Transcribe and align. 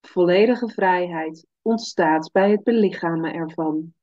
Volledige 0.00 0.68
vrijheid 0.68 1.46
ontstaat 1.62 2.30
bij 2.32 2.50
het 2.50 2.62
belichamen 2.62 3.34
ervan. 3.34 3.94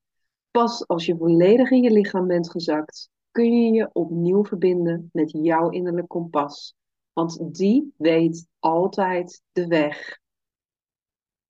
Pas 0.51 0.87
als 0.87 1.05
je 1.05 1.17
volledig 1.17 1.71
in 1.71 1.81
je 1.81 1.91
lichaam 1.91 2.27
bent 2.27 2.51
gezakt, 2.51 3.09
kun 3.31 3.61
je 3.61 3.71
je 3.71 3.89
opnieuw 3.93 4.45
verbinden 4.45 5.09
met 5.13 5.31
jouw 5.31 5.69
innerlijk 5.69 6.07
kompas. 6.07 6.75
Want 7.13 7.55
die 7.55 7.93
weet 7.97 8.47
altijd 8.59 9.41
de 9.51 9.67
weg. 9.67 10.17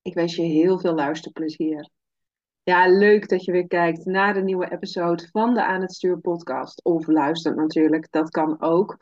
Ik 0.01 0.13
wens 0.13 0.35
je 0.35 0.41
heel 0.41 0.79
veel 0.79 0.93
luisterplezier. 0.93 1.89
Ja, 2.63 2.87
leuk 2.87 3.29
dat 3.29 3.43
je 3.43 3.51
weer 3.51 3.67
kijkt 3.67 4.05
naar 4.05 4.33
de 4.33 4.43
nieuwe 4.43 4.71
episode 4.71 5.27
van 5.31 5.53
de 5.53 5.63
Aan 5.63 5.81
het 5.81 5.93
Stuur 5.93 6.19
podcast. 6.19 6.83
Of 6.83 7.07
luistert 7.07 7.55
natuurlijk, 7.55 8.11
dat 8.11 8.29
kan 8.29 8.61
ook. 8.61 8.97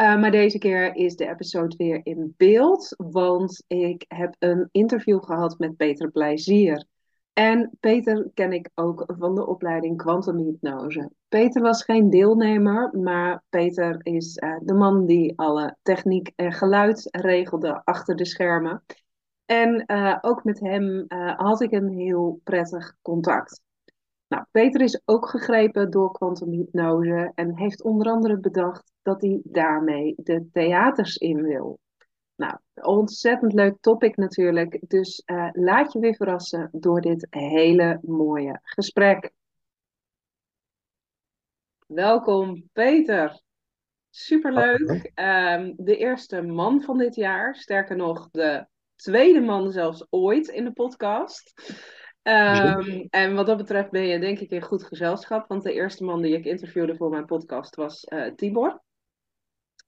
Uh, 0.00 0.20
maar 0.20 0.30
deze 0.30 0.58
keer 0.58 0.94
is 0.94 1.16
de 1.16 1.28
episode 1.28 1.76
weer 1.76 2.00
in 2.02 2.34
beeld, 2.36 2.94
want 2.96 3.64
ik 3.66 4.04
heb 4.08 4.34
een 4.38 4.68
interview 4.72 5.22
gehad 5.24 5.58
met 5.58 5.76
Peter 5.76 6.10
Plezier. 6.10 6.84
En 7.32 7.76
Peter 7.80 8.30
ken 8.34 8.52
ik 8.52 8.70
ook 8.74 9.04
van 9.06 9.34
de 9.34 9.46
opleiding 9.46 9.96
kwantumhypnose. 9.96 11.10
Peter 11.28 11.62
was 11.62 11.84
geen 11.84 12.10
deelnemer, 12.10 12.98
maar 12.98 13.42
Peter 13.48 13.98
is 14.02 14.36
uh, 14.36 14.56
de 14.62 14.74
man 14.74 15.06
die 15.06 15.38
alle 15.38 15.76
techniek 15.82 16.32
en 16.36 16.52
geluid 16.52 17.08
regelde 17.10 17.84
achter 17.84 18.16
de 18.16 18.26
schermen. 18.26 18.84
En 19.44 19.84
uh, 19.86 20.18
ook 20.20 20.44
met 20.44 20.60
hem 20.60 21.04
had 21.36 21.60
ik 21.60 21.72
een 21.72 21.88
heel 21.88 22.40
prettig 22.44 22.96
contact. 23.02 23.60
Nou, 24.28 24.44
Peter 24.50 24.80
is 24.80 25.00
ook 25.04 25.28
gegrepen 25.28 25.90
door 25.90 26.12
kwantumhypnose 26.12 27.32
en 27.34 27.56
heeft 27.56 27.82
onder 27.82 28.06
andere 28.06 28.38
bedacht 28.38 28.92
dat 29.02 29.20
hij 29.20 29.40
daarmee 29.44 30.14
de 30.16 30.48
theaters 30.52 31.16
in 31.16 31.42
wil. 31.42 31.78
Nou, 32.36 32.58
ontzettend 32.74 33.52
leuk 33.52 33.76
topic 33.80 34.16
natuurlijk. 34.16 34.80
Dus 34.88 35.22
uh, 35.26 35.48
laat 35.52 35.92
je 35.92 35.98
weer 35.98 36.14
verrassen 36.14 36.68
door 36.72 37.00
dit 37.00 37.26
hele 37.30 37.98
mooie 38.02 38.60
gesprek. 38.62 39.32
Welkom 41.86 42.68
Peter. 42.72 43.42
Superleuk. 44.10 45.12
Um, 45.14 45.74
de 45.76 45.96
eerste 45.96 46.42
man 46.42 46.82
van 46.82 46.98
dit 46.98 47.14
jaar. 47.14 47.56
Sterker 47.56 47.96
nog, 47.96 48.28
de 48.30 48.66
tweede 48.94 49.40
man 49.40 49.72
zelfs 49.72 50.06
ooit 50.10 50.48
in 50.48 50.64
de 50.64 50.72
podcast. 50.72 51.52
Um, 52.22 53.06
en 53.10 53.34
wat 53.34 53.46
dat 53.46 53.56
betreft 53.56 53.90
ben 53.90 54.06
je 54.06 54.18
denk 54.18 54.38
ik 54.38 54.50
in 54.50 54.62
goed 54.62 54.84
gezelschap. 54.84 55.48
Want 55.48 55.62
de 55.62 55.72
eerste 55.72 56.04
man 56.04 56.22
die 56.22 56.36
ik 56.36 56.44
interviewde 56.44 56.96
voor 56.96 57.10
mijn 57.10 57.24
podcast 57.24 57.76
was 57.76 58.06
uh, 58.08 58.34
Tibor. 58.34 58.82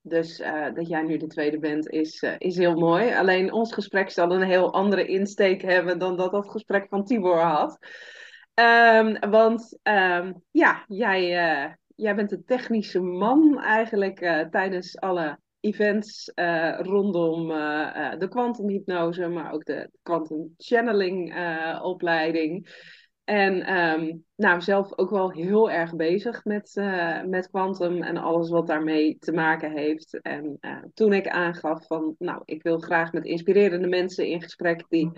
Dus 0.02 0.40
uh, 0.40 0.74
dat 0.74 0.88
jij 0.88 1.02
nu 1.02 1.16
de 1.16 1.26
tweede 1.26 1.58
bent 1.58 1.88
is, 1.88 2.22
uh, 2.22 2.34
is 2.38 2.56
heel 2.56 2.74
mooi. 2.74 3.14
Alleen 3.14 3.52
ons 3.52 3.72
gesprek 3.72 4.10
zal 4.10 4.32
een 4.32 4.42
heel 4.42 4.72
andere 4.72 5.06
insteek 5.06 5.62
hebben 5.62 5.98
dan 5.98 6.16
dat 6.16 6.30
dat 6.30 6.50
gesprek 6.50 6.88
van 6.88 7.04
Tibor 7.04 7.38
had. 7.38 7.78
Um, 8.54 9.30
want 9.30 9.78
um, 9.82 10.42
ja, 10.50 10.84
jij, 10.86 11.28
jij 11.96 12.14
bent 12.14 12.30
de 12.30 12.44
technische 12.44 13.00
man 13.00 13.58
eigenlijk 13.58 14.18
tijdens 14.50 14.98
alle 14.98 15.38
events 15.60 16.32
uh, 16.34 16.78
rondom 16.78 17.50
uh, 17.50 18.18
de 18.18 18.28
kwantumhypnose, 18.28 19.28
maar 19.28 19.52
ook 19.52 19.64
de 19.64 19.90
quantum 20.02 20.54
channeling 20.56 21.34
opleiding. 21.82 22.68
En 23.24 23.78
um, 23.78 24.24
nou, 24.36 24.60
zelf 24.60 24.98
ook 24.98 25.10
wel 25.10 25.30
heel 25.30 25.70
erg 25.70 25.96
bezig 25.96 26.44
met, 26.44 26.72
met 27.26 27.50
quantum 27.50 28.02
en 28.02 28.16
alles 28.16 28.48
wat 28.48 28.66
daarmee 28.66 29.16
te 29.18 29.32
maken 29.32 29.72
heeft. 29.72 30.20
En 30.20 30.58
toen 30.94 31.12
ik 31.12 31.28
aangaf 31.28 31.86
van, 31.86 32.14
nou, 32.18 32.42
ik 32.44 32.62
wil 32.62 32.78
graag 32.78 33.12
met 33.12 33.24
inspirerende 33.24 33.88
mensen 33.88 34.26
in 34.26 34.42
gesprek 34.42 34.84
die 34.88 35.10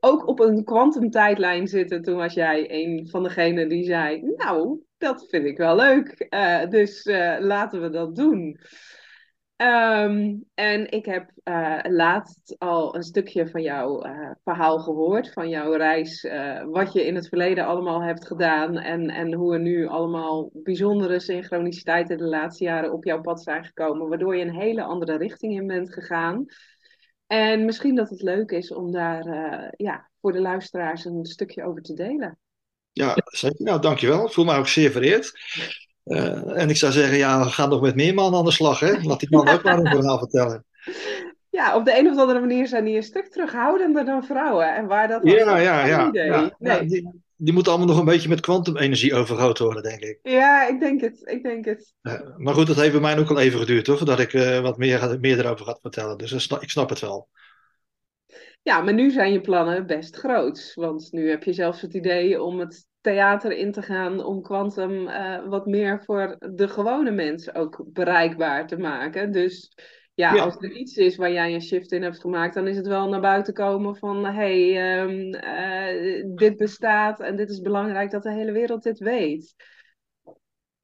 ook 0.00 0.26
op 0.26 0.40
een 0.40 0.64
kwantumtijdlijn 0.64 1.66
zitten, 1.66 2.02
toen 2.02 2.16
was 2.16 2.34
jij 2.34 2.66
een 2.70 3.08
van 3.08 3.22
degenen 3.22 3.68
die 3.68 3.84
zei, 3.84 4.22
nou, 4.36 4.80
dat 4.98 5.26
vind 5.28 5.44
ik 5.44 5.56
wel 5.56 5.76
leuk. 5.76 6.26
dus 6.70 7.04
laten 7.38 7.82
we 7.82 7.90
dat 7.90 8.16
doen. 8.16 8.58
Um, 9.56 10.44
en 10.54 10.90
ik 10.90 11.04
heb 11.04 11.30
uh, 11.44 11.78
laatst 11.82 12.54
al 12.58 12.94
een 12.94 13.02
stukje 13.02 13.48
van 13.48 13.62
jouw 13.62 14.06
uh, 14.06 14.30
verhaal 14.44 14.78
gehoord, 14.78 15.32
van 15.32 15.48
jouw 15.48 15.72
reis, 15.72 16.24
uh, 16.24 16.64
wat 16.64 16.92
je 16.92 17.06
in 17.06 17.14
het 17.14 17.28
verleden 17.28 17.66
allemaal 17.66 18.02
hebt 18.02 18.26
gedaan 18.26 18.78
en, 18.78 19.10
en 19.10 19.32
hoe 19.32 19.54
er 19.54 19.60
nu 19.60 19.86
allemaal 19.86 20.50
bijzondere 20.52 21.20
synchroniciteiten 21.20 22.18
de 22.18 22.24
laatste 22.24 22.64
jaren 22.64 22.92
op 22.92 23.04
jouw 23.04 23.20
pad 23.20 23.42
zijn 23.42 23.64
gekomen, 23.64 24.08
waardoor 24.08 24.36
je 24.36 24.44
een 24.44 24.54
hele 24.54 24.82
andere 24.82 25.16
richting 25.16 25.54
in 25.54 25.66
bent 25.66 25.92
gegaan. 25.92 26.44
En 27.26 27.64
misschien 27.64 27.94
dat 27.94 28.10
het 28.10 28.22
leuk 28.22 28.50
is 28.50 28.72
om 28.72 28.92
daar 28.92 29.24
ja, 29.76 30.10
voor 30.20 30.32
de 30.32 30.40
luisteraars 30.40 31.04
een 31.04 31.24
stukje 31.24 31.64
over 31.64 31.82
te 31.82 31.94
delen. 31.94 32.38
Ja, 32.92 33.14
zeker. 33.24 33.64
Nou, 33.64 33.80
dankjewel. 33.80 34.26
Ik 34.26 34.32
voel 34.32 34.44
me 34.44 34.56
ook 34.56 34.68
zeer 34.68 34.90
vereerd. 34.90 35.32
Uh, 36.04 36.60
en 36.60 36.70
ik 36.70 36.76
zou 36.76 36.92
zeggen, 36.92 37.16
ja, 37.16 37.44
we 37.44 37.50
gaan 37.50 37.68
nog 37.68 37.80
met 37.80 37.94
meer 37.94 38.14
mannen 38.14 38.38
aan 38.38 38.44
de 38.44 38.52
slag, 38.52 38.80
hè? 38.80 39.02
Laat 39.02 39.20
die 39.20 39.30
man 39.30 39.48
ook 39.48 39.62
maar 39.62 39.78
een 39.78 39.86
verhaal 39.86 40.18
vertellen. 40.18 40.64
Ja, 41.54 41.76
op 41.76 41.84
de 41.84 41.98
een 41.98 42.08
of 42.08 42.18
andere 42.18 42.40
manier 42.40 42.66
zijn 42.66 42.84
die 42.84 42.96
een 42.96 43.02
stuk 43.02 43.28
terughoudender 43.28 44.04
dan 44.04 44.24
vrouwen. 44.24 44.74
En 44.74 44.86
waar 44.86 45.08
dat 45.08 45.20
ja, 45.22 45.58
ja, 45.58 45.86
ja, 45.86 46.08
idee. 46.08 46.26
ja, 46.26 46.50
nee. 46.58 46.86
die, 46.86 47.22
die 47.36 47.52
moeten 47.52 47.72
allemaal 47.72 47.90
nog 47.90 47.98
een 47.98 48.12
beetje 48.12 48.28
met 48.28 48.40
kwantumenergie 48.40 49.14
overgroot 49.14 49.58
worden, 49.58 49.82
denk 49.82 50.00
ik. 50.00 50.18
Ja, 50.22 50.68
ik 50.68 50.80
denk 50.80 51.00
het. 51.00 51.20
Ik 51.24 51.42
denk 51.42 51.64
het. 51.64 51.94
Uh, 52.02 52.36
maar 52.36 52.54
goed, 52.54 52.66
dat 52.66 52.76
heeft 52.76 52.92
bij 52.92 53.00
mij 53.00 53.18
ook 53.18 53.30
al 53.30 53.38
even 53.38 53.58
geduurd, 53.58 53.84
toch? 53.84 53.96
Voordat 53.96 54.18
ik 54.20 54.32
uh, 54.32 54.60
wat 54.60 54.78
meer, 54.78 55.16
meer 55.20 55.38
erover 55.38 55.66
ga 55.66 55.78
vertellen. 55.82 56.18
Dus 56.18 56.48
ik 56.60 56.70
snap 56.70 56.88
het 56.88 57.00
wel. 57.00 57.28
Ja, 58.62 58.80
maar 58.80 58.94
nu 58.94 59.10
zijn 59.10 59.32
je 59.32 59.40
plannen 59.40 59.86
best 59.86 60.16
groot. 60.16 60.72
Want 60.74 61.12
nu 61.12 61.30
heb 61.30 61.42
je 61.42 61.52
zelfs 61.52 61.80
het 61.80 61.94
idee 61.94 62.42
om 62.42 62.58
het 62.58 62.86
theater 63.04 63.52
in 63.52 63.72
te 63.72 63.82
gaan 63.82 64.24
om 64.24 64.42
kwantum 64.42 65.08
uh, 65.08 65.46
wat 65.46 65.66
meer 65.66 66.02
voor 66.04 66.36
de 66.50 66.68
gewone 66.68 67.10
mens 67.10 67.54
ook 67.54 67.84
bereikbaar 67.86 68.66
te 68.66 68.76
maken. 68.76 69.32
Dus 69.32 69.74
ja, 70.14 70.38
als 70.38 70.56
er 70.56 70.72
iets 70.72 70.96
is 70.96 71.16
waar 71.16 71.32
jij 71.32 71.54
een 71.54 71.62
shift 71.62 71.92
in 71.92 72.02
hebt 72.02 72.20
gemaakt, 72.20 72.54
dan 72.54 72.66
is 72.66 72.76
het 72.76 72.86
wel 72.86 73.08
naar 73.08 73.20
buiten 73.20 73.54
komen 73.54 73.96
van 73.96 74.24
hé, 74.24 74.72
hey, 74.72 75.00
um, 75.02 75.34
uh, 75.34 76.36
dit 76.36 76.56
bestaat 76.56 77.20
en 77.20 77.36
dit 77.36 77.50
is 77.50 77.60
belangrijk 77.60 78.10
dat 78.10 78.22
de 78.22 78.32
hele 78.32 78.52
wereld 78.52 78.82
dit 78.82 78.98
weet. 78.98 79.54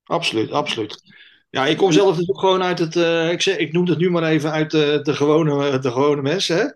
Absoluut, 0.05 0.51
absoluut. 0.51 1.03
Ja, 1.51 1.67
ik 1.67 1.77
kom 1.77 1.93
zelf 1.93 2.11
natuurlijk 2.11 2.41
gewoon 2.41 2.63
uit 2.63 2.79
het, 2.79 2.95
uh, 2.95 3.33
ik, 3.33 3.43
zeg, 3.43 3.57
ik 3.57 3.73
noem 3.73 3.87
het 3.87 3.99
nu 3.99 4.11
maar 4.11 4.23
even 4.23 4.51
uit 4.51 4.71
de, 4.71 5.01
de, 5.03 5.15
gewone, 5.15 5.79
de 5.79 5.91
gewone 5.91 6.23
mensen. 6.23 6.57
Hè? 6.57 6.69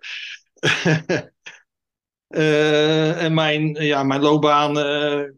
Uh, 2.36 3.22
en 3.22 3.34
mijn, 3.34 3.74
ja, 3.74 4.02
mijn 4.02 4.20
loopbaan, 4.20 4.78
uh, 4.78 5.30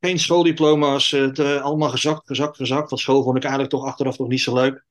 geen 0.00 0.18
schooldiploma's, 0.18 1.12
uh, 1.12 1.62
allemaal 1.62 1.90
gezakt, 1.90 2.26
gezakt, 2.26 2.56
gezakt. 2.56 2.90
Want 2.90 3.02
school 3.02 3.22
vond 3.22 3.36
ik 3.36 3.42
eigenlijk 3.42 3.72
toch 3.72 3.84
achteraf 3.84 4.18
nog 4.18 4.28
niet 4.28 4.40
zo 4.40 4.54
leuk. 4.54 4.84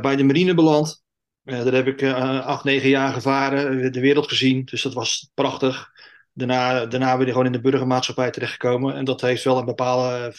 bij 0.00 0.16
de 0.16 0.24
marine 0.24 0.54
beland. 0.54 1.02
daar 1.42 1.72
heb 1.72 1.86
ik 1.86 2.02
acht, 2.42 2.64
negen 2.64 2.88
jaar 2.88 3.12
gevaren, 3.12 3.92
de 3.92 4.00
wereld 4.00 4.28
gezien. 4.28 4.64
Dus 4.64 4.82
dat 4.82 4.94
was 4.94 5.30
prachtig. 5.34 5.90
Daarna, 6.32 6.86
daarna 6.86 7.16
ben 7.16 7.26
ik 7.26 7.32
gewoon 7.32 7.46
in 7.46 7.52
de 7.52 7.60
burgermaatschappij 7.60 8.30
terechtgekomen. 8.30 8.94
En 8.94 9.04
dat 9.04 9.20
heeft 9.20 9.44
wel 9.44 9.58
een 9.58 9.64
bepaalde 9.64 10.32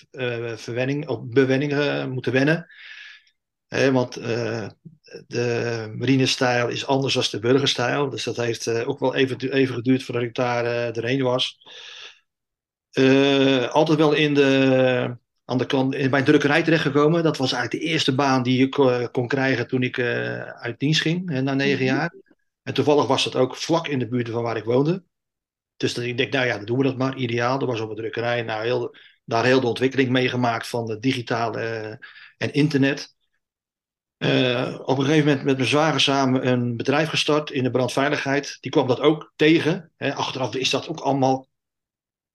verwenning, 0.55 1.07
of 1.07 1.19
bewenning 1.23 2.05
moeten 2.09 2.31
wennen. 2.31 2.67
Want 3.69 4.13
de 5.27 5.93
marinestijl 5.97 6.67
is 6.67 6.85
anders 6.85 7.13
dan 7.13 7.23
de 7.31 7.39
burgerstijl. 7.39 8.09
Dus 8.09 8.23
dat 8.23 8.37
heeft 8.37 8.65
uh, 8.65 8.89
ook 8.89 8.99
wel 8.99 9.15
even, 9.15 9.51
even 9.51 9.75
geduurd 9.75 10.03
voordat 10.03 10.23
ik 10.23 10.35
daar 10.35 10.65
uh, 10.65 10.93
doorheen 10.93 11.21
was. 11.21 11.57
Altijd 13.71 13.97
wel 13.97 14.13
in 14.13 14.33
de, 14.33 15.17
aan 15.45 15.57
de 15.57 15.65
klant, 15.65 15.95
in 15.95 16.09
mijn 16.09 16.23
drukkerij 16.23 16.63
terechtgekomen. 16.63 17.23
Dat 17.23 17.37
was 17.37 17.51
eigenlijk 17.51 17.83
de 17.83 17.91
eerste 17.91 18.15
baan 18.15 18.43
die 18.43 18.65
ik 18.65 18.71
kon 19.11 19.27
krijgen 19.27 19.67
toen 19.67 19.83
ik 19.83 19.99
uit 19.99 20.79
dienst 20.79 21.01
ging, 21.01 21.29
hè, 21.29 21.41
na 21.41 21.53
negen 21.53 21.85
mhm. 21.85 21.95
jaar. 21.95 22.13
En 22.63 22.73
toevallig 22.73 23.07
was 23.07 23.23
dat 23.23 23.35
ook 23.35 23.55
vlak 23.55 23.87
in 23.87 23.99
de 23.99 24.07
buurt 24.07 24.29
van 24.29 24.43
waar 24.43 24.57
ik 24.57 24.63
woonde. 24.63 25.03
Dus 25.77 25.93
dat 25.93 26.03
ik 26.03 26.17
denk, 26.17 26.33
nou 26.33 26.45
ja, 26.45 26.55
dan 26.55 26.65
doen 26.65 26.77
we 26.77 26.83
dat 26.83 26.97
maar. 26.97 27.15
Ideaal. 27.15 27.59
Dat 27.59 27.67
was 27.67 27.79
op 27.79 27.89
een 27.89 27.95
drukkerij. 27.95 28.41
Nou, 28.41 28.63
heel, 28.63 28.95
daar 29.25 29.45
heel 29.45 29.59
de 29.59 29.67
ontwikkeling 29.67 30.09
meegemaakt 30.09 30.67
van 30.67 30.85
de 30.85 30.99
digitale 30.99 31.97
en 32.37 32.53
internet. 32.53 33.17
Uh, 34.19 34.79
op 34.81 34.97
een 34.97 35.05
gegeven 35.05 35.27
moment 35.27 35.45
met 35.45 35.57
mijn 35.57 35.69
zware 35.69 35.99
samen 35.99 36.47
een 36.47 36.77
bedrijf 36.77 37.09
gestart 37.09 37.51
in 37.51 37.63
de 37.63 37.71
brandveiligheid. 37.71 38.57
Die 38.59 38.71
kwam 38.71 38.87
dat 38.87 38.99
ook 38.99 39.33
tegen. 39.35 39.91
Hè. 39.97 40.13
Achteraf 40.13 40.55
is 40.55 40.69
dat 40.69 40.87
ook 40.87 40.99
allemaal 40.99 41.47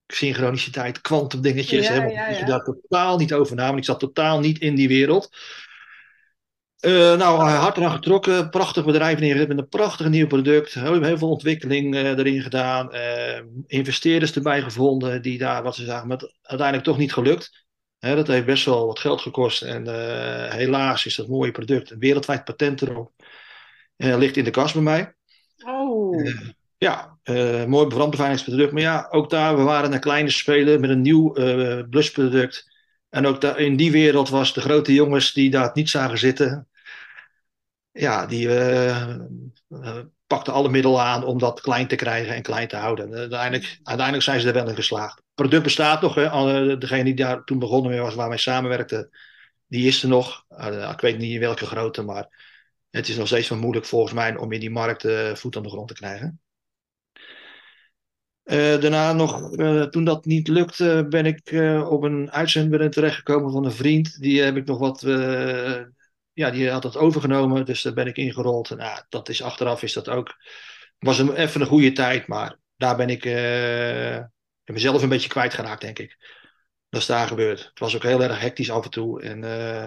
synchroniciteit, 0.07 1.01
kwantumdingetjes. 1.01 1.87
Ja, 1.87 1.93
hè, 1.93 1.99
want 1.99 2.11
ja, 2.11 2.27
ik 2.27 2.47
daar 2.47 2.63
totaal 2.63 3.17
niet 3.17 3.33
over 3.33 3.55
na, 3.55 3.65
want 3.65 3.77
ik 3.77 3.85
zat 3.85 3.99
totaal 3.99 4.39
niet 4.39 4.59
in 4.59 4.75
die 4.75 4.87
wereld. 4.87 5.29
Eh, 6.79 7.17
nou, 7.17 7.41
hard 7.41 7.77
eraan 7.77 7.91
getrokken, 7.91 8.49
prachtig 8.49 8.85
bedrijf 8.85 9.19
neergezet 9.19 9.47
met 9.47 9.57
een 9.57 9.67
prachtig 9.67 10.09
nieuw 10.09 10.27
product. 10.27 10.73
Heel, 10.73 11.01
heel 11.01 11.17
veel 11.17 11.29
ontwikkeling 11.29 11.95
eh, 11.95 12.17
erin 12.17 12.41
gedaan. 12.41 12.91
eh, 12.91 13.41
investeerders 13.67 14.35
erbij 14.35 14.61
gevonden 14.61 15.21
die 15.21 15.37
daar 15.37 15.63
wat 15.63 15.75
ze 15.75 15.85
zagen, 15.85 16.07
maar 16.07 16.17
het 16.17 16.33
uiteindelijk 16.41 16.87
toch 16.87 16.97
niet 16.97 17.13
gelukt. 17.13 17.64
Dat 18.13 18.27
heeft 18.27 18.45
best 18.45 18.65
wel 18.65 18.85
wat 18.85 18.99
geld 18.99 19.21
gekost. 19.21 19.61
En 19.61 19.87
eh, 19.87 20.53
helaas 20.53 21.05
is 21.05 21.15
dat 21.15 21.27
mooie 21.27 21.51
product 21.51 21.91
een 21.91 21.99
wereldwijd 21.99 22.43
patent 22.43 22.81
erop. 22.81 23.11
Eh, 23.95 24.17
ligt 24.17 24.37
in 24.37 24.43
de 24.43 24.49
kast 24.49 24.73
bij 24.73 24.83
mij. 24.83 25.13
Oh, 25.65 26.23
Ja, 26.77 27.17
eh, 27.23 27.65
mooi 27.65 27.87
brandbeveiligingsproduct. 27.87 28.71
Maar 28.71 28.81
ja, 28.81 29.07
ook 29.09 29.29
daar, 29.29 29.57
we 29.57 29.63
waren 29.63 29.93
een 29.93 29.99
kleine 29.99 30.29
speler 30.29 30.79
met 30.79 30.89
een 30.89 31.01
nieuw 31.01 31.33
blusproduct. 31.89 32.73
En 33.09 33.25
ook 33.25 33.41
daar, 33.41 33.59
in 33.59 33.75
die 33.75 33.91
wereld 33.91 34.29
was 34.29 34.53
de 34.53 34.61
grote 34.61 34.93
jongens 34.93 35.33
die 35.33 35.49
daar 35.49 35.71
niet 35.73 35.89
zagen 35.89 36.17
zitten. 36.17 36.67
Ja, 37.91 38.25
die 38.25 38.47
pakten 40.27 40.53
alle 40.53 40.69
middelen 40.69 41.01
aan 41.01 41.23
om 41.23 41.39
dat 41.39 41.61
klein 41.61 41.87
te 41.87 41.95
krijgen 41.95 42.35
en 42.35 42.41
klein 42.41 42.67
te 42.67 42.75
houden. 42.75 43.13
En 43.13 43.17
uiteindelijk, 43.19 43.79
uiteindelijk 43.83 44.25
zijn 44.25 44.39
ze 44.39 44.47
er 44.47 44.53
wel 44.53 44.69
in 44.69 44.75
geslaagd. 44.75 45.24
Product 45.35 45.63
bestaat 45.63 46.01
nog. 46.01 46.13
Degene 46.79 47.03
die 47.03 47.13
daar 47.13 47.43
toen 47.43 47.59
begonnen 47.59 47.91
mee 47.91 47.99
was, 47.99 48.15
waar 48.15 48.29
wij 48.29 48.37
samenwerkten, 48.37 49.09
die 49.67 49.87
is 49.87 50.03
er 50.03 50.09
nog. 50.09 50.45
Eh, 50.47 50.91
ik 50.93 50.99
weet 50.99 51.17
niet 51.17 51.33
in 51.33 51.39
welke 51.39 51.65
grootte, 51.65 52.01
maar 52.01 52.53
het 52.89 53.07
is 53.07 53.17
nog 53.17 53.27
steeds 53.27 53.49
wel 53.49 53.57
moeilijk 53.57 53.85
volgens 53.85 54.13
mij 54.13 54.37
om 54.37 54.51
in 54.51 54.59
die 54.59 54.71
markt 54.71 55.05
eh, 55.05 55.33
voet 55.35 55.55
aan 55.55 55.63
de 55.63 55.69
grond 55.69 55.87
te 55.87 55.93
krijgen. 55.93 56.39
Eh, 58.43 58.79
daarna 58.79 59.13
nog, 59.13 59.55
toen 59.89 60.03
dat 60.03 60.25
niet 60.25 60.47
lukte, 60.47 61.05
ben 61.09 61.25
ik 61.25 61.51
op 61.89 62.03
een 62.03 62.31
uitzending 62.31 62.91
terechtgekomen 62.91 63.51
van 63.51 63.65
een 63.65 63.71
vriend. 63.71 64.21
Die 64.21 64.41
heb 64.41 64.55
ik 64.55 64.65
nog 64.65 64.79
wat, 64.79 65.01
ja, 66.33 66.51
die 66.51 66.69
had 66.69 66.81
dat 66.81 66.97
overgenomen, 66.97 67.65
dus 67.65 67.81
daar 67.81 67.93
ben 67.93 68.07
ik 68.07 68.17
ingerold. 68.17 68.69
Nou, 68.69 69.01
dat 69.09 69.29
is 69.29 69.41
achteraf 69.41 69.83
is 69.83 69.93
dat 69.93 70.09
ook, 70.09 70.35
was 70.99 71.19
een, 71.19 71.35
even 71.35 71.61
een 71.61 71.67
goede 71.67 71.91
tijd, 71.91 72.27
maar 72.27 72.57
daar 72.75 72.95
ben 72.95 73.09
ik 73.09 73.23
eh, 74.65 74.73
mezelf 74.73 75.01
een 75.01 75.09
beetje 75.09 75.29
kwijtgeraakt, 75.29 75.81
denk 75.81 75.99
ik. 75.99 76.17
Dat 76.89 77.01
is 77.01 77.07
daar 77.07 77.27
gebeurd. 77.27 77.63
Het 77.63 77.79
was 77.79 77.95
ook 77.95 78.03
heel 78.03 78.23
erg 78.23 78.39
hectisch 78.39 78.71
af 78.71 78.83
en 78.83 78.89
toe. 78.89 79.21
En, 79.21 79.43
eh, 79.43 79.83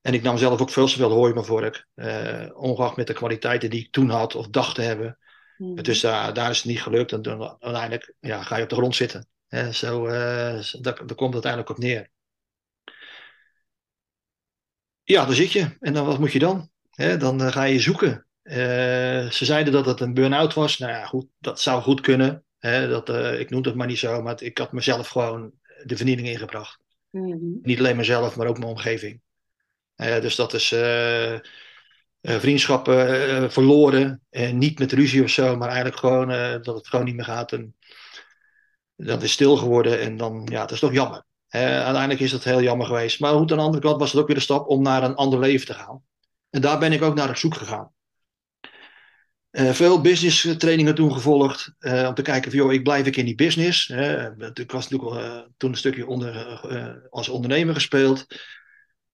en 0.00 0.14
ik 0.14 0.22
nam 0.22 0.38
zelf 0.38 0.60
ook 0.60 0.70
veel 0.70 0.86
te 0.86 0.96
veel 0.96 1.10
hooi 1.10 1.32
mijn 1.32 1.44
vork. 1.44 1.86
eh, 1.94 2.46
ongeacht 2.54 2.96
met 2.96 3.06
de 3.06 3.12
kwaliteiten 3.12 3.70
die 3.70 3.80
ik 3.84 3.92
toen 3.92 4.10
had 4.10 4.34
of 4.34 4.48
dacht 4.48 4.74
te 4.74 4.82
hebben. 4.82 5.18
Mhm. 5.56 5.82
Dus 5.82 6.00
daar, 6.00 6.34
daar 6.34 6.50
is 6.50 6.56
het 6.56 6.66
niet 6.66 6.82
gelukt. 6.82 7.12
En 7.12 7.22
dan, 7.22 7.56
uiteindelijk 7.60 8.14
ja, 8.20 8.42
ga 8.42 8.56
je 8.56 8.62
op 8.62 8.68
de 8.68 8.74
grond 8.74 8.96
zitten. 8.96 9.28
Hè, 9.46 9.72
zo, 9.72 10.06
eh, 10.06 10.62
daar, 10.80 11.06
daar 11.06 11.14
komt 11.14 11.34
het 11.34 11.44
uiteindelijk 11.44 11.70
op 11.70 11.78
neer. 11.78 12.10
Ja, 15.02 15.24
daar 15.24 15.34
zit 15.34 15.52
je. 15.52 15.76
En 15.80 15.92
dan 15.92 16.06
wat 16.06 16.18
moet 16.18 16.32
je 16.32 16.38
dan? 16.38 16.70
Hè, 16.90 17.16
dan 17.16 17.52
ga 17.52 17.62
je 17.62 17.80
zoeken. 17.80 18.26
Ze 18.42 19.44
zeiden 19.44 19.72
dat 19.72 19.86
het 19.86 20.00
een 20.00 20.14
burn-out 20.14 20.54
was. 20.54 20.78
Nou 20.78 20.92
ja, 20.92 21.06
goed, 21.06 21.26
dat 21.38 21.60
zou 21.60 21.82
goed 21.82 22.00
kunnen. 22.00 22.45
Hè, 22.58 22.88
dat, 22.88 23.08
eh, 23.08 23.40
ik 23.40 23.50
noem 23.50 23.62
het 23.62 23.74
maar 23.74 23.86
niet 23.86 23.98
zo, 23.98 24.22
maar 24.22 24.42
ik 24.42 24.58
had 24.58 24.72
mezelf 24.72 25.08
gewoon 25.08 25.52
de 25.84 25.96
vernieling 25.96 26.28
ingebracht. 26.28 26.78
Mhm. 27.10 27.36
Niet 27.62 27.78
alleen 27.78 27.96
mezelf, 27.96 28.36
maar 28.36 28.46
ook 28.46 28.58
mijn 28.58 28.70
omgeving. 28.70 29.20
Eh, 29.94 30.20
dus 30.20 30.36
dat 30.36 30.52
is 30.52 30.72
eh, 30.72 31.38
vriendschappen 32.20 33.52
verloren. 33.52 34.22
Niet 34.52 34.78
met 34.78 34.92
ruzie 34.92 35.22
of 35.22 35.30
zo, 35.30 35.56
maar 35.56 35.68
eigenlijk 35.68 35.98
gewoon 35.98 36.28
dat 36.62 36.76
het 36.76 36.88
gewoon 36.88 37.04
niet 37.04 37.14
meer 37.14 37.24
gaat. 37.24 37.52
En 37.52 37.74
dat 38.96 39.22
is 39.22 39.32
stil 39.32 39.56
geworden 39.56 40.00
en 40.00 40.16
dan, 40.16 40.48
ja, 40.50 40.60
dat 40.60 40.70
is 40.70 40.78
toch 40.78 40.92
jammer. 40.92 41.24
Uiteindelijk 41.48 42.20
is 42.20 42.30
dat 42.30 42.44
heel 42.44 42.62
jammer 42.62 42.86
geweest. 42.86 43.20
Maar 43.20 43.32
goed, 43.32 43.50
aan 43.50 43.56
de 43.56 43.62
andere 43.62 43.82
kant 43.82 44.00
was 44.00 44.12
het 44.12 44.20
ook 44.20 44.26
weer 44.26 44.36
een 44.36 44.42
stap 44.42 44.68
om 44.68 44.82
naar 44.82 45.02
een 45.02 45.14
ander 45.14 45.38
leven 45.38 45.66
te 45.66 45.74
gaan. 45.74 46.02
En 46.50 46.60
daar 46.60 46.78
ben 46.78 46.92
ik 46.92 47.02
ook 47.02 47.14
naar 47.14 47.28
op 47.28 47.36
zoek 47.36 47.54
gegaan. 47.54 47.92
Eh, 49.56 49.72
veel 49.72 50.00
business 50.00 50.54
trainingen 50.58 50.94
toen 50.94 51.12
gevolgd. 51.12 51.74
eh, 51.78 52.06
om 52.08 52.14
te 52.14 52.22
kijken 52.22 52.50
van, 52.50 52.60
joh, 52.60 52.72
ik 52.72 52.82
blijf 52.82 53.06
ik 53.06 53.16
in 53.16 53.24
die 53.24 53.34
business. 53.34 53.86
Hè. 53.86 54.30
ik 54.54 54.70
was 54.70 54.88
natuurlijk 54.88 55.24
eh, 55.24 55.40
toen 55.56 55.70
een 55.70 55.76
stukje 55.76 56.06
onder, 56.06 56.60
als 57.10 57.28
ondernemer 57.28 57.74
gespeeld. 57.74 58.26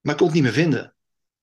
Maar 0.01 0.13
ik 0.13 0.19
kon 0.19 0.27
het 0.27 0.35
niet 0.35 0.43
meer 0.45 0.53
vinden. 0.53 0.95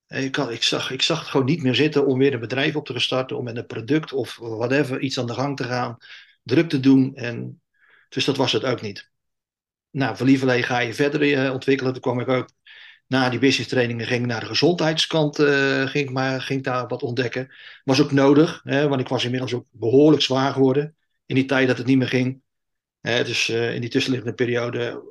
Ik, 0.07 0.37
ik, 0.37 0.63
zag, 0.63 0.91
ik 0.91 1.01
zag 1.01 1.19
het 1.19 1.27
gewoon 1.27 1.45
niet 1.45 1.63
meer 1.63 1.75
zitten 1.75 2.05
om 2.05 2.17
weer 2.17 2.33
een 2.33 2.39
bedrijf 2.39 2.75
op 2.75 2.85
te 2.85 2.99
starten. 2.99 3.37
Om 3.37 3.43
met 3.43 3.57
een 3.57 3.65
product 3.65 4.13
of 4.13 4.35
whatever 4.35 4.99
iets 4.99 5.19
aan 5.19 5.27
de 5.27 5.33
gang 5.33 5.57
te 5.57 5.63
gaan. 5.63 5.97
Druk 6.43 6.69
te 6.69 6.79
doen. 6.79 7.15
En, 7.15 7.61
dus 8.09 8.25
dat 8.25 8.37
was 8.37 8.51
het 8.51 8.63
ook 8.63 8.81
niet. 8.81 9.11
Nou, 9.89 10.17
van 10.17 10.25
Lieverlee 10.25 10.63
ga 10.63 10.79
je 10.79 10.93
verder 10.93 11.51
ontwikkelen. 11.51 11.93
Toen 11.93 12.01
kwam 12.01 12.19
ik 12.19 12.27
ook 12.27 12.49
na 13.09 13.29
die 13.29 13.39
business 13.39 13.69
trainingen 13.69 14.05
ging 14.05 14.21
ik 14.21 14.27
naar 14.27 14.39
de 14.39 14.45
gezondheidskant 14.45 15.39
eh, 15.39 15.87
ging, 15.87 16.07
ik 16.07 16.11
maar, 16.11 16.41
ging 16.41 16.63
daar 16.63 16.87
wat 16.87 17.03
ontdekken. 17.03 17.51
Was 17.83 18.01
ook 18.01 18.11
nodig, 18.11 18.61
hè, 18.63 18.87
want 18.87 19.01
ik 19.01 19.07
was 19.07 19.23
inmiddels 19.23 19.53
ook 19.53 19.65
behoorlijk 19.71 20.21
zwaar 20.21 20.53
geworden 20.53 20.95
in 21.25 21.35
die 21.35 21.45
tijd 21.45 21.67
dat 21.67 21.77
het 21.77 21.85
niet 21.85 21.97
meer 21.97 22.07
ging. 22.07 22.41
Dus 23.01 23.49
eh, 23.49 23.73
in 23.73 23.81
die 23.81 23.89
tussenliggende 23.89 24.35
periode 24.35 25.03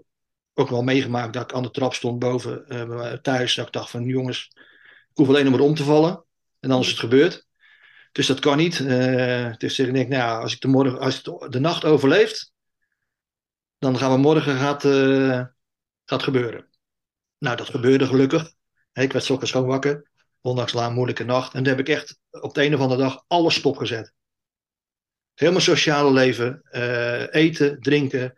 ook 0.54 0.68
wel 0.68 0.82
meegemaakt 0.82 1.32
dat 1.32 1.42
ik 1.42 1.52
aan 1.52 1.62
de 1.62 1.70
trap 1.70 1.94
stond 1.94 2.18
boven 2.18 2.68
eh, 2.68 3.12
thuis. 3.12 3.54
Dat 3.54 3.66
ik 3.66 3.72
dacht 3.72 3.90
van 3.90 4.04
jongens, 4.04 4.50
ik 5.10 5.16
hoef 5.16 5.28
alleen 5.28 5.44
nog 5.44 5.52
maar 5.52 5.68
om 5.68 5.74
te 5.74 5.84
vallen 5.84 6.24
en 6.60 6.68
dan 6.68 6.80
is 6.80 6.88
het 6.88 6.98
gebeurd. 6.98 7.46
Dus 8.12 8.26
dat 8.26 8.40
kan 8.40 8.56
niet. 8.56 8.78
Dus 9.58 9.78
ik 9.78 9.92
denk, 9.92 10.08
nou, 10.08 10.42
als 10.42 10.54
ik 10.54 10.60
de, 10.60 10.68
morgen, 10.68 10.98
als 10.98 11.22
de, 11.22 11.60
nacht 11.60 11.84
overleeft, 11.84 12.52
dan 13.78 13.98
gaan 13.98 14.12
we 14.12 14.18
morgen 14.18 14.56
gaat, 14.56 14.82
gaat 16.04 16.22
gebeuren. 16.22 16.68
Nou, 17.38 17.56
dat 17.56 17.68
gebeurde 17.68 18.06
gelukkig. 18.06 18.52
Ik 18.92 19.12
werd 19.12 19.30
ochtends 19.30 19.52
gewoon 19.52 19.66
wakker, 19.66 20.10
ondanks 20.40 20.74
een 20.74 20.92
moeilijke 20.92 21.24
nacht. 21.24 21.54
En 21.54 21.62
toen 21.62 21.72
heb 21.76 21.78
ik 21.86 21.88
echt 21.88 22.18
op 22.30 22.54
de 22.54 22.64
een 22.64 22.74
of 22.74 22.80
andere 22.80 23.00
dag 23.00 23.24
alles 23.26 23.54
stopgezet. 23.54 24.12
Helemaal 25.34 25.60
sociale 25.60 26.12
leven, 26.12 26.60
eh, 26.62 27.34
eten, 27.34 27.80
drinken, 27.80 28.34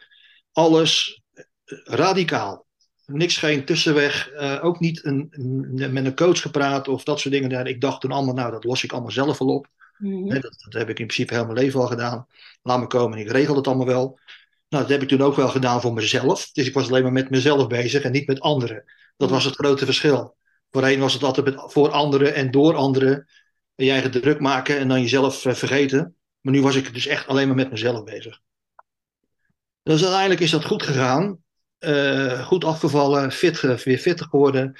alles 0.52 1.22
eh, 1.32 1.44
radicaal. 1.84 2.66
Niks, 3.06 3.36
geen 3.36 3.64
tussenweg. 3.64 4.28
eh, 4.30 4.64
ook 4.64 4.80
niet 4.80 5.04
een, 5.04 5.26
een- 5.30 5.92
met 5.92 6.04
een 6.04 6.14
coach 6.16 6.40
gepraat 6.40 6.88
of 6.88 7.04
dat 7.04 7.20
soort 7.20 7.34
dingen. 7.34 7.66
Ik 7.66 7.80
dacht 7.80 8.00
toen 8.00 8.12
allemaal, 8.12 8.34
nou, 8.34 8.50
dat 8.50 8.64
los 8.64 8.84
ik 8.84 8.92
allemaal 8.92 9.10
zelf 9.10 9.38
wel 9.38 9.48
op. 9.48 9.66
Mhm. 9.98 10.28
Dat, 10.28 10.42
dat 10.42 10.72
heb 10.72 10.88
ik 10.88 10.98
in 10.98 11.06
principe 11.06 11.34
heel 11.34 11.44
mijn 11.46 11.58
leven 11.58 11.80
al 11.80 11.86
gedaan. 11.86 12.26
Laat 12.62 12.80
me 12.80 12.86
komen, 12.86 13.18
ik 13.18 13.30
regel 13.30 13.56
het 13.56 13.66
allemaal 13.66 13.86
wel. 13.86 14.18
Nou, 14.70 14.82
dat 14.82 14.92
heb 14.92 15.02
ik 15.02 15.08
toen 15.08 15.22
ook 15.22 15.36
wel 15.36 15.48
gedaan 15.48 15.80
voor 15.80 15.92
mezelf. 15.92 16.50
Dus 16.52 16.66
ik 16.66 16.74
was 16.74 16.88
alleen 16.88 17.02
maar 17.02 17.12
met 17.12 17.30
mezelf 17.30 17.66
bezig 17.66 18.02
en 18.02 18.12
niet 18.12 18.26
met 18.26 18.40
anderen. 18.40 18.84
Dat 19.16 19.30
was 19.30 19.44
het 19.44 19.54
grote 19.54 19.84
verschil. 19.84 20.36
Voorheen 20.70 21.00
was 21.00 21.12
het 21.12 21.22
altijd 21.22 21.54
voor 21.56 21.90
anderen 21.90 22.34
en 22.34 22.50
door 22.50 22.74
anderen. 22.74 23.28
Je 23.74 23.90
eigen 23.90 24.10
druk 24.10 24.40
maken 24.40 24.78
en 24.78 24.88
dan 24.88 25.00
jezelf 25.00 25.44
eh, 25.44 25.54
vergeten. 25.54 26.16
Maar 26.40 26.52
nu 26.52 26.62
was 26.62 26.74
ik 26.74 26.94
dus 26.94 27.06
echt 27.06 27.26
alleen 27.26 27.46
maar 27.46 27.56
met 27.56 27.70
mezelf 27.70 28.04
bezig. 28.04 28.40
Dus 29.82 30.02
uiteindelijk 30.02 30.40
is 30.40 30.50
dat 30.50 30.64
goed 30.64 30.82
gegaan. 30.82 31.38
Eh, 31.78 32.46
goed 32.46 32.64
afgevallen, 32.64 33.32
fit, 33.32 33.60
weer 33.60 33.98
fitter 33.98 34.26
geworden. 34.26 34.78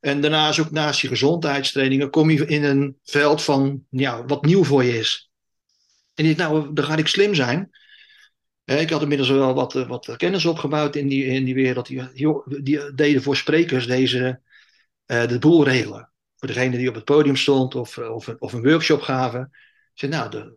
En 0.00 0.20
daarnaast 0.20 0.58
ook 0.58 0.70
naast 0.70 1.00
je 1.00 1.08
gezondheidstrainingen 1.08 2.10
kom 2.10 2.30
je 2.30 2.46
in 2.46 2.64
een 2.64 2.98
veld 3.04 3.42
van 3.42 3.84
ja, 3.90 4.24
wat 4.24 4.44
nieuw 4.44 4.64
voor 4.64 4.84
je 4.84 4.98
is. 4.98 5.30
En 6.14 6.24
ik, 6.24 6.36
nou, 6.36 6.72
dan 6.72 6.84
ga 6.84 6.96
ik 6.96 7.06
slim 7.06 7.34
zijn. 7.34 7.70
Eh, 8.64 8.80
Ik 8.80 8.90
had 8.90 9.02
inmiddels 9.02 9.28
wel 9.30 9.54
wat, 9.54 9.74
eh, 9.74 9.88
wat 9.88 10.14
kennis 10.16 10.44
opgebouwd 10.44 10.96
in 10.96 11.08
die, 11.08 11.24
in 11.24 11.44
die 11.44 11.54
wereld. 11.54 11.86
Die, 11.86 12.12
die, 12.12 12.62
die 12.62 12.94
deden 12.94 13.22
voor 13.22 13.36
sprekers 13.36 13.86
deze, 13.86 14.40
eh, 15.06 15.26
de 15.26 15.38
boel 15.38 15.64
regelen. 15.64 16.12
Voor 16.36 16.48
degene 16.48 16.76
die 16.76 16.88
op 16.88 16.94
het 16.94 17.04
podium 17.04 17.36
stond 17.36 17.74
of, 17.74 17.98
of, 17.98 18.26
een- 18.26 18.40
of 18.40 18.52
een 18.52 18.62
workshop 18.62 19.00
gaven. 19.00 19.48
Ik 19.52 19.98
zei, 19.98 20.12
nou, 20.12 20.30
de, 20.30 20.54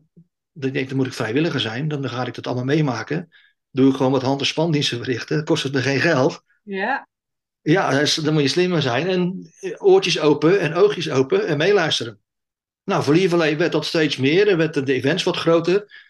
dan 0.51 0.71
denk 0.71 0.87
dan 0.87 0.97
moet 0.97 1.07
ik 1.07 1.13
vrijwilliger 1.13 1.59
zijn. 1.59 1.87
Dan 1.87 2.09
ga 2.09 2.25
ik 2.25 2.33
dat 2.35 2.47
allemaal 2.47 2.63
meemaken. 2.65 3.29
Doe 3.71 3.89
ik 3.89 3.95
gewoon 3.95 4.11
wat 4.11 4.21
hand- 4.21 4.39
en 4.39 4.45
spandiensten 4.45 4.97
verrichten. 4.97 5.43
Kost 5.43 5.63
het 5.63 5.73
me 5.73 5.81
geen 5.81 5.99
geld. 5.99 6.43
Ja. 6.63 7.07
Ja, 7.61 7.89
dus 7.89 8.15
dan 8.15 8.33
moet 8.33 8.41
je 8.41 8.47
slimmer 8.47 8.81
zijn. 8.81 9.07
En 9.07 9.51
eh, 9.59 9.71
oortjes 9.83 10.19
open 10.19 10.59
en 10.59 10.73
oogjes 10.73 11.09
open 11.09 11.47
en 11.47 11.57
meeluisteren. 11.57 12.19
Nou, 12.83 13.03
voor 13.03 13.13
Lieverlee 13.13 13.57
werd 13.57 13.71
dat 13.71 13.85
steeds 13.85 14.17
meer. 14.17 14.47
Er 14.47 14.57
werden 14.57 14.85
de 14.85 14.93
events 14.93 15.23
wat 15.23 15.37
groter. 15.37 16.04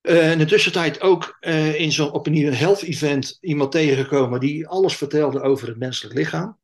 Eh, 0.00 0.30
in 0.30 0.38
de 0.38 0.44
tussentijd 0.44 1.00
ook 1.00 1.36
eh, 1.40 1.80
in 1.80 1.92
zo'n 1.92 2.10
op 2.10 2.26
een 2.26 2.54
health 2.54 2.82
event 2.82 3.38
iemand 3.40 3.72
tegengekomen 3.72 4.40
die 4.40 4.66
alles 4.66 4.96
vertelde 4.96 5.40
over 5.40 5.68
het 5.68 5.78
menselijk 5.78 6.14
lichaam. 6.14 6.58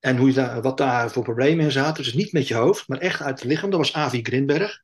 En 0.00 0.16
hoe 0.16 0.28
je 0.28 0.34
daar, 0.34 0.62
wat 0.62 0.78
daar 0.78 1.10
voor 1.10 1.22
problemen 1.22 1.64
in 1.64 1.72
zaten. 1.72 2.04
Dus 2.04 2.14
niet 2.14 2.32
met 2.32 2.48
je 2.48 2.54
hoofd, 2.54 2.88
maar 2.88 2.98
echt 2.98 3.20
uit 3.20 3.40
het 3.40 3.48
lichaam. 3.48 3.70
Dat 3.70 3.78
was 3.78 3.92
Avi 3.92 4.22
Grinberg. 4.22 4.82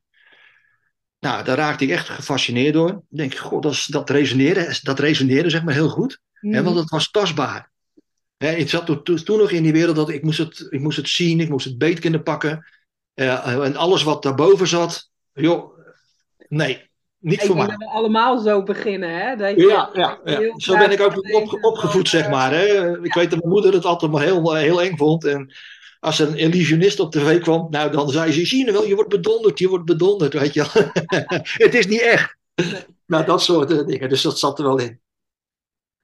Nou, 1.19 1.43
daar 1.43 1.57
raakte 1.57 1.83
ik 1.83 1.89
echt 1.89 2.09
gefascineerd 2.09 2.73
door. 2.73 2.89
Ik 2.89 3.17
denk, 3.17 3.35
god, 3.35 3.91
dat, 3.91 4.09
resoneerde, 4.09 4.79
dat 4.81 4.99
resoneerde 4.99 5.49
zeg 5.49 5.63
maar 5.63 5.73
heel 5.73 5.89
goed. 5.89 6.19
Hè, 6.33 6.63
want 6.63 6.75
het 6.75 6.89
was 6.89 7.11
tastbaar. 7.11 7.71
Hè, 8.37 8.51
ik 8.51 8.69
zat 8.69 9.05
toen 9.05 9.37
nog 9.37 9.51
in 9.51 9.63
die 9.63 9.71
wereld 9.71 9.95
dat 9.95 10.09
ik 10.09 10.23
moest 10.23 10.37
het, 10.37 10.67
ik 10.69 10.79
moest 10.79 10.97
het 10.97 11.09
zien, 11.09 11.39
ik 11.39 11.49
moest 11.49 11.65
het 11.65 11.77
beet 11.77 11.99
kunnen 11.99 12.23
pakken. 12.23 12.65
Eh, 13.13 13.65
en 13.65 13.75
alles 13.75 14.03
wat 14.03 14.23
daarboven 14.23 14.67
zat, 14.67 15.09
joh, 15.33 15.79
nee. 16.47 16.90
Niet 17.21 17.41
ik 17.41 17.45
voor 17.45 17.55
denk 17.55 17.67
mij. 17.67 17.77
dat 17.77 17.87
we 17.87 17.93
allemaal 17.93 18.39
zo 18.39 18.63
beginnen, 18.63 19.19
hè? 19.19 19.35
Dat 19.35 19.55
je 19.55 19.67
Ja, 19.67 19.89
ja, 19.93 20.53
Zo 20.57 20.77
ben 20.77 20.91
ik 20.91 21.01
ook 21.01 21.33
op, 21.35 21.57
opgevoed, 21.63 22.09
zeg 22.09 22.29
maar. 22.29 22.51
Hè. 22.51 22.97
Ik 23.03 23.13
weet 23.13 23.29
dat 23.29 23.39
mijn 23.39 23.51
moeder 23.51 23.73
het 23.73 23.85
altijd 23.85 24.11
maar 24.11 24.21
heel, 24.23 24.55
heel 24.55 24.81
eng 24.81 24.97
vond. 24.97 25.25
En 25.25 25.53
als 25.99 26.19
er 26.19 26.27
een 26.27 26.37
illusionist 26.37 26.99
op 26.99 27.11
tv 27.11 27.39
kwam, 27.41 27.67
nou 27.69 27.91
dan 27.91 28.09
zei 28.09 28.31
ze, 28.31 28.45
zie 28.45 28.65
je 28.65 28.71
wel, 28.71 28.85
je 28.85 28.95
wordt 28.95 29.09
bedonderd, 29.09 29.59
je 29.59 29.69
wordt 29.69 29.85
bedonderd, 29.85 30.33
weet 30.33 30.53
je 30.53 30.69
wel. 30.73 30.83
het 31.65 31.75
is 31.75 31.87
niet 31.87 32.01
echt. 32.01 32.37
Nou, 33.05 33.25
dat 33.25 33.41
soort 33.41 33.71
eh, 33.71 33.85
dingen. 33.85 34.09
Dus 34.09 34.21
dat 34.21 34.39
zat 34.39 34.59
er 34.59 34.65
wel 34.65 34.79
in. 34.79 34.99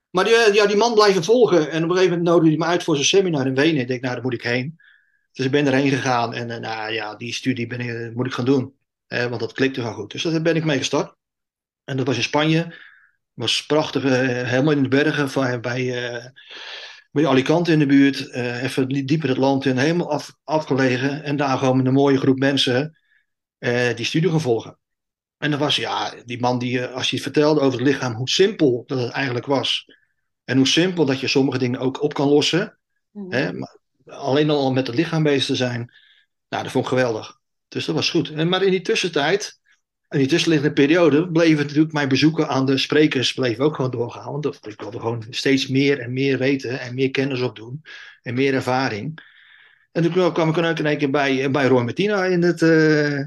Maar 0.10 0.24
die, 0.24 0.36
eh, 0.36 0.54
ja, 0.54 0.66
die 0.66 0.76
man 0.76 0.94
blijven 0.94 1.24
volgen. 1.24 1.72
En 1.72 1.84
op 1.84 1.90
een 1.90 1.96
gegeven 1.96 2.18
moment 2.18 2.24
nodigde 2.24 2.50
hij 2.50 2.58
me 2.58 2.66
uit 2.66 2.84
voor 2.84 2.96
zijn 2.96 3.08
seminar 3.08 3.48
in 3.48 3.56
Wenen. 3.56 3.82
Ik 3.82 3.88
denk, 3.88 4.02
nou, 4.02 4.14
daar 4.14 4.24
moet 4.24 4.34
ik 4.34 4.42
heen. 4.42 4.80
Dus 5.32 5.46
ik 5.46 5.52
ben 5.52 5.68
erheen 5.68 5.90
gegaan. 5.90 6.34
En 6.34 6.50
eh, 6.52 6.60
nou 6.60 6.92
ja, 6.92 7.16
die 7.16 7.34
studie 7.34 7.68
ben 7.68 7.80
ik, 7.80 7.90
eh, 7.90 8.16
moet 8.16 8.26
ik 8.26 8.34
gaan 8.34 8.46
doen. 8.46 8.74
Eh, 9.08 9.26
want 9.26 9.40
dat 9.40 9.54
klikte 9.54 9.82
wel 9.82 9.94
goed. 9.94 10.12
Dus 10.12 10.24
daar 10.24 10.42
ben 10.42 10.56
ik 10.56 10.66
mee 10.66 10.78
gestart. 10.78 11.16
En 11.84 11.98
dat 11.98 12.06
was 12.08 12.16
in 12.16 12.24
Spanje. 12.24 12.86
was 13.34 13.66
prachtig. 13.66 14.04
eh, 14.04 14.50
helemaal 14.50 14.72
in 14.74 14.84
de 14.84 14.90
bergen. 14.90 15.30
Van, 15.30 15.62
bij, 15.62 16.14
eh, 16.14 16.26
bij 17.12 17.28
Alicante 17.28 17.72
in 17.72 17.80
de 17.80 17.86
buurt. 17.86 18.30
eh, 18.30 18.64
even 18.64 18.88
dieper 18.88 19.30
het 19.30 19.38
land 19.38 19.66
in. 19.66 19.78
Helemaal 19.78 20.12
af, 20.12 20.36
afgelegen. 20.44 21.24
En 21.24 21.36
daar 21.36 21.58
gewoon 21.58 21.78
met 21.78 21.86
een 21.86 21.94
mooie 21.94 22.18
groep 22.18 22.38
mensen 22.38 22.98
die 23.96 24.06
studie 24.06 24.30
gaan 24.30 24.42
volgen. 24.42 24.80
En 25.38 25.52
dat 25.52 25.60
was, 25.60 25.76
ja, 25.76 26.14
die 26.26 26.40
man 26.40 26.60
die, 26.60 26.86
als 26.86 27.10
hij 27.10 27.20
vertelde 27.20 27.60
over 27.60 27.80
het 27.80 27.88
lichaam, 27.88 28.14
hoe 28.14 28.30
simpel 28.30 28.84
dat 28.86 29.00
het 29.00 29.12
eigenlijk 29.12 29.46
was. 29.46 29.86
En 30.44 30.58
hoe 30.58 30.68
simpel 30.68 31.06
dat 31.06 31.20
je 31.20 31.28
sommige 31.28 31.58
dingen 31.58 31.80
ook 31.80 32.02
op 32.02 32.14
kan 32.14 32.28
lossen. 32.28 32.80
Mhm. 33.12 33.32
Hè? 33.32 33.54
Maar 33.54 33.78
alleen 34.06 34.50
al 34.50 34.72
met 34.72 34.88
het 34.88 34.96
lichaam 34.96 35.24
bezig 35.24 35.46
te 35.46 35.56
zijn, 35.56 35.94
nou, 36.50 36.64
dat 36.64 36.72
vond 36.72 36.84
ik 36.84 36.90
geweldig. 36.90 37.40
Dus 37.68 37.86
dat 37.86 37.96
was 37.96 38.10
goed. 38.10 38.32
En, 38.32 38.50
maar 38.50 38.64
in 38.64 38.72
die 38.72 38.82
tussentijd, 38.82 39.60
in 40.10 40.18
die 40.18 40.28
tussenliggende 40.28 40.74
periode, 40.74 41.32
bleven 41.32 41.66
natuurlijk 41.66 41.94
mijn 41.94 42.08
bezoeken 42.08 42.48
aan 42.48 42.66
de 42.66 42.78
sprekers 42.78 43.34
bleven 43.34 43.64
ook 43.66 43.76
gewoon 43.76 43.92
doorgaan. 43.92 44.32
Want 44.32 44.46
ik 44.46 44.82
wilde 44.82 45.00
gewoon 45.00 45.26
steeds 45.30 45.68
meer 45.68 46.00
en 46.00 46.14
meer 46.14 46.38
weten 46.38 46.80
en 46.80 46.96
meer 46.96 47.12
kennis 47.12 47.42
opdoen 47.42 47.82
en 48.22 48.34
meer 48.34 48.54
ervaring. 48.54 49.20
En 49.92 50.04
toen 50.04 50.12
kwam 50.12 50.50
ik 50.50 50.58
ook 50.58 50.78
in 50.80 50.86
één 50.86 50.98
keer 50.98 51.10
bij, 51.10 51.52
bij 51.52 51.68
Roy 51.68 51.84
Martina 51.84 52.26
in 52.26 52.42
het, 52.42 52.62
eh, 52.62 53.20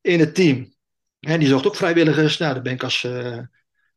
in 0.00 0.20
het 0.20 0.34
team. 0.34 0.74
En 1.20 1.38
die 1.38 1.48
zocht 1.48 1.66
ook 1.66 1.76
vrijwilligers. 1.76 2.38
Nou, 2.38 2.54
daar 2.54 2.62
ben 2.62 2.72
ik, 2.72 2.82
als, 2.82 3.04
eh, 3.04 3.38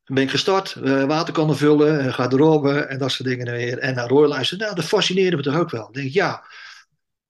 ben 0.05 0.23
ik 0.23 0.29
gestart. 0.29 0.73
eh 0.73 1.03
waterkannen 1.03 1.57
vullen, 1.57 2.05
uh, 2.05 2.13
garderobe 2.13 2.79
en 2.79 2.97
dat 2.97 3.11
soort 3.11 3.29
dingen 3.29 3.51
weer. 3.51 3.77
En 3.77 3.95
naar 3.95 4.07
Roy 4.07 4.27
luisteren. 4.27 4.63
Nou, 4.63 4.75
dat 4.75 4.85
fascineerde 4.85 5.35
me 5.35 5.41
toch 5.41 5.57
ook 5.57 5.69
wel. 5.71 5.87
Ik 5.87 5.93
denk, 5.93 6.11
ja, 6.11 6.43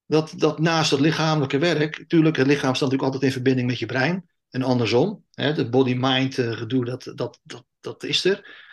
dat, 0.06 0.34
dat 0.38 0.60
naast 0.60 0.92
het 0.92 1.00
lichamelijke 1.00 1.58
werk... 1.58 2.04
Tuurlijk, 2.08 2.38
het 2.38 2.48
lichaam 2.48 2.76
staat 2.76 2.92
natuurlijk 2.92 3.04
altijd 3.04 3.24
in 3.24 3.32
verbinding 3.32 3.68
met 3.68 3.80
je 3.80 3.86
brein. 3.86 4.30
En 4.50 4.64
andersom. 4.64 5.26
Hè, 5.32 5.52
het 5.52 5.70
body-mind 5.70 6.38
eh, 6.38 6.52
gedoe, 6.52 6.86
dat, 6.86 7.12
dat, 7.16 7.40
dat, 7.44 7.66
dat 7.80 8.04
is 8.04 8.26
er. 8.26 8.64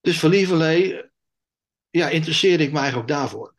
Dus 0.00 0.18
voor 0.18 0.28
lieverlee, 0.28 1.10
ja, 1.90 2.08
interesseerde 2.08 2.64
ik 2.64 2.72
me 2.72 2.78
eigenlijk 2.78 3.10
ook 3.10 3.16
daarvoor. 3.16 3.54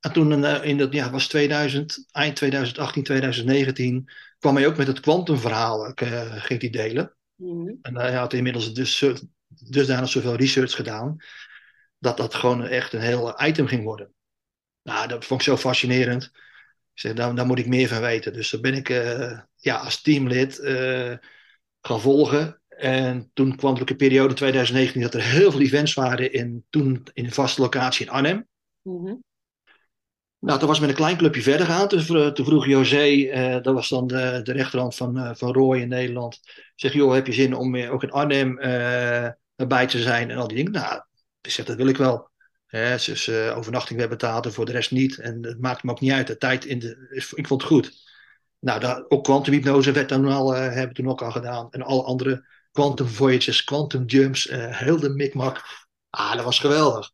En 0.00 0.12
toen 0.12 0.44
eh, 0.44 0.64
in 0.64 0.78
dat 0.78 0.92
ja, 0.92 1.10
was 1.10 1.28
2000, 1.28 2.06
eind 2.10 2.36
2018, 2.36 3.02
2019, 3.02 4.10
kwam 4.38 4.56
hij 4.56 4.66
ook 4.66 4.76
met 4.76 4.86
het 4.86 5.00
kwantumverhaal, 5.00 5.86
uh, 5.86 6.42
ging 6.42 6.60
hij 6.60 6.70
delen. 6.70 7.16
Mhm. 7.34 7.74
En 7.82 7.96
hij 7.96 8.14
had 8.14 8.32
inmiddels 8.32 8.74
dus, 8.74 9.04
dusdanig 9.48 10.08
zoveel 10.08 10.34
research 10.34 10.74
gedaan, 10.74 11.16
dat 11.98 12.16
dat 12.16 12.34
gewoon 12.34 12.64
echt 12.64 12.92
een 12.92 13.00
heel 13.00 13.44
item 13.44 13.66
ging 13.66 13.84
worden. 13.84 14.12
Nou, 14.82 15.08
dat 15.08 15.24
vond 15.24 15.40
ik 15.40 15.46
zo 15.46 15.56
fascinerend. 15.56 16.24
Ik 16.94 17.00
zeg, 17.00 17.12
daar, 17.12 17.34
daar 17.34 17.46
moet 17.46 17.58
ik 17.58 17.66
meer 17.66 17.88
van 17.88 18.00
weten. 18.00 18.32
Dus 18.32 18.50
daar 18.50 18.60
ben 18.60 18.74
ik 18.74 18.88
uh, 18.88 19.40
ja, 19.56 19.76
als 19.76 20.02
teamlid 20.02 20.58
uh, 20.58 21.16
gaan 21.80 22.00
volgen. 22.00 22.60
En 22.68 23.30
toen 23.32 23.56
kwam 23.56 23.74
er 23.74 23.80
ook 23.80 23.90
een 23.90 23.96
periode 23.96 24.28
in 24.28 24.34
2019 24.34 25.02
dat 25.02 25.14
er 25.14 25.22
heel 25.22 25.50
veel 25.50 25.60
events 25.60 25.94
waren 25.94 26.32
in, 26.32 26.64
toen 26.70 27.02
in 27.12 27.24
een 27.24 27.32
vaste 27.32 27.60
locatie 27.60 28.06
in 28.06 28.12
Arnhem. 28.12 28.48
Mhm. 28.82 29.14
Nou, 30.38 30.58
toen 30.58 30.68
was 30.68 30.80
met 30.80 30.88
een 30.88 30.94
klein 30.94 31.16
clubje 31.16 31.42
verder 31.42 31.66
gaan. 31.66 31.88
Toen, 31.88 32.32
toen 32.34 32.44
vroeg 32.44 32.66
José, 32.66 33.06
uh, 33.06 33.62
dat 33.62 33.74
was 33.74 33.88
dan 33.88 34.06
de, 34.06 34.40
de 34.42 34.52
rechterhand 34.52 34.94
van, 34.94 35.18
uh, 35.18 35.30
van 35.34 35.52
Roy 35.52 35.78
in 35.78 35.88
Nederland. 35.88 36.40
Zeg, 36.74 36.92
joh, 36.92 37.14
heb 37.14 37.26
je 37.26 37.32
zin 37.32 37.54
om 37.54 37.74
uh, 37.74 37.92
ook 37.92 38.02
in 38.02 38.10
Arnhem 38.10 38.58
erbij 39.56 39.86
te 39.86 40.02
zijn 40.02 40.30
en 40.30 40.36
al 40.36 40.48
die 40.48 40.56
dingen? 40.56 40.72
Nou, 40.72 41.02
ik 41.40 41.50
zeg, 41.50 41.64
dat 41.66 41.76
wil 41.76 41.86
ik 41.86 41.96
wel. 41.96 42.31
Dus 42.72 43.28
overnachting 43.30 43.98
werd 43.98 44.10
betaald 44.10 44.46
en 44.46 44.52
voor 44.52 44.64
de 44.64 44.72
rest 44.72 44.90
niet. 44.90 45.18
En 45.18 45.42
het 45.42 45.60
maakt 45.60 45.82
me 45.82 45.90
ook 45.90 46.00
niet 46.00 46.12
uit. 46.12 46.26
De 46.26 46.36
tijd 46.36 46.64
in 46.64 46.78
de, 46.78 47.06
ik 47.34 47.46
vond 47.46 47.60
het 47.62 47.70
goed. 47.70 47.92
Nou, 48.58 48.80
daar, 48.80 49.04
ook 49.08 49.24
kwantumhypnose 49.24 49.92
werd 49.92 50.08
dan 50.08 50.26
al, 50.26 50.50
hebben 50.52 50.88
we 50.88 50.94
toen 50.94 51.08
ook 51.08 51.22
al 51.22 51.30
gedaan. 51.30 51.70
En 51.70 51.82
alle 51.82 52.02
andere 52.02 52.46
quantum 52.72 53.06
voyages, 53.06 53.64
quantum 53.64 54.04
jumps, 54.04 54.48
heel 54.52 55.00
de 55.00 55.08
mikmak. 55.08 55.62
Ah, 56.10 56.34
dat 56.34 56.44
was 56.44 56.58
geweldig. 56.58 57.10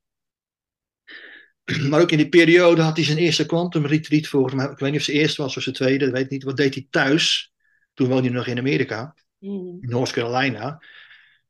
Maar 1.88 2.00
ook 2.00 2.10
in 2.10 2.16
die 2.18 2.28
periode 2.28 2.82
had 2.82 2.96
hij 2.96 3.04
zijn 3.04 3.18
eerste 3.18 3.46
quantum 3.46 3.86
retreat 3.86 4.26
volgens 4.26 4.54
mij. 4.54 4.66
Ik 4.66 4.78
weet 4.78 4.90
niet 4.90 5.00
of 5.00 5.06
ze 5.06 5.12
eerste 5.12 5.42
was 5.42 5.56
of 5.56 5.62
zijn 5.62 5.74
tweede, 5.74 6.06
ik 6.06 6.12
weet 6.12 6.30
niet. 6.30 6.44
Wat 6.44 6.56
deed 6.56 6.74
hij 6.74 6.86
thuis? 6.90 7.52
Toen 7.94 8.08
woonde 8.08 8.28
hij 8.28 8.36
nog 8.36 8.46
in 8.46 8.58
Amerika, 8.58 9.14
Mhm. 9.38 9.54
in 9.80 9.88
North 9.88 10.10
Carolina. 10.10 10.82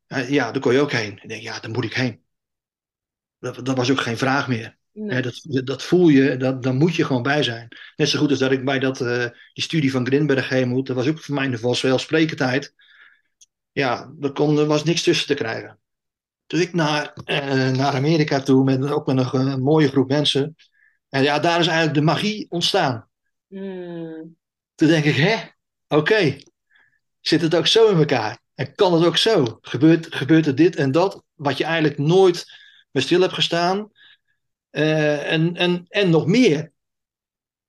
Uh, 0.08 0.30
ja, 0.30 0.52
daar 0.52 0.62
kon 0.62 0.72
je 0.72 0.80
ook 0.80 0.92
heen. 0.92 1.18
Ik 1.22 1.28
denk, 1.28 1.42
ja, 1.42 1.60
daar 1.60 1.70
moet 1.70 1.84
ik 1.84 1.94
heen. 1.94 2.22
Dat, 3.38 3.64
dat 3.64 3.76
was 3.76 3.90
ook 3.90 4.00
geen 4.00 4.18
vraag 4.18 4.48
meer. 4.48 4.76
Nee. 4.92 5.22
Dat, 5.22 5.40
dat 5.64 5.82
voel 5.82 6.08
je, 6.08 6.36
dat, 6.36 6.62
daar 6.62 6.74
moet 6.74 6.94
je 6.94 7.04
gewoon 7.04 7.22
bij 7.22 7.42
zijn. 7.42 7.68
Net 7.96 8.08
zo 8.08 8.18
goed 8.18 8.30
als 8.30 8.38
dat 8.38 8.52
ik 8.52 8.64
bij 8.64 8.78
dat, 8.78 9.00
uh, 9.00 9.24
die 9.52 9.64
studie 9.64 9.90
van 9.90 10.06
Grinberg 10.06 10.48
heen 10.48 10.68
moet. 10.68 10.86
Dat 10.86 10.96
was 10.96 11.08
ook 11.08 11.20
voor 11.20 11.34
mij 11.34 11.44
in 11.44 11.50
de 11.50 11.58
vanzelfsprekendheid. 11.58 12.74
Ja, 13.72 14.12
er, 14.20 14.32
kon, 14.32 14.58
er 14.58 14.66
was 14.66 14.84
niks 14.84 15.02
tussen 15.02 15.26
te 15.26 15.34
krijgen. 15.34 15.78
Toen 16.46 16.60
ik 16.60 16.72
naar, 16.72 17.16
uh, 17.24 17.70
naar 17.70 17.94
Amerika 17.94 18.40
toe, 18.40 18.64
met, 18.64 18.90
ook 18.90 19.06
met 19.06 19.32
een, 19.32 19.46
een, 19.46 19.62
mooie 19.62 19.88
groep 19.88 20.08
mensen. 20.08 20.56
En 21.08 21.22
ja, 21.22 21.38
daar 21.38 21.60
is 21.60 21.66
eigenlijk 21.66 21.98
de 21.98 22.04
magie 22.04 22.46
ontstaan. 22.48 23.08
Mm. 23.46 24.36
Toen 24.74 24.88
denk 24.88 25.04
ik, 25.04 25.16
hè, 25.16 25.34
oké, 25.34 26.00
okay. 26.12 26.46
zit 27.20 27.40
het 27.40 27.54
ook 27.54 27.66
zo 27.66 27.88
in 27.88 27.98
elkaar? 27.98 28.38
En 28.54 28.74
kan 28.74 28.94
het 28.94 29.04
ook 29.04 29.16
zo? 29.16 29.58
Gebeurt, 29.60 30.14
gebeurt 30.14 30.46
er 30.46 30.54
dit 30.54 30.76
en 30.76 30.92
dat, 30.92 31.22
wat 31.34 31.58
je 31.58 31.64
eigenlijk 31.64 31.98
nooit 31.98 32.44
bij 32.90 33.02
stil 33.02 33.20
hebt 33.20 33.32
gestaan? 33.32 33.90
Uh, 34.70 35.32
en, 35.32 35.56
en, 35.56 35.86
en 35.88 36.10
nog 36.10 36.26
meer. 36.26 36.72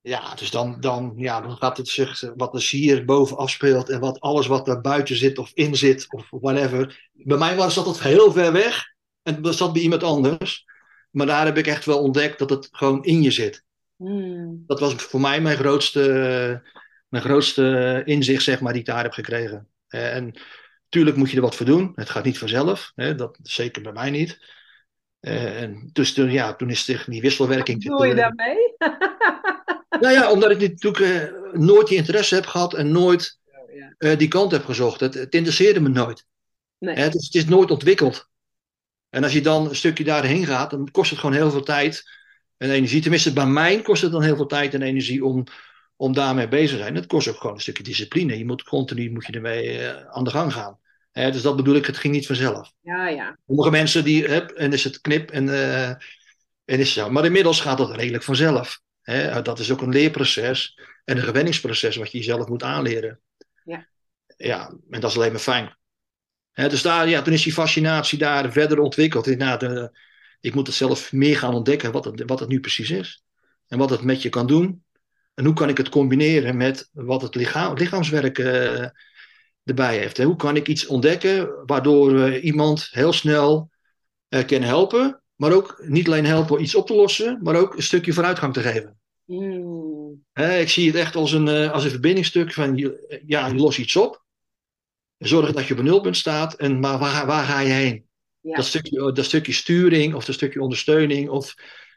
Ja, 0.00 0.34
dus 0.34 0.50
dan, 0.50 0.80
dan, 0.80 1.12
ja, 1.16 1.40
dan 1.40 1.56
gaat 1.56 1.76
het 1.76 1.88
zich, 1.88 2.32
wat 2.36 2.54
er 2.54 2.68
hier 2.70 3.04
boven 3.04 3.36
afspeelt 3.36 3.88
en 3.88 4.00
wat 4.00 4.20
alles 4.20 4.46
wat 4.46 4.66
daar 4.66 4.80
buiten 4.80 5.16
zit 5.16 5.38
of 5.38 5.50
in 5.54 5.76
zit 5.76 6.12
of 6.12 6.26
whatever. 6.30 7.08
Bij 7.12 7.38
mij 7.38 7.56
was 7.56 7.74
dat 7.74 7.86
het 7.86 8.00
heel 8.00 8.32
ver 8.32 8.52
weg 8.52 8.84
en 9.22 9.42
dat 9.42 9.56
zat 9.56 9.72
bij 9.72 9.82
iemand 9.82 10.02
anders. 10.02 10.64
Maar 11.10 11.26
daar 11.26 11.44
heb 11.44 11.56
ik 11.56 11.66
echt 11.66 11.84
wel 11.84 12.02
ontdekt 12.02 12.38
dat 12.38 12.50
het 12.50 12.68
gewoon 12.72 13.04
in 13.04 13.22
je 13.22 13.30
zit. 13.30 13.64
Mm. 13.96 14.64
Dat 14.66 14.80
was 14.80 14.94
voor 14.94 15.20
mij 15.20 15.40
mijn 15.40 15.56
grootste, 15.56 16.00
mijn 17.08 17.22
grootste 17.22 18.02
inzicht, 18.04 18.42
zeg 18.42 18.60
maar, 18.60 18.72
die 18.72 18.80
ik 18.80 18.86
daar 18.86 19.02
heb 19.02 19.12
gekregen. 19.12 19.68
En 19.88 20.34
natuurlijk 20.84 21.16
moet 21.16 21.30
je 21.30 21.36
er 21.36 21.42
wat 21.42 21.56
voor 21.56 21.66
doen. 21.66 21.92
Het 21.94 22.10
gaat 22.10 22.24
niet 22.24 22.38
vanzelf. 22.38 22.92
Hè? 22.94 23.14
Dat 23.14 23.38
zeker 23.42 23.82
bij 23.82 23.92
mij 23.92 24.10
niet. 24.10 24.38
Uh, 25.20 25.62
en 25.62 25.90
dus 25.92 26.12
toen, 26.12 26.30
ja, 26.30 26.54
toen 26.54 26.70
is 26.70 26.88
er 26.88 27.04
die 27.06 27.20
wisselwerking. 27.20 27.88
Wat 27.88 27.98
doe 27.98 28.06
je 28.06 28.14
daarmee? 28.14 28.74
nou 30.02 30.14
ja, 30.14 30.30
omdat 30.30 30.50
ik 30.50 30.60
natuurlijk 30.60 30.98
uh, 30.98 31.52
nooit 31.52 31.88
die 31.88 31.96
interesse 31.96 32.34
heb 32.34 32.46
gehad 32.46 32.74
en 32.74 32.92
nooit 32.92 33.38
die 34.16 34.28
kant 34.28 34.50
heb 34.50 34.64
gezocht. 34.64 35.00
Het, 35.00 35.14
het 35.14 35.34
interesseerde 35.34 35.80
me 35.80 35.88
nooit. 35.88 36.26
Nee. 36.78 36.94
Het, 36.94 37.14
is, 37.14 37.24
het 37.24 37.34
is 37.34 37.44
nooit 37.44 37.70
ontwikkeld. 37.70 38.28
En 39.10 39.22
als 39.22 39.32
je 39.32 39.40
dan 39.40 39.68
een 39.68 39.76
stukje 39.76 40.04
daarheen 40.04 40.46
gaat, 40.46 40.70
dan 40.70 40.90
kost 40.90 41.10
het 41.10 41.18
gewoon 41.18 41.34
heel 41.34 41.50
veel 41.50 41.62
tijd 41.62 42.04
en 42.56 42.70
energie. 42.70 43.00
Tenminste, 43.00 43.32
bij 43.32 43.46
mij 43.46 43.82
kost 43.82 44.02
het 44.02 44.12
dan 44.12 44.22
heel 44.22 44.36
veel 44.36 44.46
tijd 44.46 44.74
en 44.74 44.82
energie 44.82 45.24
om, 45.24 45.44
om 45.96 46.12
daarmee 46.12 46.48
bezig 46.48 46.70
te 46.70 46.82
zijn. 46.82 46.94
Het 46.94 47.06
kost 47.06 47.28
ook 47.28 47.36
gewoon 47.36 47.54
een 47.54 47.60
stukje 47.60 47.82
discipline. 47.82 48.38
Je 48.38 48.46
moet 48.46 48.62
continu 48.62 49.10
moet 49.10 49.26
je 49.26 49.32
ermee 49.32 49.78
uh, 49.78 50.06
aan 50.06 50.24
de 50.24 50.30
gang 50.30 50.52
gaan. 50.52 50.78
Dus 51.12 51.42
dat 51.42 51.56
bedoel 51.56 51.74
ik, 51.74 51.86
het 51.86 51.96
ging 51.96 52.14
niet 52.14 52.26
vanzelf. 52.26 52.72
Ja, 52.80 53.08
ja. 53.08 53.38
Sommige 53.46 53.70
mensen 53.70 54.04
die, 54.04 54.26
heb, 54.26 54.50
en 54.50 54.72
is 54.72 54.84
het 54.84 55.00
knip 55.00 55.30
en, 55.30 55.46
uh, 55.46 55.88
en 55.88 55.98
is 56.64 56.92
zo. 56.92 57.10
Maar 57.10 57.24
inmiddels 57.24 57.60
gaat 57.60 57.78
dat 57.78 57.96
redelijk 57.96 58.24
vanzelf. 58.24 58.80
Hè? 59.02 59.42
Dat 59.42 59.58
is 59.58 59.72
ook 59.72 59.80
een 59.80 59.92
leerproces 59.92 60.78
en 61.04 61.16
een 61.16 61.22
gewenningsproces 61.22 61.96
wat 61.96 62.12
je 62.12 62.18
jezelf 62.18 62.48
moet 62.48 62.62
aanleren. 62.62 63.20
Ja. 63.64 63.88
Ja, 64.36 64.74
en 64.90 65.00
dat 65.00 65.10
is 65.10 65.16
alleen 65.16 65.32
maar 65.32 65.40
fijn. 65.40 65.76
Hè, 66.52 66.68
dus 66.68 66.82
daar, 66.82 67.08
ja, 67.08 67.22
toen 67.22 67.32
is 67.32 67.42
die 67.42 67.52
fascinatie 67.52 68.18
daar 68.18 68.52
verder 68.52 68.78
ontwikkeld. 68.78 69.36
Nou, 69.36 69.58
de, 69.58 69.98
ik 70.40 70.54
moet 70.54 70.66
het 70.66 70.76
zelf 70.76 71.12
meer 71.12 71.36
gaan 71.36 71.54
ontdekken 71.54 71.92
wat 71.92 72.04
het, 72.04 72.22
wat 72.26 72.40
het 72.40 72.48
nu 72.48 72.60
precies 72.60 72.90
is. 72.90 73.24
En 73.68 73.78
wat 73.78 73.90
het 73.90 74.02
met 74.02 74.22
je 74.22 74.28
kan 74.28 74.46
doen. 74.46 74.84
En 75.34 75.44
hoe 75.44 75.54
kan 75.54 75.68
ik 75.68 75.76
het 75.76 75.88
combineren 75.88 76.56
met 76.56 76.88
wat 76.92 77.22
het 77.22 77.34
lichaam, 77.34 77.74
lichaamswerk 77.74 78.38
uh, 78.38 78.86
erbij 79.64 79.98
heeft. 79.98 80.16
Hè? 80.16 80.24
Hoe 80.24 80.36
kan 80.36 80.56
ik 80.56 80.68
iets 80.68 80.86
ontdekken 80.86 81.66
waardoor 81.66 82.12
uh, 82.12 82.44
iemand 82.44 82.88
heel 82.90 83.12
snel 83.12 83.70
uh, 84.30 84.46
kan 84.46 84.62
helpen. 84.62 85.22
Maar 85.34 85.52
ook 85.52 85.82
niet 85.86 86.06
alleen 86.06 86.24
helpen 86.24 86.62
iets 86.62 86.74
op 86.74 86.86
te 86.86 86.94
lossen, 86.94 87.40
maar 87.42 87.54
ook 87.54 87.76
een 87.76 87.82
stukje 87.82 88.12
vooruitgang 88.12 88.52
te 88.52 88.60
geven. 88.60 88.98
Mm. 89.24 90.24
Hè, 90.32 90.58
ik 90.58 90.68
zie 90.68 90.86
het 90.86 90.96
echt 90.96 91.16
als 91.16 91.32
een, 91.32 91.48
als 91.48 91.84
een 91.84 91.90
verbindingstuk 91.90 92.52
van, 92.52 92.76
ja, 93.26 93.46
je 93.46 93.54
lost 93.54 93.78
iets 93.78 93.96
op. 93.96 94.24
Zorgen 95.18 95.54
dat 95.54 95.66
je 95.66 95.72
op 95.72 95.78
een 95.78 95.84
nulpunt 95.84 96.16
staat. 96.16 96.54
En 96.54 96.80
maar 96.80 96.98
waar, 96.98 97.26
waar 97.26 97.44
ga 97.44 97.60
je 97.60 97.72
heen? 97.72 98.06
Ja. 98.40 98.56
Dat, 98.56 98.64
stukje, 98.64 99.12
dat 99.12 99.24
stukje 99.24 99.52
sturing 99.52 100.14
of 100.14 100.24
dat 100.24 100.34
stukje 100.34 100.62
ondersteuning 100.62 101.28
of 101.28 101.54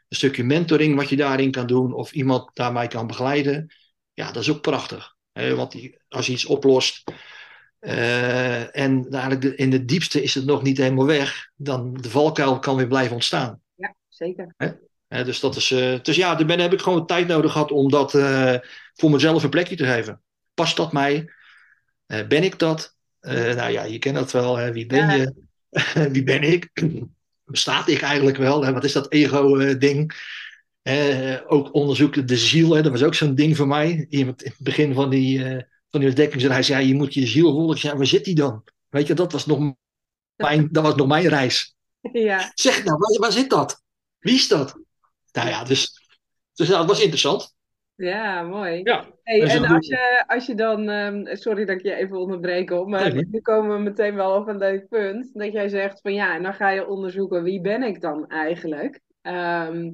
een 0.08 0.16
stukje 0.16 0.44
mentoring 0.44 0.96
wat 0.96 1.08
je 1.08 1.16
daarin 1.16 1.50
kan 1.50 1.66
doen 1.66 1.94
of 1.94 2.12
iemand 2.12 2.50
daarmee 2.52 2.88
kan 2.88 3.06
begeleiden. 3.06 3.74
Ja, 4.12 4.32
dat 4.32 4.42
is 4.42 4.50
ook 4.50 4.60
prachtig. 4.60 5.14
Hè? 5.32 5.54
Want 5.54 5.72
die, 5.72 5.98
als 6.08 6.26
je 6.26 6.32
iets 6.32 6.44
oplost 6.44 7.04
eh, 7.84 8.76
en 8.76 9.06
eigenlijk 9.10 9.40
de- 9.40 9.54
in 9.54 9.72
het 9.72 9.88
diepste 9.88 10.22
is 10.22 10.34
het 10.34 10.44
nog 10.44 10.62
niet 10.62 10.78
helemaal 10.78 11.06
weg, 11.06 11.48
dan 11.56 11.94
de 11.94 12.10
valkuil 12.10 12.58
kan 12.58 12.76
weer 12.76 12.86
blijven 12.86 13.14
ontstaan. 13.14 13.60
ja, 13.74 13.94
zeker. 14.08 14.54
Hè, 15.08 15.24
dus, 15.24 15.40
dat 15.40 15.56
is, 15.56 15.70
eh, 15.70 15.94
dus 16.02 16.16
ja, 16.16 16.34
daar 16.34 16.46
ben, 16.46 16.58
heb 16.58 16.72
ik 16.72 16.80
gewoon 16.80 17.06
tijd 17.06 17.26
nodig 17.26 17.52
gehad 17.52 17.70
om 17.70 17.90
dat 17.90 18.14
eh, 18.14 18.54
voor 18.94 19.10
mezelf 19.10 19.42
een 19.42 19.50
plekje 19.50 19.76
te 19.76 19.84
geven. 19.86 20.22
Past 20.54 20.76
dat 20.76 20.92
mij? 20.92 21.28
Ben 22.06 22.42
ik 22.44 22.58
dat? 22.58 22.96
Nou 23.20 23.70
ja, 23.70 23.82
je 23.82 23.98
kent 23.98 24.14
dat 24.14 24.32
wel. 24.32 24.56
Hè? 24.56 24.72
Wie 24.72 24.86
ben 24.86 24.98
Ja. 25.06 25.12
je? 25.14 25.32
Wie 26.12 26.22
ben 26.22 26.42
ik? 26.42 26.70
Bestaat 27.44 27.88
ik 27.88 28.00
eigenlijk 28.00 28.36
wel? 28.36 28.72
Wat 28.72 28.84
is 28.84 28.92
dat 28.92 29.12
ego-ding? 29.12 30.12
ook 31.46 31.74
onderzoeken 31.74 32.26
de 32.26 32.36
ziel, 32.36 32.74
hè? 32.74 32.82
dat 32.82 32.92
was 32.92 33.02
ook 33.02 33.14
zo'n 33.14 33.34
ding 33.34 33.56
voor 33.56 33.66
mij. 33.66 34.06
Iemand 34.08 34.42
in 34.42 34.50
het 34.50 34.60
begin 34.60 34.94
van 34.94 35.10
die, 35.10 35.64
van 35.94 36.00
die 36.02 36.08
ontdekkingsreis, 36.08 36.66
ja, 36.66 36.78
je 36.78 36.94
moet 36.94 37.14
je 37.14 37.26
ziel 37.26 37.52
volgen. 37.52 37.88
Ja, 37.88 37.96
waar 37.96 38.06
zit 38.06 38.24
die 38.24 38.34
dan? 38.34 38.64
Weet 38.88 39.06
je, 39.06 39.14
dat 39.14 39.32
was 39.32 39.46
nog 39.46 39.74
mijn, 40.36 40.68
dat 40.70 40.82
was 40.82 40.94
nog 40.94 41.06
mijn 41.06 41.28
reis. 41.28 41.74
Ja, 42.12 42.50
Zeg 42.54 42.84
nou, 42.84 42.98
waar, 42.98 43.18
waar 43.20 43.32
zit 43.32 43.50
dat? 43.50 43.82
Wie 44.18 44.34
is 44.34 44.48
dat? 44.48 44.78
Nou 45.32 45.48
ja, 45.48 45.64
dus, 45.64 45.92
dus 46.54 46.68
het 46.68 46.86
was 46.86 47.00
interessant. 47.00 47.54
ja, 47.94 48.42
mooi. 48.42 48.80
Ja, 48.82 49.12
Hey, 49.22 49.38
is 49.38 49.54
en 49.54 49.64
als 49.64 49.86
je, 49.86 50.24
als 50.26 50.46
je 50.46 50.54
dan, 50.54 50.88
ehm, 50.88 51.36
sorry 51.36 51.64
dat 51.64 51.76
ik 51.76 51.82
je 51.84 51.94
even 51.94 52.18
onderbreek 52.18 52.70
op, 52.70 52.88
maar 52.88 53.02
Nee, 53.02 53.12
nee. 53.12 53.26
nu 53.30 53.40
komen 53.40 53.76
we 53.76 53.82
meteen 53.82 54.14
wel 54.14 54.34
op 54.36 54.48
een 54.48 54.58
leuk 54.58 54.88
punt. 54.88 55.30
Dat 55.32 55.52
jij 55.52 55.68
zegt 55.68 56.00
van 56.00 56.14
ja, 56.14 56.34
en 56.34 56.42
dan 56.42 56.54
ga 56.54 56.70
je 56.70 56.86
onderzoeken 56.86 57.42
wie 57.42 57.60
ben 57.60 57.82
ik 57.82 58.00
dan 58.00 58.28
eigenlijk. 58.28 59.00
Ehm, 59.22 59.90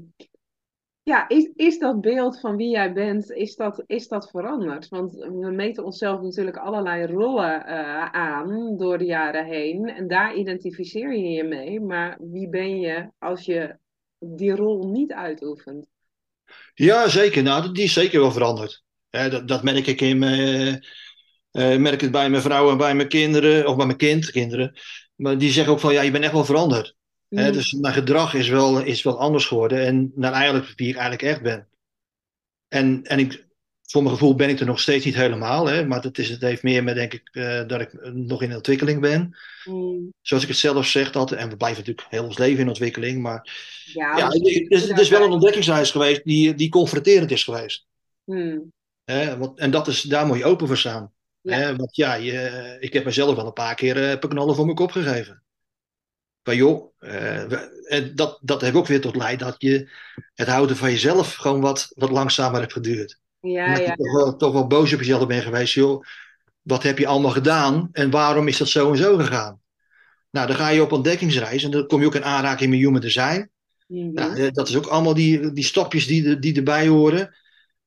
ja, 1.03 1.29
is, 1.29 1.51
is 1.55 1.79
dat 1.79 2.01
beeld 2.01 2.41
van 2.41 2.57
wie 2.57 2.71
jij 2.71 2.93
bent, 2.93 3.31
is 3.31 3.57
dat, 3.57 3.83
is 3.87 4.09
dat 4.09 4.31
veranderd? 4.31 4.89
Want 4.89 5.15
we 5.15 5.51
meten 5.51 5.85
onszelf 5.85 6.21
natuurlijk 6.21 6.57
allerlei 6.57 7.07
rollen 7.07 7.67
eh, 7.67 8.05
aan 8.05 8.77
door 8.77 8.99
de 8.99 9.05
jaren 9.05 9.45
heen. 9.45 9.89
En 9.89 10.09
daar 10.09 10.35
identificeer 10.35 11.17
je 11.17 11.29
je 11.29 11.45
mee. 11.45 11.81
Maar 11.81 12.17
wie 12.21 12.49
ben 12.49 12.81
je 12.81 13.11
als 13.19 13.45
je 13.45 13.77
die 14.19 14.55
rol 14.55 14.89
niet 14.89 15.13
uitoefent? 15.13 15.87
Ja, 16.75 17.09
zeker. 17.09 17.43
Nou, 17.43 17.73
die 17.73 17.85
is 17.85 17.93
zeker 17.93 18.21
wel 18.21 18.33
veranderd. 18.33 18.83
Dat, 19.11 19.49
dat 19.49 19.63
merk 19.63 19.87
ik 19.87 20.01
in 20.01 20.19
mijn, 20.19 20.85
eh, 21.51 21.77
merk 21.77 22.01
het 22.01 22.11
bij 22.11 22.31
mijn 22.31 22.43
vrouw 22.43 22.71
en 22.71 22.77
bij 22.77 22.95
mijn 22.95 23.09
kinderen, 23.09 23.67
of 23.67 23.77
bij 23.77 23.87
mijn 23.87 23.99
kind, 23.99 24.31
kinderen. 24.31 24.79
Maar 25.15 25.39
die 25.39 25.51
zeggen 25.51 25.73
ook 25.73 25.81
van, 25.81 25.93
ja, 25.93 26.03
je 26.03 26.11
bent 26.11 26.25
echt 26.25 26.33
wel 26.33 26.45
veranderd. 26.45 26.97
Mm, 27.31 27.53
dus 27.53 27.73
mijn 27.73 27.95
gedrag 27.95 28.35
is 28.35 28.49
wel, 28.49 28.81
is 28.81 29.03
wel 29.03 29.19
anders 29.19 29.47
geworden 29.47 29.87
en 29.87 30.13
naar 30.15 30.33
eigenlijk 30.33 30.73
wie 30.77 30.89
ik 30.89 30.97
eigenlijk 30.97 31.23
echt 31.23 31.43
ben. 31.43 31.69
En, 32.69 33.03
en 33.03 33.19
ik, 33.19 33.47
voor 33.83 34.03
mijn 34.03 34.15
gevoel 34.15 34.35
ben 34.35 34.49
ik 34.49 34.61
er 34.61 34.67
nog 34.67 34.81
steeds 34.81 35.05
niet 35.05 35.15
helemaal, 35.15 35.67
hè, 35.67 35.87
maar 35.87 36.03
het, 36.03 36.19
is, 36.19 36.29
het 36.29 36.41
heeft 36.41 36.63
meer 36.63 36.85
met, 36.85 36.95
denk 36.95 37.13
ik, 37.13 37.29
eh, 37.33 37.67
dat 37.67 37.81
ik 37.81 38.13
nog 38.13 38.43
in 38.43 38.55
ontwikkeling 38.55 39.01
ben. 39.01 39.37
mm. 39.65 40.13
Zoals 40.21 40.43
ik 40.43 40.49
het 40.49 40.59
zelf 40.59 40.87
zeg 40.87 41.13
altijd, 41.13 41.41
en 41.41 41.49
we 41.49 41.57
blijven 41.57 41.79
natuurlijk 41.79 42.07
heel 42.11 42.25
ons 42.25 42.39
leven 42.39 42.61
in 42.61 42.69
ontwikkeling, 42.69 43.23
maar 43.23 43.51
Ja, 43.93 44.17
ja, 44.17 44.29
het, 44.29 44.47
is, 44.69 44.89
het 44.89 44.99
is 44.99 45.09
wel 45.09 45.23
een 45.23 45.31
ontdekkingsreis 45.31 45.91
geweest 45.91 46.25
die, 46.25 46.55
die 46.55 46.69
confronterend 46.69 47.31
is 47.31 47.45
geweest. 47.45 47.87
Mm, 48.25 48.73
Hè? 49.05 49.39
Want, 49.39 49.59
en 49.59 49.71
dat 49.71 49.89
is, 49.89 50.03
daar 50.03 50.27
moet 50.27 50.39
je 50.39 50.45
open 50.45 50.67
voor 50.67 50.77
staan. 50.77 51.13
Ja. 51.41 51.57
Hè? 51.57 51.77
Want 51.77 51.97
ja, 51.97 52.15
je, 52.15 52.77
ik 52.81 52.93
heb 52.93 53.05
mezelf 53.05 53.37
wel 53.37 53.47
een 53.47 53.53
paar 53.53 53.75
keer 53.75 54.11
uh, 54.11 54.19
knallen 54.19 54.55
voor 54.55 54.65
mijn 54.65 54.77
kop 54.77 54.91
gegeven. 54.91 55.43
Van 56.43 56.57
joh, 56.57 56.93
eh, 56.99 57.53
en 57.93 58.15
dat, 58.15 58.39
dat 58.43 58.61
heeft 58.61 58.75
ook 58.75 58.87
weer 58.87 59.01
tot 59.01 59.17
leid 59.17 59.39
dat 59.39 59.55
je 59.59 59.91
het 60.35 60.49
houden 60.49 60.77
van 60.77 60.91
jezelf 60.91 61.35
gewoon 61.35 61.61
wat, 61.61 61.93
wat 61.95 62.11
langzamer 62.11 62.61
hebt 62.61 62.73
geduurd. 62.73 63.21
ja, 63.41 63.67
Omdat 63.67 63.83
ja, 63.83 63.91
je 63.91 63.97
toch 63.97 64.13
wel, 64.13 64.37
toch 64.37 64.53
wel 64.53 64.67
boos 64.67 64.93
op 64.93 64.99
jezelf 64.99 65.27
bent 65.27 65.43
geweest, 65.43 65.75
joh. 65.75 66.05
Wat 66.63 66.83
heb 66.83 66.99
je 66.99 67.07
allemaal 67.07 67.31
gedaan 67.31 67.89
en 67.93 68.11
waarom 68.11 68.49
is 68.49 68.59
dat 68.59 68.69
zo 68.69 68.91
en 68.91 68.97
zo 68.97 69.17
gegaan? 69.17 69.61
Nou, 70.31 70.47
dan 70.47 70.57
ga 70.57 70.69
je 70.69 70.83
op 70.83 70.93
ontdekkingsreis 70.93 71.65
en 71.65 71.71
dan 71.71 71.87
kom 71.87 72.01
je 72.01 72.07
ook 72.07 72.15
in 72.15 72.25
aanraking 72.25 72.71
met 72.71 72.79
human 72.79 73.01
design. 73.01 73.51
Mhm. 73.87 74.13
Nou, 74.13 74.37
eh, 74.37 74.53
dat 74.53 74.69
is 74.69 74.77
ook 74.77 74.87
allemaal 74.87 75.15
die, 75.15 75.53
die 75.53 75.65
stapjes 75.65 76.07
die, 76.07 76.39
die 76.39 76.57
erbij 76.57 76.89
horen. 76.89 77.35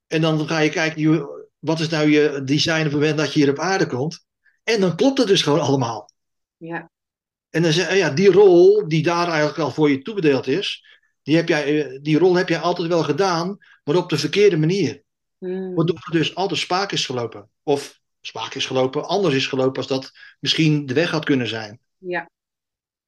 En 0.07 0.21
dan 0.21 0.47
ga 0.47 0.59
je 0.59 0.69
kijken, 0.69 1.27
wat 1.59 1.79
is 1.79 1.89
nou 1.89 2.09
je 2.09 2.41
design 2.45 2.77
op 2.77 2.83
het 2.83 2.93
moment 2.93 3.17
dat 3.17 3.33
je 3.33 3.39
hier 3.39 3.49
op 3.49 3.59
aarde 3.59 3.87
komt? 3.87 4.25
En 4.63 4.79
dan 4.79 4.95
klopt 4.95 5.17
het 5.17 5.27
dus 5.27 5.41
gewoon 5.41 5.59
allemaal. 5.59 6.11
ja, 6.57 6.91
En 7.53 7.61
dan 7.61 7.71
zeg 7.71 7.95
ja, 7.95 8.09
die 8.09 8.31
rol 8.31 8.87
die 8.87 9.03
daar 9.03 9.27
eigenlijk 9.27 9.57
al 9.57 9.71
voor 9.71 9.89
je 9.89 10.01
toebedeeld 10.01 10.47
is, 10.47 10.85
die, 11.23 11.35
heb 11.35 11.47
jij, 11.47 11.85
eh, 11.85 11.99
die 12.01 12.17
rol 12.17 12.35
heb 12.35 12.49
jij 12.49 12.59
altijd 12.59 12.87
wel 12.87 13.03
gedaan, 13.03 13.57
maar 13.83 13.95
op 13.95 14.09
de 14.09 14.17
verkeerde 14.17 14.57
manier. 14.57 15.03
Mm, 15.37 15.75
Waardoor 15.75 15.95
er 15.95 16.11
dus 16.11 16.35
altijd 16.35 16.59
spaak 16.59 16.91
is 16.91 17.05
gelopen. 17.05 17.49
Of 17.63 17.99
spaak 18.21 18.53
is 18.53 18.65
gelopen, 18.65 19.05
anders 19.05 19.35
is 19.35 19.47
gelopen 19.47 19.75
als 19.75 19.87
dat 19.87 20.11
misschien 20.39 20.85
de 20.85 20.93
weg 20.93 21.11
had 21.11 21.25
kunnen 21.25 21.47
zijn. 21.47 21.79
ja, 21.97 22.29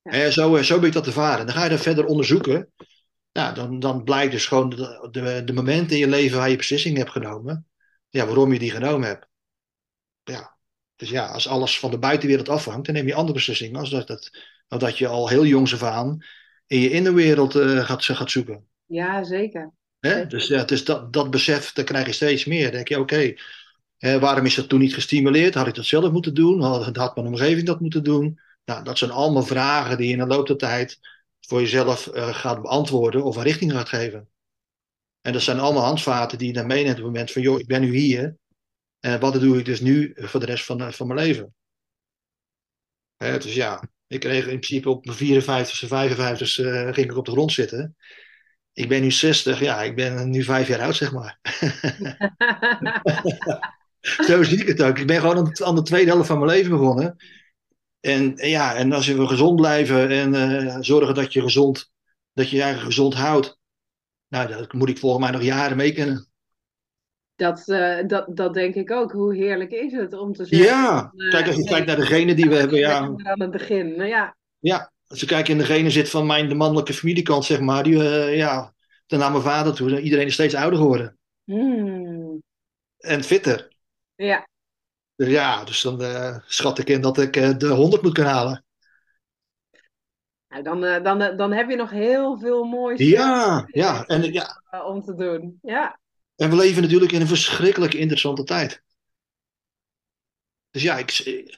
Ja. 0.01 0.11
Hè, 0.11 0.31
zo, 0.31 0.55
eh, 0.55 0.63
zo 0.63 0.79
ben 0.79 0.87
ik 0.87 0.93
dat 0.93 1.05
ervaren. 1.05 1.45
Dan 1.45 1.55
ga 1.55 1.63
je 1.63 1.69
dat 1.69 1.81
verder 1.81 2.05
onderzoeken. 2.05 2.71
Nou, 3.31 3.55
dan, 3.55 3.79
dan 3.79 4.03
blijkt 4.03 4.31
dus 4.31 4.47
gewoon 4.47 4.69
de, 4.69 5.07
de, 5.11 5.41
de 5.45 5.53
momenten 5.53 5.95
in 5.95 6.01
je 6.01 6.07
leven 6.07 6.37
waar 6.37 6.49
je 6.49 6.55
beslissingen 6.55 6.99
hebt 6.99 7.11
genomen. 7.11 7.67
Ja, 8.09 8.25
waarom 8.25 8.53
je 8.53 8.59
die 8.59 8.71
genomen 8.71 9.07
hebt. 9.07 9.27
Ja. 10.23 10.54
Dus 10.95 11.09
ja, 11.09 11.25
als 11.25 11.47
alles 11.47 11.79
van 11.79 11.91
de 11.91 11.99
buitenwereld 11.99 12.49
afhangt, 12.49 12.85
dan 12.85 12.95
neem 12.95 13.07
je 13.07 13.13
andere 13.13 13.33
beslissingen. 13.33 13.79
Als 13.79 13.89
dat, 13.89 14.07
dat, 14.07 14.29
dan 14.67 14.79
dat 14.79 14.97
je 14.97 15.07
al 15.07 15.27
heel 15.29 15.45
jongs 15.45 15.73
af 15.73 15.83
aan 15.83 16.25
in 16.67 16.79
je 16.79 16.89
innerwereld 16.89 17.55
eh, 17.55 17.85
gaat, 17.85 18.05
gaat 18.05 18.31
zoeken. 18.31 18.67
ja, 18.85 19.23
zeker. 19.23 19.73
Hè? 19.99 20.27
Dus 20.27 20.47
ja, 20.47 20.57
het 20.57 20.71
is 20.71 20.85
dat, 20.85 21.13
dat 21.13 21.29
besef, 21.29 21.73
dat 21.73 21.85
krijg 21.85 22.05
je 22.05 22.11
steeds 22.11 22.45
meer. 22.45 22.63
Dan 22.63 22.71
denk 22.71 22.87
je, 22.87 22.99
oké, 22.99 23.33
waarom 24.19 24.45
is 24.45 24.55
dat 24.55 24.69
toen 24.69 24.79
niet 24.79 24.93
gestimuleerd? 24.93 25.53
Had 25.53 25.67
ik 25.67 25.75
dat 25.75 25.85
zelf 25.85 26.11
moeten 26.11 26.33
doen? 26.33 26.61
Had, 26.61 26.95
had 26.95 27.15
mijn 27.15 27.27
omgeving 27.27 27.65
dat 27.65 27.79
moeten 27.79 28.03
doen? 28.03 28.39
Nou, 28.65 28.83
dat 28.83 28.97
zijn 28.97 29.11
allemaal 29.11 29.43
vragen 29.43 29.97
die 29.97 30.07
je 30.07 30.13
in 30.13 30.19
de 30.19 30.25
loop 30.25 30.47
der 30.47 30.57
tijd 30.57 30.99
voor 31.39 31.59
jezelf 31.59 32.07
eh, 32.07 32.35
gaat 32.35 32.61
beantwoorden 32.61 33.23
of 33.23 33.35
een 33.35 33.43
richting 33.43 33.71
gaat 33.71 33.89
geven. 33.89 34.29
En 35.21 35.33
dat 35.33 35.41
zijn 35.41 35.59
allemaal 35.59 35.83
handvaten 35.83 36.37
die 36.37 36.47
je 36.47 36.53
dan 36.53 36.67
meeneemt 36.67 36.89
op 36.89 36.95
het 36.95 37.05
moment 37.05 37.31
van, 37.31 37.41
joh, 37.41 37.59
ik 37.59 37.67
ben 37.67 37.81
nu 37.81 37.95
hier. 37.95 38.37
En 39.05 39.19
wat 39.19 39.39
doe 39.39 39.57
ik 39.59 39.65
dus 39.65 39.79
nu 39.79 40.13
voor 40.15 40.39
de 40.39 40.45
rest 40.45 40.65
van, 40.65 40.81
eh, 40.81 40.91
van 40.91 41.07
mijn 41.07 41.19
leven? 41.19 41.53
Dus 43.17 43.53
ja, 43.53 43.89
ik 44.07 44.19
kreeg 44.19 44.47
in 44.47 44.59
principe 44.59 44.89
op 44.89 45.05
mijn 45.05 45.17
54ste, 45.17 45.87
55ste 45.87 46.65
eh, 46.65 46.93
ging 46.93 47.09
ik 47.11 47.17
op 47.17 47.25
de 47.25 47.31
grond 47.31 47.51
zitten. 47.51 47.95
Ik 48.73 48.89
ben 48.89 49.01
nu 49.01 49.11
60, 49.11 49.59
ja, 49.59 49.83
ik 49.83 49.95
ben 49.95 50.29
nu 50.29 50.43
vijf 50.43 50.67
jaar 50.67 50.81
oud, 50.81 50.95
zeg 50.95 51.11
maar. 51.11 51.39
Zo 54.27 54.43
zie 54.43 54.59
ik 54.59 54.67
het 54.67 54.81
ook. 54.81 54.97
Ik 54.97 55.07
ben 55.07 55.19
gewoon 55.19 55.63
aan 55.63 55.75
de, 55.75 55.81
tweede 55.81 56.11
helft 56.11 56.27
van 56.27 56.39
mijn 56.39 56.51
leven 56.51 56.71
begonnen. 56.71 57.15
En 57.99 58.33
ja, 58.35 58.75
en 58.75 58.91
als 58.91 59.07
we 59.07 59.27
gezond 59.27 59.55
blijven 59.55 60.09
en 60.09 60.35
eh, 60.35 60.77
zorgen 60.79 61.15
dat 61.15 61.33
je 61.33 61.41
gezond, 61.41 61.91
dat 62.33 62.49
je 62.49 62.55
je 62.55 62.61
eigen 62.61 62.83
gezond 62.83 63.13
houdt. 63.13 63.59
Nou, 64.27 64.47
dat 64.47 64.73
moet 64.73 64.89
ik 64.89 64.97
volgens 64.97 65.23
mij 65.23 65.31
nog 65.31 65.41
jaren 65.41 65.77
mee 65.77 65.93
kunnen. 65.93 66.29
Dat, 67.35 67.67
eh, 67.67 68.07
dat, 68.07 68.25
dat 68.37 68.53
denk 68.53 68.75
ik 68.75 68.91
ook. 68.91 69.11
Hoe 69.11 69.35
heerlijk 69.35 69.71
is 69.71 69.93
het 69.93 70.13
om 70.13 70.33
te 70.33 70.45
zeggen. 70.45 70.67
Ja, 70.67 71.11
eh, 71.17 71.29
kijk, 71.29 71.45
als 71.47 71.55
je 71.55 71.61
nee, 71.61 71.71
kijkt 71.71 71.87
naar 71.87 71.95
degene 71.95 72.33
die 72.35 72.49
we 72.49 72.55
hebben, 72.55 72.79
ja. 72.79 72.97
aan 72.97 73.41
het 73.41 73.51
begin. 73.51 73.95
Nou 73.95 74.09
ja, 74.09 74.35
Ja, 74.59 74.91
als 75.07 75.19
je 75.19 75.25
kijkt 75.25 75.49
in 75.49 75.57
degene 75.57 75.89
zit 75.89 76.09
van 76.09 76.25
mijn 76.25 76.49
de 76.49 76.55
mannelijke 76.55 76.93
familiekant, 76.93 77.45
zeg 77.45 77.59
maar, 77.59 77.83
die, 77.83 78.09
eh, 78.09 78.35
ja, 78.37 78.73
naar 79.07 79.31
mijn 79.31 79.43
vader 79.43 79.73
toe, 79.73 80.01
iedereen 80.01 80.25
is 80.25 80.33
steeds 80.33 80.55
ouder 80.55 80.79
geworden. 80.79 81.17
Hmm, 81.43 82.41
En 82.97 83.23
fitter. 83.23 83.67
ja, 84.15 84.45
Dus 85.15 85.27
ja, 85.29 85.63
dus 85.63 85.81
dan 85.81 86.01
eh, 86.01 86.37
schat 86.47 86.79
ik 86.79 86.89
in 86.89 87.01
dat 87.01 87.17
ik 87.17 87.35
eh, 87.35 87.57
de 87.57 87.67
100 87.67 88.01
moet 88.01 88.13
kunnen 88.13 88.33
halen. 88.33 88.63
nou, 90.47 90.63
dan, 90.63 90.83
eh, 90.83 91.03
dan, 91.03 91.21
eh, 91.21 91.37
dan 91.37 91.51
heb 91.51 91.69
je 91.69 91.75
nog 91.75 91.89
heel 91.89 92.37
veel 92.37 92.63
moois 92.63 92.99
Ja, 92.99 93.63
ja. 93.67 94.05
En, 94.05 94.33
ja. 94.33 94.61
eh, 94.69 94.85
om 94.85 95.01
te 95.01 95.15
doen. 95.15 95.59
Ja, 95.61 95.99
en 96.35 96.49
we 96.49 96.55
leven 96.55 96.81
natuurlijk 96.81 97.11
in 97.11 97.21
een 97.21 97.27
verschrikkelijk 97.27 97.93
interessante 97.93 98.43
tijd. 98.43 98.83
Dus 100.71 100.81
ja, 100.81 100.97
ik, 100.97 101.11
ik 101.19 101.57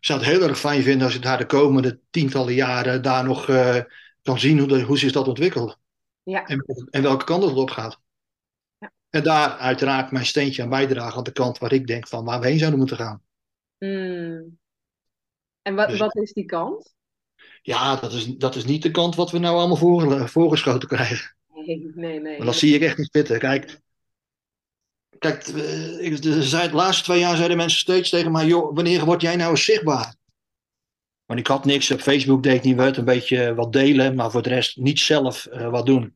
zou 0.00 0.18
het 0.18 0.28
heel 0.28 0.42
erg 0.42 0.58
fijn 0.58 0.82
vinden 0.82 1.04
als 1.04 1.14
je 1.14 1.20
daar 1.20 1.38
de 1.38 1.46
komende 1.46 2.00
tientallen 2.10 2.54
jaren 2.54 3.02
daar 3.02 3.24
nog 3.24 3.48
eh, 3.48 3.82
kan 4.22 4.38
zien 4.38 4.58
hoe, 4.58 4.68
de, 4.68 4.82
hoe 4.82 4.98
zich 4.98 5.12
dat 5.12 5.28
ontwikkelt. 5.28 5.78
ja, 6.22 6.46
En, 6.46 6.64
en 6.90 7.02
welke 7.02 7.24
kant 7.24 7.42
het 7.42 7.54
op 7.54 7.70
gaat. 7.70 8.00
Ja. 8.78 8.92
En 9.10 9.22
daar 9.22 9.50
uiteraard 9.50 10.10
mijn 10.10 10.26
steentje 10.26 10.62
aan 10.62 10.68
bijdragen 10.68 11.16
aan 11.18 11.24
de 11.24 11.32
kant 11.32 11.58
waar 11.58 11.72
ik 11.72 11.86
denk 11.86 12.08
van 12.08 12.24
waar 12.24 12.40
we 12.40 12.46
heen 12.46 12.58
zouden 12.58 12.78
moeten 12.78 12.96
gaan. 12.96 13.22
Hmm. 13.78 14.58
En 15.62 15.74
wat, 15.74 15.88
Dus- 15.88 15.98
wat 15.98 16.16
is 16.16 16.32
die 16.32 16.44
kant? 16.44 16.96
Ja, 17.62 17.96
dat 17.96 18.12
is, 18.12 18.26
dat 18.26 18.56
is 18.56 18.64
niet 18.64 18.82
de 18.82 18.90
kant 18.90 19.14
wat 19.14 19.30
we 19.30 19.38
nou 19.38 19.56
allemaal 19.56 19.76
voor, 19.76 20.28
voorgeschoten 20.28 20.88
krijgen. 20.88 21.36
Nee, 21.54 21.92
nee, 21.94 22.20
nee. 22.20 22.36
Maar 22.36 22.46
dat 22.46 22.56
zie 22.56 22.74
ik 22.74 22.82
echt 22.82 22.98
niet 22.98 23.08
zitten. 23.12 23.38
Kijk, 23.38 23.80
kijk 25.18 25.46
eh, 25.46 26.00
ik- 26.00 26.22
de, 26.22 26.48
de 26.48 26.68
laatste 26.72 27.04
twee 27.04 27.18
jaar 27.18 27.36
zeiden 27.36 27.56
mensen 27.56 27.78
steeds 27.78 28.10
tegen 28.10 28.32
mij: 28.32 28.46
joh, 28.46 28.74
wanneer 28.74 29.04
word 29.04 29.20
jij 29.20 29.36
nou 29.36 29.50
eens 29.50 29.64
zichtbaar? 29.64 30.14
Want 31.24 31.40
ik 31.40 31.46
had 31.46 31.64
niks. 31.64 31.90
Op 31.90 32.00
Facebook 32.00 32.42
deed 32.42 32.54
ik 32.54 32.62
niet 32.62 32.76
wat, 32.76 32.96
een 32.96 33.04
beetje 33.04 33.54
wat 33.54 33.72
delen, 33.72 34.14
maar 34.14 34.30
voor 34.30 34.42
de 34.42 34.48
rest 34.48 34.76
niet 34.76 35.00
zelf 35.00 35.48
uh, 35.52 35.70
wat 35.70 35.86
doen. 35.86 36.14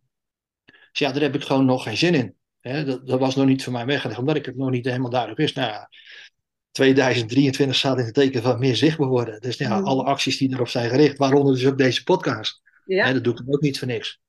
Dus 0.65 1.01
ja, 1.01 1.13
daar 1.13 1.23
heb 1.23 1.35
ik 1.35 1.43
gewoon 1.43 1.65
nog 1.65 1.83
geen 1.83 1.97
zin 1.97 2.15
in. 2.15 2.35
Hè? 2.61 2.85
Dat, 2.85 3.07
dat, 3.07 3.21
was 3.21 3.37
nog 3.37 3.47
niet 3.47 3.65
voor 3.65 3.73
mij 3.73 3.87
weggelegd, 3.87 4.19
omdat 4.19 4.37
ik 4.37 4.47
het 4.47 4.57
nog 4.57 4.71
niet 4.71 4.85
helemaal 4.85 5.11
duidelijk 5.11 5.41
wist. 5.41 5.55
Nou 5.57 5.71
ja, 5.71 5.89
2023 6.71 7.77
staat 7.77 7.99
in 7.99 8.05
het 8.05 8.15
teken 8.15 8.43
van 8.43 8.59
meer 8.59 8.77
zichtbaar 8.77 9.09
worden. 9.09 9.41
Dus 9.41 9.57
ja, 9.57 9.79
mm. 9.79 9.87
alle 9.87 10.05
acties 10.05 10.39
die 10.39 10.53
erop 10.53 10.69
zijn 10.69 10.91
gericht, 10.91 11.19
waaronder 11.19 11.55
dus 11.55 11.67
ook 11.67 11.79
deze 11.79 12.03
podcast. 12.03 12.61
Ja. 12.85 13.07
Hè, 13.07 13.13
dat 13.13 13.25
doe 13.25 13.33
ik 13.35 13.55
ook 13.55 13.61
niet 13.61 13.79
voor 13.79 13.89
niks. 13.89 14.21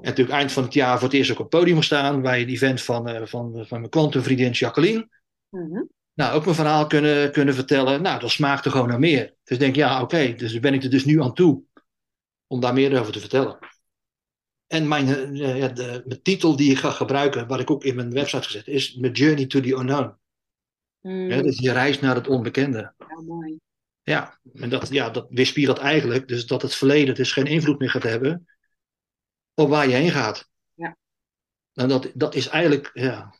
En 0.00 0.08
natuurlijk 0.08 0.36
eind 0.36 0.52
van 0.52 0.62
het 0.62 0.74
jaar 0.74 0.98
voor 0.98 1.08
het 1.08 1.16
eerst 1.16 1.30
ook 1.30 1.38
op 1.38 1.52
het 1.52 1.60
podium 1.60 1.82
staan 1.82 2.22
bij 2.22 2.40
het 2.40 2.48
event 2.48 2.82
van, 2.82 3.08
uh, 3.08 3.26
van, 3.26 3.66
van 3.66 3.78
mijn 3.78 3.90
kwantumvriendin 3.90 4.50
Jacqueline. 4.50 5.08
Mm 5.48 5.72
-hmm. 5.72 5.88
Nou, 6.14 6.34
ook 6.34 6.44
mijn 6.44 6.56
verhaal 6.56 6.86
kunnen, 6.86 7.32
kunnen 7.32 7.54
vertellen. 7.54 8.02
Nou, 8.02 8.20
dat 8.20 8.30
smaakte 8.30 8.70
gewoon 8.70 8.88
naar 8.88 8.98
meer. 8.98 9.34
Dus 9.44 9.56
ik 9.56 9.58
denk, 9.58 9.76
ja, 9.76 10.02
oké, 10.02 10.34
dus 10.34 10.60
ben 10.60 10.74
ik 10.74 10.82
er 10.82 10.90
dus 10.90 11.04
nu 11.04 11.22
aan 11.22 11.34
toe 11.34 11.62
om 12.46 12.60
daar 12.60 12.74
meer 12.74 13.00
over 13.00 13.12
te 13.12 13.20
vertellen. 13.20 13.58
En 14.66 14.88
mijn, 14.88 15.08
uh, 15.08 15.74
de, 15.74 16.02
de, 16.06 16.22
titel 16.22 16.56
die 16.56 16.70
ik 16.70 16.78
ga 16.78 16.90
gebruiken, 16.90 17.46
wat 17.46 17.60
ik 17.60 17.70
ook 17.70 17.84
in 17.84 17.94
mijn 17.94 18.10
website 18.10 18.42
gezet, 18.42 18.66
is 18.66 18.94
My 18.94 19.08
Journey 19.08 19.46
to 19.46 19.60
the 19.60 19.72
Unknown. 19.72 20.14
Mm. 21.00 21.30
Ja, 21.30 21.42
dus 21.42 21.58
je 21.58 21.72
reis 21.72 22.00
naar 22.00 22.14
het 22.14 22.28
onbekende. 22.28 22.94
Ja, 22.98 23.22
mooi. 23.26 23.58
Ja, 24.02 24.38
en 24.54 24.68
dat, 24.68 24.88
ja, 24.88 25.10
dat 25.10 25.26
weerspiegelt 25.30 25.78
eigenlijk 25.78 26.28
dus 26.28 26.46
dat 26.46 26.62
het 26.62 26.74
verleden 26.74 27.14
dus 27.14 27.32
geen 27.32 27.46
invloed 27.46 27.78
meer 27.78 27.90
gaat 27.90 28.02
hebben 28.02 28.46
op 29.58 29.68
waar 29.68 29.88
je 29.88 29.94
heen 29.94 30.10
gaat. 30.10 30.48
Ja. 30.74 30.96
En 31.74 31.88
dat, 31.88 32.10
dat 32.14 32.34
is 32.34 32.48
eigenlijk 32.48 32.90
ja, 32.94 33.34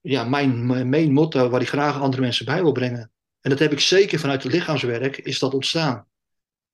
ja, 0.00 0.24
mijn, 0.24 0.66
mijn 0.88 1.12
motto 1.12 1.48
waar 1.48 1.60
ik 1.60 1.68
graag 1.68 2.00
andere 2.00 2.22
mensen 2.22 2.44
bij 2.44 2.62
wil 2.62 2.72
brengen. 2.72 3.12
En 3.40 3.50
dat 3.50 3.58
heb 3.58 3.72
ik 3.72 3.80
zeker 3.80 4.18
vanuit 4.18 4.42
het 4.42 4.52
lichaamswerk, 4.52 5.18
is 5.18 5.38
dat 5.38 5.54
ontstaan. 5.54 6.06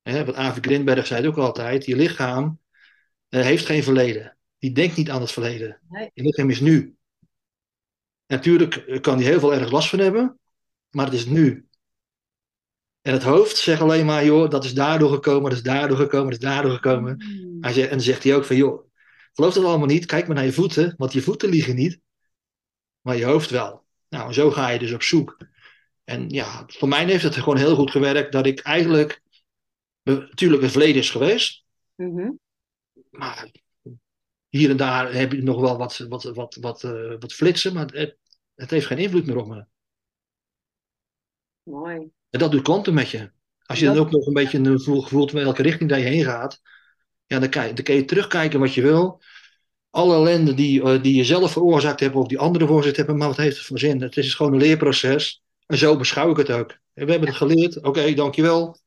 Wat 0.03 0.35
Avi 0.35 0.61
Grindberg 0.61 1.07
zei 1.07 1.27
ook 1.27 1.37
altijd, 1.37 1.85
je 1.85 1.97
lichaam 1.97 2.61
uh, 3.29 3.43
heeft 3.43 3.67
geen 3.67 3.83
verleden. 3.83 4.37
Die 4.59 4.73
denkt 4.73 4.97
niet 4.97 5.11
aan 5.11 5.21
het 5.21 5.33
verleden. 5.33 5.81
Nee. 5.89 6.11
Je 6.15 6.23
lichaam 6.23 6.51
is 6.51 6.61
nu. 6.61 6.97
Natuurlijk 8.27 8.99
kan 9.01 9.17
hij 9.17 9.25
heel 9.25 9.41
veel 9.41 9.55
erg 9.55 9.71
last 9.71 9.89
van 9.89 9.99
hebben, 9.99 10.39
maar 10.91 11.05
het 11.05 11.15
is 11.15 11.27
nu. 11.27 11.69
En 13.05 13.13
het 13.13 13.23
hoofd 13.23 13.57
zegt 13.57 13.81
alleen 13.81 14.07
maar, 14.07 14.25
joh, 14.25 14.51
dat 14.51 14.65
is 14.65 14.75
daardoor 14.75 15.11
gekomen, 15.11 15.43
dat 15.43 15.59
is 15.59 15.63
daardoor 15.63 15.97
gekomen, 15.97 16.31
dat 16.31 16.43
is 16.43 16.49
daardoor 16.49 16.73
gekomen. 16.73 17.17
Mm. 17.17 17.63
En 17.63 17.89
dan 17.89 18.01
zegt 18.01 18.23
hij 18.23 18.35
ook 18.35 18.45
van, 18.45 18.57
joh, 18.57 18.91
geloof 19.33 19.55
dat 19.55 19.65
allemaal 19.65 19.87
niet, 19.87 20.07
kijk 20.07 20.27
maar 20.27 20.37
naar 20.37 20.45
je 20.45 20.53
voeten, 20.53 20.95
want 20.97 21.13
je 21.13 21.23
voeten 21.23 21.49
liegen 21.49 21.75
niet, 21.75 22.01
maar 23.01 23.17
je 23.17 23.25
hoofd 23.25 23.51
wel. 23.51 23.85
Nou, 24.09 24.33
zo 24.33 24.51
ga 24.51 24.69
je 24.69 24.79
dus 24.79 24.93
op 24.93 25.03
zoek. 25.03 25.37
En 26.05 26.29
ja, 26.29 26.65
voor 26.67 26.89
mij 26.89 27.05
heeft 27.05 27.23
het 27.23 27.35
gewoon 27.35 27.57
heel 27.57 27.75
goed 27.75 27.91
gewerkt 27.91 28.33
dat 28.33 28.47
ik 28.47 28.61
eigenlijk, 28.61 29.23
natuurlijk 30.03 30.63
het 30.63 30.71
verleden 30.71 31.01
is 31.01 31.11
geweest, 31.11 31.65
mm 31.95 32.39
maar 33.11 33.51
hier 34.49 34.71
en 34.71 34.77
daar 34.77 35.13
heb 35.13 35.33
je 35.33 35.43
nog 35.43 35.61
wel 35.61 35.77
wat, 35.77 35.99
wat, 35.99 36.23
wat, 36.23 36.55
wat, 36.61 36.83
uh, 36.83 37.15
wat 37.19 37.33
flitsen, 37.33 37.75
maar 37.75 37.87
het, 37.87 38.17
het 38.55 38.71
heeft 38.71 38.87
geen 38.87 38.99
invloed 38.99 39.27
meer 39.27 39.37
op 39.37 39.47
me. 39.47 39.67
Mooi. 41.63 42.13
En 42.35 42.41
dat 42.41 42.51
doet 42.51 42.63
klanten 42.63 42.95
met 42.95 43.11
je. 43.11 43.31
Als 43.67 43.79
je 43.79 43.87
dan 43.87 43.97
ook 43.97 44.11
nog 44.11 44.27
een 44.27 44.33
beetje 44.33 44.59
een 44.59 44.79
gevoel 44.79 45.03
voelt 45.03 45.33
met 45.33 45.43
welke 45.43 45.63
richting 45.63 45.91
dat 45.91 45.99
je 45.99 46.05
heen 46.05 46.25
gaat, 46.25 46.61
ja, 47.27 47.39
dan, 47.39 47.49
kan 47.49 47.67
je, 47.67 47.73
dan 47.73 47.85
kan 47.85 47.95
je 47.95 48.05
terugkijken 48.05 48.61
wat 48.61 48.75
je 48.75 48.83
wil. 48.83 49.23
Alle 49.91 50.15
ellende 50.15 50.55
die, 50.55 50.83
uh, 50.83 51.03
die 51.03 51.15
je 51.17 51.25
zelf 51.25 51.53
veroorzaakt 51.53 52.01
hebt 52.01 52.15
of 52.15 52.27
die 52.27 52.39
anderen 52.39 52.67
veroorzaakt 52.67 52.97
hebben, 52.97 53.17
maar 53.17 53.29
wat 53.29 53.37
heeft 53.37 53.57
het 53.57 53.67
voor 53.67 53.79
zin? 53.79 54.03
Het 54.03 54.17
is 54.17 54.35
gewoon 54.35 54.53
een 54.53 54.59
leerproces. 54.59 55.43
En 55.67 55.79
zo 55.79 55.97
beschouw 55.97 56.31
ik 56.31 56.37
het 56.37 56.51
ook. 56.51 56.79
We 56.93 57.11
hebben 57.11 57.29
het 57.29 57.37
geleerd, 57.37 57.77
oké, 57.77 57.89
okay, 57.89 58.15
dankjewel. 58.15 58.79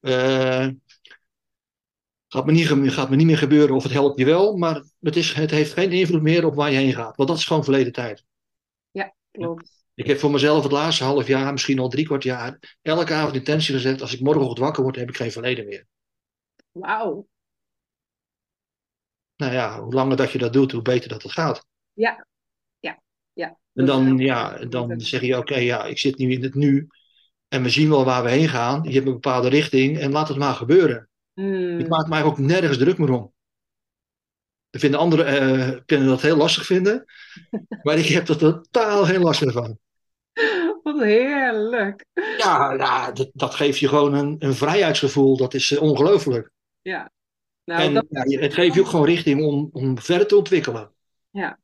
Uh, 0.00 0.68
gaat, 2.28 2.46
me 2.46 2.52
niet, 2.52 2.68
gaat 2.68 3.10
me 3.10 3.16
niet 3.16 3.26
meer 3.26 3.38
gebeuren 3.38 3.76
of 3.76 3.82
het 3.82 3.92
helpt 3.92 4.18
je 4.18 4.24
wel, 4.24 4.56
maar 4.56 4.82
het, 5.00 5.16
is, 5.16 5.32
het 5.32 5.50
heeft 5.50 5.72
geen 5.72 5.92
invloed 5.92 6.22
meer 6.22 6.46
op 6.46 6.54
waar 6.54 6.70
je 6.70 6.78
heen 6.78 6.92
gaat. 6.92 7.16
Want 7.16 7.28
dat 7.28 7.38
is 7.38 7.44
gewoon 7.44 7.64
verleden 7.64 7.92
tijd. 7.92 8.24
Ja, 8.90 9.14
klopt. 9.30 9.79
Ik 10.00 10.06
heb 10.06 10.18
voor 10.18 10.30
mezelf 10.30 10.62
het 10.62 10.72
laatste 10.72 11.04
half 11.04 11.26
jaar, 11.26 11.52
misschien 11.52 11.78
al 11.78 11.88
drie 11.88 12.04
kwart 12.04 12.22
jaar, 12.22 12.78
elke 12.82 13.14
avond 13.14 13.34
intentie 13.34 13.74
gezet: 13.74 14.00
als 14.00 14.14
ik 14.14 14.20
morgenochtend 14.20 14.58
wakker 14.58 14.82
word, 14.82 14.96
heb 14.96 15.08
ik 15.08 15.16
geen 15.16 15.32
verleden 15.32 15.64
meer. 15.64 15.86
Wauw. 16.72 17.28
Nou 19.36 19.52
ja, 19.52 19.80
hoe 19.80 19.92
langer 19.92 20.16
dat 20.16 20.32
je 20.32 20.38
dat 20.38 20.52
doet, 20.52 20.72
hoe 20.72 20.82
beter 20.82 21.08
dat 21.08 21.22
het 21.22 21.32
gaat. 21.32 21.66
Ja, 21.92 22.26
ja, 22.78 23.02
ja. 23.32 23.58
En 23.72 23.86
dan, 23.86 24.18
ja, 24.18 24.64
dan 24.64 25.00
zeg 25.00 25.20
je: 25.20 25.36
oké, 25.36 25.56
ja, 25.56 25.84
ik 25.84 25.98
zit 25.98 26.18
nu 26.18 26.32
in 26.32 26.42
het 26.42 26.54
nu. 26.54 26.88
En 27.48 27.62
we 27.62 27.68
zien 27.68 27.88
wel 27.88 28.04
waar 28.04 28.22
we 28.22 28.30
heen 28.30 28.48
gaan. 28.48 28.82
Je 28.82 28.92
hebt 28.92 29.06
een 29.06 29.12
bepaalde 29.12 29.48
richting 29.48 29.98
en 29.98 30.12
laat 30.12 30.28
het 30.28 30.38
maar 30.38 30.54
gebeuren. 30.54 31.08
Hmm. 31.32 31.78
Ik 31.78 31.88
maak 31.88 32.08
mij 32.08 32.22
ook 32.22 32.38
nergens 32.38 32.78
druk 32.78 32.98
meer 32.98 33.12
om. 33.12 33.32
Er 34.70 34.80
vinden 34.80 35.00
anderen 35.00 35.58
uh, 35.58 35.78
kunnen 35.86 36.08
dat 36.08 36.22
heel 36.22 36.36
lastig 36.36 36.66
vinden. 36.66 37.04
maar 37.82 37.98
ik 37.98 38.06
heb 38.06 38.28
er 38.28 38.38
totaal 38.38 39.04
geen 39.04 39.20
last 39.20 39.44
meer 39.44 39.52
van. 39.52 39.78
Wat 40.82 41.00
heerlijk. 41.00 42.04
Ja, 42.14 42.72
ja 42.72 43.12
dat, 43.12 43.30
dat, 43.32 43.54
geeft 43.54 43.78
je 43.78 43.88
gewoon 43.88 44.14
een, 44.14 44.36
een 44.38 44.54
vrijheidsgevoel. 44.54 45.36
Dat 45.36 45.54
is 45.54 45.70
uh, 45.70 45.82
ongelooflijk. 45.82 46.50
Ja. 46.82 47.10
Nou, 47.64 47.82
en 47.82 47.94
dat... 47.94 48.06
ja, 48.08 48.40
het 48.40 48.54
geeft 48.54 48.74
je 48.74 48.80
ook 48.80 48.86
gewoon 48.86 49.06
richting 49.06 49.42
om, 49.44 49.68
om 49.72 49.98
verder 49.98 50.26
te 50.26 50.36
ontwikkelen. 50.36 50.92
Ja. 51.30 51.58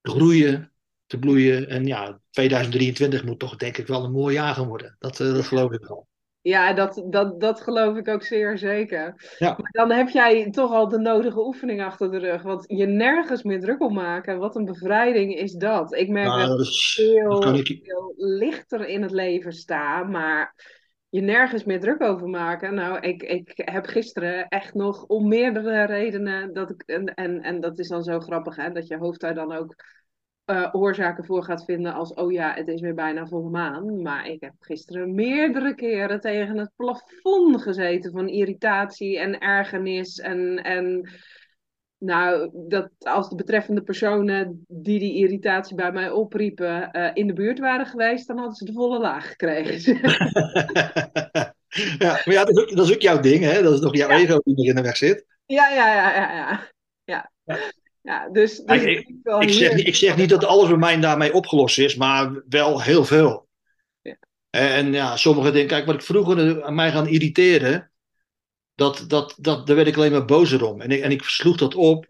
Te 0.00 0.10
groeien, 0.10 0.72
te 1.06 1.18
bloeien. 1.18 1.68
En 1.68 1.86
ja, 1.86 2.20
2023 2.30 3.24
moet 3.24 3.38
toch 3.38 3.56
denk 3.56 3.78
ik 3.78 3.86
wel 3.86 4.04
een 4.04 4.12
mooi 4.12 4.34
jaar 4.34 4.54
gaan 4.54 4.68
worden. 4.68 4.96
Dat, 4.98 5.20
uh, 5.20 5.34
dat 5.34 5.46
geloof 5.46 5.72
ik 5.72 5.84
wel. 5.84 6.08
Ja, 6.44 6.72
dat, 6.72 7.02
dat, 7.10 7.40
dat 7.40 7.60
geloof 7.60 7.96
ik 7.96 8.08
ook 8.08 8.22
zeer 8.22 8.58
zeker. 8.58 9.34
Ja. 9.38 9.48
Maar 9.48 9.70
dan 9.70 9.90
heb 9.90 10.08
jij 10.08 10.50
toch 10.50 10.72
al 10.72 10.88
de 10.88 10.98
nodige 10.98 11.46
oefening 11.46 11.82
achter 11.82 12.10
de 12.10 12.18
rug. 12.18 12.42
Want 12.42 12.64
je 12.66 12.86
nergens 12.86 13.42
meer 13.42 13.60
druk 13.60 13.82
op 13.82 13.92
maken. 13.92 14.38
Wat 14.38 14.56
een 14.56 14.64
bevrijding 14.64 15.34
is 15.34 15.52
dat. 15.52 15.94
Ik 15.94 16.08
merk 16.08 16.26
Nou, 16.26 16.46
dat 16.46 16.60
ik 16.66 16.72
veel, 16.72 17.54
ik- 17.54 17.80
veel 17.82 18.14
lichter 18.16 18.86
in 18.88 19.02
het 19.02 19.10
leven 19.10 19.52
sta. 19.52 20.02
Maar 20.02 20.54
je 21.08 21.20
nergens 21.20 21.64
meer 21.64 21.80
druk 21.80 22.02
over 22.02 22.28
maken. 22.28 22.74
Nou, 22.74 23.00
ik, 23.00 23.22
ik 23.22 23.52
heb 23.54 23.86
gisteren 23.86 24.48
echt 24.48 24.74
nog 24.74 25.04
om 25.04 25.28
meerdere 25.28 25.84
redenen. 25.84 26.52
Dat 26.52 26.70
ik, 26.70 26.82
en, 26.86 27.04
en, 27.14 27.40
en 27.40 27.60
dat 27.60 27.78
is 27.78 27.88
dan 27.88 28.02
zo 28.02 28.20
grappig, 28.20 28.56
hè, 28.56 28.70
dat 28.72 28.86
je 28.86 28.96
hoofd 28.96 29.20
daar 29.20 29.34
dan 29.34 29.52
ook 29.52 29.74
eh, 30.44 30.68
oorzaken 30.72 31.24
voor 31.24 31.44
gaat 31.44 31.64
vinden 31.64 31.92
als, 31.94 32.14
oh 32.14 32.32
ja, 32.32 32.54
het 32.54 32.68
is 32.68 32.80
weer 32.80 32.94
bijna 32.94 33.26
volle 33.26 33.50
maan. 33.50 34.02
Maar 34.02 34.26
ik 34.28 34.40
heb 34.40 34.52
gisteren 34.58 35.14
meerdere 35.14 35.74
keren 35.74 36.20
tegen 36.20 36.58
het 36.58 36.70
plafond 36.76 37.62
gezeten 37.62 38.12
van 38.12 38.28
irritatie 38.28 39.18
en 39.18 39.38
ergernis. 39.38 40.18
En, 40.18 40.62
en 40.62 41.08
nou, 41.98 42.50
dat 42.68 42.90
als 42.98 43.28
de 43.28 43.34
betreffende 43.34 43.82
personen 43.82 44.64
die 44.68 44.98
die 44.98 45.14
irritatie 45.14 45.76
bij 45.76 45.92
mij 45.92 46.10
opriepen 46.10 46.90
eh, 46.90 47.10
in 47.14 47.26
de 47.26 47.32
buurt 47.32 47.58
waren 47.58 47.86
geweest, 47.86 48.26
dan 48.26 48.36
hadden 48.36 48.56
ze 48.56 48.64
de 48.64 48.72
volle 48.72 48.98
laag 48.98 49.28
gekregen. 49.28 49.94
ja, 51.98 52.20
maar 52.24 52.32
ja, 52.32 52.44
dat 52.44 52.56
is, 52.56 52.62
ook, 52.62 52.76
dat 52.76 52.86
is 52.88 52.94
ook 52.94 53.00
jouw 53.00 53.20
ding, 53.20 53.44
hè? 53.44 53.62
Dat 53.62 53.72
is 53.72 53.80
nog 53.80 53.96
jouw 53.96 54.08
Ja. 54.08 54.16
ego 54.16 54.38
die 54.44 54.56
nog 54.56 54.66
in 54.66 54.74
de 54.74 54.82
weg 54.82 54.96
zit. 54.96 55.26
ja, 55.46 55.68
ja, 55.68 55.94
ja, 55.94 56.14
ja, 56.14 56.32
ja. 56.34 56.68
Ja, 57.04 57.30
Ja. 57.44 57.56
Ja 58.04 58.28
dus, 58.28 58.58
dus 58.58 58.82
ik- 58.82 59.10
wel 59.22 59.42
Ik 59.42 59.50
zeg, 59.50 59.72
ik 59.72 59.94
zeg 59.94 60.16
niet 60.16 60.28
dat 60.28 60.44
alles 60.44 60.68
bij 60.68 60.76
mij 60.76 61.00
daarmee 61.00 61.32
opgelost 61.32 61.78
is, 61.78 61.94
maar 61.94 62.42
wel 62.48 62.82
heel 62.82 63.04
veel. 63.04 63.48
Ja. 64.02 64.16
En 64.50 64.92
ja, 64.92 65.16
sommigen 65.16 65.52
denken, 65.52 65.70
kijk, 65.70 65.86
wat 65.86 65.94
ik 65.94 66.02
vroeger 66.02 66.64
aan 66.64 66.74
mij 66.74 66.90
gaan 66.90 67.08
irriteren, 67.08 67.90
dat, 68.74 69.04
dat, 69.08 69.34
dat, 69.38 69.66
daar 69.66 69.76
werd 69.76 69.88
ik 69.88 69.96
alleen 69.96 70.12
maar 70.12 70.24
bozer 70.24 70.64
om. 70.64 70.80
En 70.80 70.90
ik, 70.90 71.00
en 71.00 71.10
ik 71.10 71.22
sloeg 71.22 71.56
dat 71.56 71.74
op. 71.74 72.06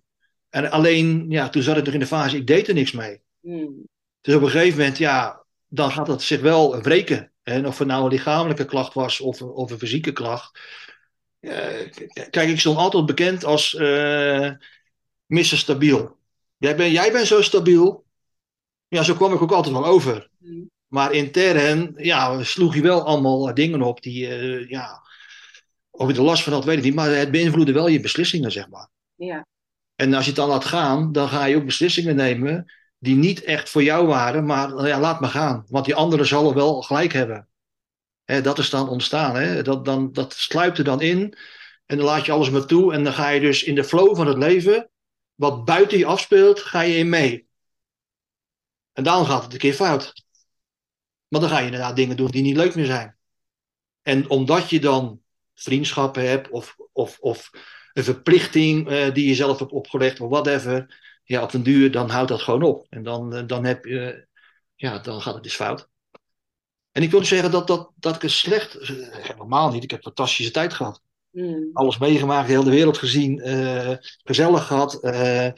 En 0.50 0.70
alleen, 0.70 1.26
ja, 1.28 1.48
toen 1.48 1.62
zat 1.62 1.76
ik 1.76 1.84
nog 1.84 1.94
in 1.94 2.00
de 2.00 2.06
fase, 2.06 2.36
ik 2.36 2.46
deed 2.46 2.68
er 2.68 2.74
niks 2.74 2.92
mee. 2.92 3.20
Hmm. 3.40 3.88
Dus 4.20 4.34
op 4.34 4.42
een 4.42 4.50
gegeven 4.50 4.78
moment, 4.78 4.98
ja, 4.98 5.44
dan 5.68 5.90
gaat 5.90 6.06
het 6.06 6.22
zich 6.22 6.40
wel 6.40 6.82
wreken. 6.82 7.32
En 7.42 7.66
of 7.66 7.78
het 7.78 7.88
nou 7.88 8.04
een 8.04 8.10
lichamelijke 8.10 8.64
klacht 8.64 8.94
was 8.94 9.20
of, 9.20 9.42
of 9.42 9.70
een 9.70 9.78
fysieke 9.78 10.12
klacht. 10.12 10.58
Eh, 11.40 11.90
kijk, 12.30 12.48
ik 12.48 12.60
stond 12.60 12.76
altijd 12.78 13.06
bekend 13.06 13.44
als 13.44 13.74
eh 13.74 14.50
Mr. 15.34 15.44
Stabiel. 15.44 16.16
Jij 16.56 16.76
bent 16.76 16.92
jij 16.92 17.12
bent 17.12 17.26
zo 17.26 17.42
stabiel. 17.42 18.04
Ja, 18.88 19.02
zo 19.02 19.14
kwam 19.14 19.32
ik 19.32 19.42
ook 19.42 19.52
altijd 19.52 19.74
wel 19.74 19.86
over. 19.86 20.30
Hmm. 20.38 20.70
Maar 20.86 21.12
intern, 21.12 21.94
ja, 21.96 22.42
sloeg 22.42 22.74
je 22.74 22.82
wel 22.82 23.04
allemaal 23.04 23.48
eh, 23.48 23.54
dingen 23.54 23.82
op 23.82 24.02
die, 24.02 24.28
eh, 24.28 24.68
ja, 24.68 25.02
of 25.90 26.10
je 26.10 26.16
er 26.16 26.22
last 26.22 26.42
van 26.42 26.52
had, 26.52 26.64
weet 26.64 26.78
ik 26.78 26.84
niet. 26.84 26.94
Maar 26.94 27.10
het 27.10 27.30
beïnvloedde 27.30 27.72
wel 27.72 27.88
je 27.88 28.00
beslissingen, 28.00 28.52
zeg 28.52 28.68
maar. 28.68 28.88
Ja, 29.14 29.46
En 29.94 30.14
als 30.14 30.24
je 30.24 30.30
het 30.30 30.38
dan 30.40 30.48
laat 30.48 30.64
gaan, 30.64 31.12
dan 31.12 31.28
ga 31.28 31.44
je 31.44 31.56
ook 31.56 31.64
beslissingen 31.64 32.16
nemen 32.16 32.72
die 32.98 33.16
niet 33.16 33.42
echt 33.42 33.70
voor 33.70 33.82
jou 33.82 34.06
waren, 34.06 34.46
maar 34.46 34.68
nou 34.68 34.86
ja, 34.86 35.00
laat 35.00 35.20
maar 35.20 35.30
gaan. 35.30 35.64
Want 35.68 35.84
die 35.84 35.94
anderen 35.94 36.26
zullen 36.26 36.54
wel 36.54 36.82
gelijk 36.82 37.12
hebben. 37.12 37.48
Hè, 38.24 38.40
dat 38.40 38.58
is 38.58 38.70
dan 38.70 38.88
ontstaan. 38.88 39.36
Hè? 39.36 39.62
Dat, 39.62 39.84
dan, 39.84 40.12
dat 40.12 40.32
sluipt 40.32 40.78
er 40.78 40.84
dan 40.84 41.00
in 41.00 41.34
en 41.86 41.96
dan 41.96 42.06
laat 42.06 42.26
je 42.26 42.32
alles 42.32 42.50
maar 42.50 42.66
toe. 42.66 42.92
En 42.92 43.04
dan 43.04 43.12
ga 43.12 43.28
je 43.28 43.40
dus 43.40 43.62
in 43.62 43.74
de 43.74 43.84
flow 43.84 44.16
van 44.16 44.26
het 44.26 44.38
leven, 44.38 44.90
wat 45.34 45.64
buiten 45.64 45.98
je 45.98 46.06
afspeelt, 46.06 46.60
ga 46.60 46.80
je 46.80 46.96
in 46.96 47.08
mee. 47.08 47.48
En 48.92 49.04
dan 49.04 49.26
gaat 49.26 49.42
het 49.42 49.52
een 49.52 49.58
keer 49.58 49.74
fout. 49.74 50.24
Maar 51.28 51.40
dan 51.40 51.50
ga 51.50 51.58
je 51.58 51.64
inderdaad 51.64 51.96
dingen 51.96 52.16
doen 52.16 52.30
die 52.30 52.42
niet 52.42 52.56
leuk 52.56 52.74
meer 52.74 52.86
zijn. 52.86 53.16
En 54.02 54.28
omdat 54.28 54.70
je 54.70 54.80
dan 54.80 55.22
vriendschappen 55.54 56.28
hebt 56.28 56.48
of, 56.48 56.76
of, 56.92 57.18
of 57.18 57.50
een 57.92 58.04
verplichting 58.04 58.90
uh, 58.90 59.14
die 59.14 59.28
je 59.28 59.34
zelf 59.34 59.58
hebt 59.58 59.72
opgelegd 59.72 60.20
of 60.20 60.30
whatever, 60.30 61.02
ja, 61.24 61.42
op 61.42 61.50
den 61.50 61.62
duur, 61.62 61.90
dan 61.90 62.10
houdt 62.10 62.28
dat 62.28 62.42
gewoon 62.42 62.62
op. 62.62 62.86
En 62.90 63.02
dan, 63.02 63.46
dan, 63.46 63.64
heb 63.64 63.84
je, 63.84 64.26
ja, 64.74 64.98
dan 64.98 65.20
gaat 65.22 65.34
het 65.34 65.42
dus 65.42 65.54
fout. 65.54 65.88
En 66.92 67.02
ik 67.02 67.10
wil 67.10 67.20
niet 67.20 67.28
zeggen 67.28 67.50
dat, 67.50 67.66
dat, 67.66 67.90
dat 67.96 68.14
ik 68.14 68.22
een 68.22 68.30
slecht, 68.30 68.76
helemaal 69.10 69.70
niet, 69.72 69.82
ik 69.82 69.90
heb 69.90 70.02
fantastische 70.02 70.50
tijd 70.50 70.72
gehad. 70.72 71.02
Mm. 71.34 71.70
Alles 71.72 71.98
meegemaakt, 71.98 72.48
de 72.48 72.54
hele 72.54 72.70
wereld 72.70 72.98
gezien, 72.98 73.48
uh, 73.48 73.96
gezellig 74.24 74.66
gehad. 74.66 74.98
Uh, 75.04 75.44
er, 75.46 75.54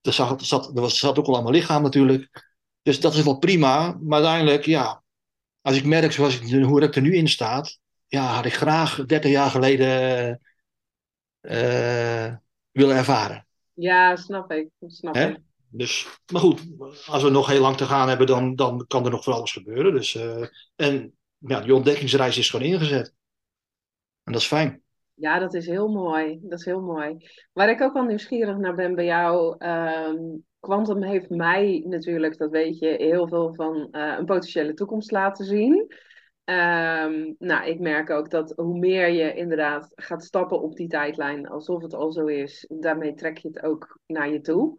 er, 0.00 0.12
zat, 0.12 0.66
er 0.74 0.80
was, 0.80 0.98
zat 0.98 1.18
ook 1.18 1.26
al 1.26 1.36
aan 1.36 1.42
mijn 1.42 1.54
lichaam 1.54 1.82
natuurlijk. 1.82 2.52
Dus 2.82 3.00
dat 3.00 3.14
is 3.14 3.22
wel 3.22 3.38
prima. 3.38 3.98
Maar 4.02 4.18
uiteindelijk, 4.22 4.64
ja, 4.64 5.02
als 5.60 5.76
ik 5.76 5.84
merk 5.84 6.12
zoals 6.12 6.40
ik, 6.40 6.64
hoe 6.64 6.82
ik 6.82 6.96
er 6.96 7.02
nu 7.02 7.14
in 7.14 7.28
staat, 7.28 7.78
ja, 8.06 8.26
had 8.26 8.44
ik 8.44 8.54
graag 8.54 9.06
30 9.06 9.30
jaar 9.30 9.50
geleden 9.50 10.40
uh, 11.40 12.34
willen 12.70 12.96
ervaren. 12.96 13.46
Ja, 13.72 14.16
snap 14.16 14.50
ik. 14.50 14.68
Snap 14.86 15.16
ik. 15.16 15.38
Dus, 15.68 16.06
maar 16.32 16.40
goed, 16.40 16.60
als 17.06 17.22
we 17.22 17.30
nog 17.30 17.46
heel 17.46 17.60
lang 17.60 17.76
te 17.76 17.84
gaan 17.84 18.08
hebben, 18.08 18.26
dan, 18.26 18.54
dan 18.54 18.84
kan 18.86 19.04
er 19.04 19.10
nog 19.10 19.24
van 19.24 19.32
alles 19.32 19.52
gebeuren. 19.52 19.92
Dus, 19.92 20.14
uh, 20.14 20.46
en 20.76 21.16
ja, 21.38 21.60
die 21.60 21.74
ontdekkingsreis 21.74 22.38
is 22.38 22.50
gewoon 22.50 22.66
ingezet. 22.66 23.14
En 24.22 24.32
dat 24.32 24.40
is 24.40 24.46
fijn. 24.46 24.83
Ja, 25.14 25.38
dat 25.38 25.54
is 25.54 25.66
heel 25.66 25.88
mooi. 25.88 26.38
Dat 26.42 26.58
is 26.58 26.64
heel 26.64 26.80
mooi. 26.80 27.16
Waar 27.52 27.68
ik 27.68 27.80
ook 27.80 27.92
wel 27.92 28.04
nieuwsgierig 28.04 28.56
naar 28.56 28.74
ben 28.74 28.94
bij 28.94 29.04
jou. 29.04 29.64
Um, 29.66 30.44
Quantum 30.60 31.02
heeft 31.02 31.30
mij 31.30 31.84
natuurlijk, 31.86 32.38
dat 32.38 32.50
weet 32.50 32.78
je, 32.78 32.86
heel 32.86 33.28
veel 33.28 33.54
van 33.54 33.88
uh, 33.92 34.14
een 34.18 34.24
potentiële 34.24 34.74
toekomst 34.74 35.10
laten 35.10 35.44
zien. 35.44 35.74
Um, 36.44 37.34
nou, 37.38 37.66
ik 37.66 37.80
merk 37.80 38.10
ook 38.10 38.30
dat 38.30 38.52
hoe 38.56 38.78
meer 38.78 39.08
je 39.08 39.34
inderdaad 39.34 39.92
gaat 39.94 40.24
stappen 40.24 40.62
op 40.62 40.76
die 40.76 40.88
tijdlijn, 40.88 41.48
alsof 41.48 41.82
het 41.82 41.94
al 41.94 42.12
zo 42.12 42.26
is, 42.26 42.66
daarmee 42.68 43.14
trek 43.14 43.38
je 43.38 43.48
het 43.48 43.62
ook 43.62 43.98
naar 44.06 44.30
je 44.30 44.40
toe. 44.40 44.78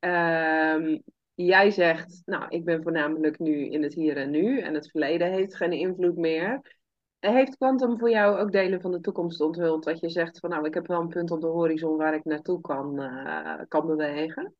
Um, 0.00 1.02
jij 1.34 1.70
zegt, 1.70 2.22
nou, 2.24 2.44
ik 2.48 2.64
ben 2.64 2.82
voornamelijk 2.82 3.38
nu 3.38 3.70
in 3.70 3.82
het 3.82 3.94
hier 3.94 4.16
en 4.16 4.30
nu 4.30 4.60
en 4.60 4.74
het 4.74 4.90
verleden 4.90 5.32
heeft 5.32 5.56
geen 5.56 5.72
invloed 5.72 6.16
meer. 6.16 6.78
Heeft 7.20 7.56
Quantum 7.56 7.98
voor 7.98 8.10
jou 8.10 8.38
ook 8.38 8.52
delen 8.52 8.80
van 8.80 8.90
de 8.90 9.00
toekomst 9.00 9.40
onthuld? 9.40 9.84
Dat 9.84 10.00
je 10.00 10.10
zegt 10.10 10.38
van 10.38 10.50
nou, 10.50 10.66
ik 10.66 10.74
heb 10.74 10.86
wel 10.86 11.00
een 11.00 11.08
punt 11.08 11.30
op 11.30 11.40
de 11.40 11.46
horizon 11.46 11.96
waar 11.96 12.14
ik 12.14 12.24
naartoe 12.24 12.60
kan, 12.60 13.02
uh, 13.02 13.60
kan 13.68 13.86
bewegen? 13.86 14.54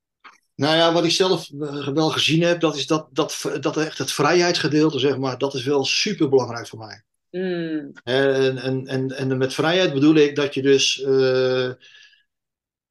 Nou 0.54 0.76
ja, 0.76 0.92
wat 0.92 1.04
ik 1.04 1.10
zelf 1.10 1.50
eh, 1.50 1.88
wel 1.88 2.10
gezien 2.10 2.42
heb, 2.42 2.60
dat 2.60 2.76
is 2.76 2.86
dat, 2.86 3.08
dat, 3.12 3.58
dat 3.60 3.76
echt 3.76 3.98
het 3.98 4.12
vrijheidsgedeelte, 4.12 4.98
zeg 4.98 5.18
maar, 5.18 5.38
dat 5.38 5.54
is 5.54 5.64
wel 5.64 5.84
super 5.84 6.28
belangrijk 6.28 6.66
voor 6.66 6.78
mij. 6.78 7.02
Mm. 7.30 7.92
En, 8.02 8.58
en, 8.58 8.86
en, 8.86 9.10
en 9.10 9.38
met 9.38 9.54
vrijheid 9.54 9.92
bedoel 9.92 10.14
ik 10.14 10.36
dat 10.36 10.54
je 10.54 10.62
dus 10.62 10.98
uh, 10.98 11.70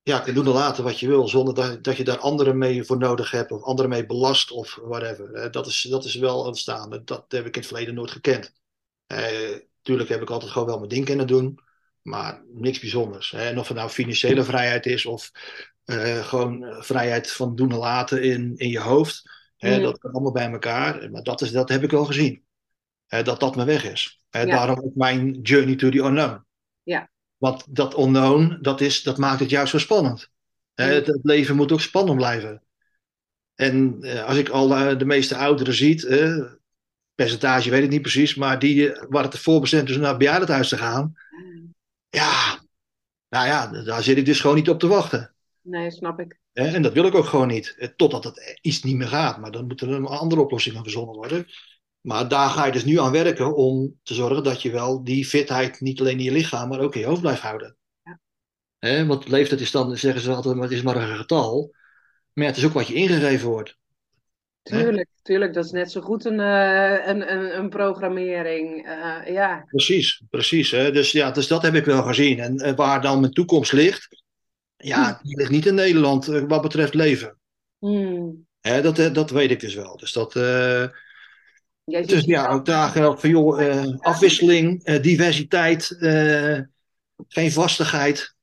ja, 0.03 0.19
kunt 0.19 0.35
doen 0.35 0.45
en 0.45 0.51
laten 0.51 0.83
wat 0.83 0.99
je 0.99 1.07
wil, 1.07 1.27
zonder 1.27 1.53
dat, 1.53 1.83
dat 1.83 1.97
je 1.97 2.03
daar 2.03 2.17
anderen 2.17 2.57
mee 2.57 2.83
voor 2.83 2.97
nodig 2.97 3.31
hebt 3.31 3.51
of 3.51 3.63
anderen 3.63 3.91
mee 3.91 4.05
belast 4.05 4.51
of 4.51 4.79
whatever. 4.83 5.51
Dat 5.51 5.67
is, 5.67 5.81
dat 5.81 6.05
is 6.05 6.15
wel 6.15 6.39
ontstaan. 6.39 7.01
Dat 7.05 7.25
heb 7.27 7.45
ik 7.45 7.55
in 7.55 7.61
het 7.61 7.69
verleden 7.69 7.93
nooit 7.93 8.11
gekend. 8.11 8.53
Uh, 9.11 9.57
tuurlijk 9.81 10.09
heb 10.09 10.21
ik 10.21 10.29
altijd 10.29 10.51
gewoon 10.51 10.67
wel 10.67 10.77
mijn 10.77 10.89
ding 10.89 11.05
kunnen 11.05 11.27
doen, 11.27 11.59
maar 12.01 12.43
niks 12.53 12.79
bijzonders. 12.79 13.31
Hè. 13.31 13.49
En 13.49 13.59
of 13.59 13.67
het 13.67 13.77
nou 13.77 13.89
financiële 13.89 14.43
vrijheid 14.43 14.85
is 14.85 15.05
of 15.05 15.31
uh, 15.85 16.25
gewoon 16.25 16.75
vrijheid 16.83 17.31
van 17.31 17.55
doen 17.55 17.71
en 17.71 17.77
laten 17.77 18.23
in, 18.23 18.53
in 18.57 18.69
je 18.69 18.79
hoofd. 18.79 19.29
Hè, 19.57 19.77
mm. 19.77 19.83
Dat 19.83 19.97
kan 19.97 20.11
allemaal 20.11 20.31
bij 20.31 20.51
elkaar. 20.51 21.11
Maar 21.11 21.23
dat, 21.23 21.41
is, 21.41 21.51
dat 21.51 21.69
heb 21.69 21.83
ik 21.83 21.91
wel 21.91 22.05
gezien. 22.05 22.43
Hè, 23.07 23.23
dat 23.23 23.39
dat 23.39 23.55
mijn 23.55 23.67
weg 23.67 23.91
is. 23.91 24.21
Hè, 24.29 24.41
ja. 24.41 24.55
Daarom 24.55 24.79
ook 24.79 24.95
mijn 24.95 25.41
journey 25.41 25.75
to 25.75 25.89
the 25.89 25.97
unknown. 25.97 26.45
Ja. 26.83 27.09
Want 27.37 27.75
dat 27.75 27.97
unknown, 27.97 28.57
dat, 28.61 28.81
is, 28.81 29.03
dat 29.03 29.17
maakt 29.17 29.39
het 29.39 29.49
juist 29.49 29.71
zo 29.71 29.77
spannend. 29.77 30.29
Hè, 30.73 30.85
mm. 30.85 30.93
het, 30.93 31.07
het, 31.07 31.19
leven 31.23 31.55
moet 31.55 31.71
ook 31.71 31.81
spannend 31.81 32.17
blijven. 32.17 32.63
En 33.55 33.97
uh, 33.99 34.25
als 34.25 34.37
ik 34.37 34.49
al 34.49 34.71
uh, 34.71 34.97
de 34.97 35.05
meeste 35.05 35.35
ouderen 35.35 35.73
zie, 35.73 36.05
percentage 37.19 37.69
weet 37.69 37.83
ik 37.83 37.89
niet 37.89 38.01
precies, 38.01 38.35
maar 38.35 38.59
die 38.59 38.91
waar 39.09 39.23
het 39.23 39.33
ervoor 39.33 39.61
bestemd 39.61 39.89
is 39.89 39.95
om 39.95 40.01
naar 40.01 40.09
het 40.09 40.19
bejaardenhuis 40.19 40.69
te 40.69 40.77
gaan. 40.77 41.13
Ja, 42.09 42.59
nou 43.29 43.47
ja, 43.47 43.83
daar 43.83 44.03
zit 44.03 44.17
ik 44.17 44.25
dus 44.25 44.39
gewoon 44.39 44.55
niet 44.55 44.69
op 44.69 44.79
te 44.79 44.87
wachten. 44.87 45.33
Nee, 45.61 45.91
snap 45.91 46.19
ik. 46.19 46.39
En 46.53 46.81
dat 46.81 46.93
wil 46.93 47.05
ik 47.05 47.15
ook 47.15 47.25
gewoon 47.25 47.47
niet. 47.47 47.75
Eh, 47.77 47.87
totdat 47.95 48.23
het 48.23 48.59
iets 48.61 48.83
niet 48.83 48.95
meer 48.95 49.07
gaat. 49.07 49.39
Maar 49.39 49.51
dan 49.51 49.67
moeten 49.67 49.89
er 49.89 50.07
andere 50.07 50.41
oplossingen 50.41 50.83
verzonnen 50.83 51.15
worden. 51.15 51.45
Maar 52.01 52.27
daar 52.27 52.49
ga 52.49 52.65
je 52.65 52.71
dus 52.71 52.85
nu 52.85 52.99
aan 52.99 53.11
werken 53.11 53.55
om 53.55 53.99
te 54.03 54.13
zorgen 54.13 54.43
dat 54.43 54.61
je 54.61 54.71
wel 54.71 55.03
die 55.03 55.25
fitheid 55.25 55.79
niet 55.79 55.99
alleen 55.99 56.17
in 56.17 56.23
je 56.23 56.31
lichaam, 56.31 56.69
maar 56.69 56.79
ook 56.79 56.95
in 56.95 56.99
je 56.99 57.05
hoofd 57.05 57.21
blijft 57.21 57.41
houden. 57.41 57.77
Ja. 58.03 58.19
He, 58.77 59.05
want 59.05 59.27
leeftijd 59.27 59.61
is 59.61 59.71
dan, 59.71 59.97
zeggen 59.97 60.21
ze 60.21 60.33
altijd, 60.33 60.59
het 60.59 60.71
is 60.71 60.81
maar 60.81 60.95
een 60.95 61.17
getal. 61.17 61.75
Maar 62.33 62.43
ja, 62.43 62.49
het 62.49 62.59
is 62.59 62.65
ook 62.65 62.73
wat 62.73 62.87
je 62.87 62.93
ingegeven 62.93 63.49
wordt. 63.49 63.78
Tuurlijk, 64.69 65.07
tuurlijk. 65.21 65.53
Dat 65.53 65.65
is 65.65 65.71
net 65.71 65.91
zo 65.91 66.01
goed 66.01 66.25
een, 66.25 66.39
uh, 66.39 67.07
een, 67.07 67.31
een, 67.31 67.57
een, 67.57 67.69
programmering. 67.69 68.87
Uh, 68.87 69.33
ja. 69.33 69.63
Precies, 69.67 70.23
precies. 70.29 70.71
Hè? 70.71 70.91
Dus, 70.91 71.11
ja, 71.11 71.31
dus 71.31 71.47
dat 71.47 71.61
heb 71.61 71.73
ik 71.73 71.85
wel 71.85 72.03
gezien. 72.03 72.39
En 72.39 72.67
uh, 72.67 72.75
waar 72.75 73.01
dan 73.01 73.19
mijn 73.19 73.31
toekomst 73.31 73.71
ligt, 73.71 74.23
ja, 74.77 75.19
hm. 75.21 75.27
die 75.27 75.37
ligt 75.37 75.51
niet 75.51 75.65
in 75.65 75.75
Nederland 75.75 76.27
eh, 76.27 76.43
wat 76.47 76.61
betreft 76.61 76.93
leven. 76.93 77.37
Mm. 77.79 78.47
dat, 78.61 78.99
eh, 78.99 79.13
dat 79.13 79.29
weet 79.29 79.51
ik 79.51 79.59
dus 79.59 79.75
wel. 79.75 79.97
Dus 79.97 80.13
dat. 80.13 80.35
Uh, 80.35 80.87
dus 81.85 82.23
ja, 82.25 82.47
ook 82.47 82.65
daar 82.65 82.89
geldt 82.89 83.21
van 83.21 83.29
joh, 83.29 83.97
afwisseling, 83.99 84.99
diversiteit, 85.01 85.95
geen 87.27 87.51
vastigheid. 87.51 88.35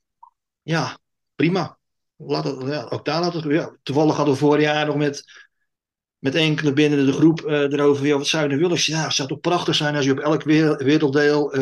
Ja, 0.63 0.99
prima. 1.35 1.79
Laat 2.17 2.45
het, 2.45 2.63
ja, 2.67 2.87
ook 2.91 3.05
daar 3.05 3.21
laten 3.21 3.49
we. 3.49 3.55
Ja, 3.55 3.77
toevallig 3.83 4.17
hadden 4.17 4.35
we 4.35 4.41
vorig 4.41 4.63
jaar 4.63 4.87
nog 4.87 4.97
met, 4.97 5.46
met 6.19 6.35
enkele 6.35 6.73
binnen 6.73 7.07
de 7.07 7.13
groep 7.13 7.45
erover. 7.47 8.07
Ja, 8.07 8.17
wat 8.17 8.27
zou 8.27 8.43
je 8.43 8.49
nou 8.49 8.61
willen? 8.61 8.79
Ja, 8.81 9.03
het 9.03 9.13
zou 9.13 9.29
toch 9.29 9.41
prachtig 9.41 9.75
zijn 9.75 9.97
als 9.97 10.05
je 10.05 10.13
op 10.13 10.19
elk 10.19 10.43
werelddeel 10.83 11.55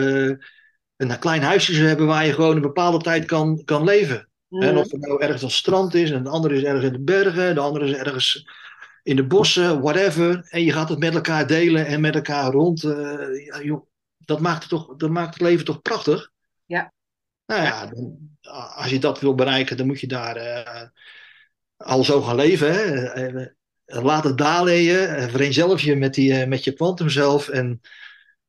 een 0.97 1.19
klein 1.19 1.43
huisje 1.43 1.75
zou 1.75 1.87
hebben 1.87 2.07
waar 2.07 2.27
je 2.27 2.33
gewoon 2.33 2.57
een 2.57 2.62
bepaalde 2.62 2.99
tijd 2.99 3.25
kan, 3.25 3.64
kan 3.64 3.85
leven. 3.85 4.29
En 4.49 4.77
of 4.77 4.90
het 4.90 5.01
nou 5.01 5.23
ergens 5.23 5.43
een 5.43 5.51
strand 5.51 5.95
is, 5.95 6.11
en 6.11 6.23
de 6.23 6.29
andere 6.29 6.55
is 6.55 6.62
ergens 6.62 6.85
in 6.85 6.93
de 6.93 7.01
bergen, 7.01 7.55
de 7.55 7.61
andere 7.61 7.85
is 7.85 7.93
ergens 7.93 8.49
in 9.03 9.17
de 9.17 9.27
bossen, 9.27 9.81
whatever. 9.81 10.47
En 10.49 10.64
je 10.64 10.73
gaat 10.73 10.88
het 10.88 10.99
met 10.99 11.14
elkaar 11.14 11.47
delen 11.47 11.87
en 11.87 12.01
met 12.01 12.14
elkaar 12.14 12.53
rond. 12.53 12.83
Uh, 12.83 13.47
ja, 13.47 13.62
joh, 13.62 13.87
dat, 14.19 14.40
maakt 14.40 14.61
het 14.61 14.69
toch, 14.69 14.97
dat 14.97 15.11
maakt 15.11 15.35
het 15.35 15.43
leven 15.43 15.64
toch 15.64 15.83
prachtig? 15.83 16.31
Ja. 16.64 16.93
Nou 17.47 17.62
ja, 17.62 17.87
dan, 17.87 18.19
als 18.75 18.90
je 18.90 18.99
dat 18.99 19.21
wil 19.21 19.35
bereiken, 19.35 19.77
dan 19.77 19.87
moet 19.87 20.01
je 20.01 20.07
daar 20.07 20.93
al 21.77 22.05
zo 22.05 22.23
gaan 22.23 22.37
leven. 22.37 22.73
Hè? 22.73 23.47
Laat 24.02 24.24
het 24.24 24.38
dalen 24.38 24.74
je, 24.74 25.26
vereenzelf 25.30 25.80
je 25.80 25.96
met, 25.96 26.14
die, 26.14 26.46
met 26.46 26.64
je 26.64 26.72
kwantum 26.72 27.09
zelf. 27.09 27.48
En, 27.48 27.80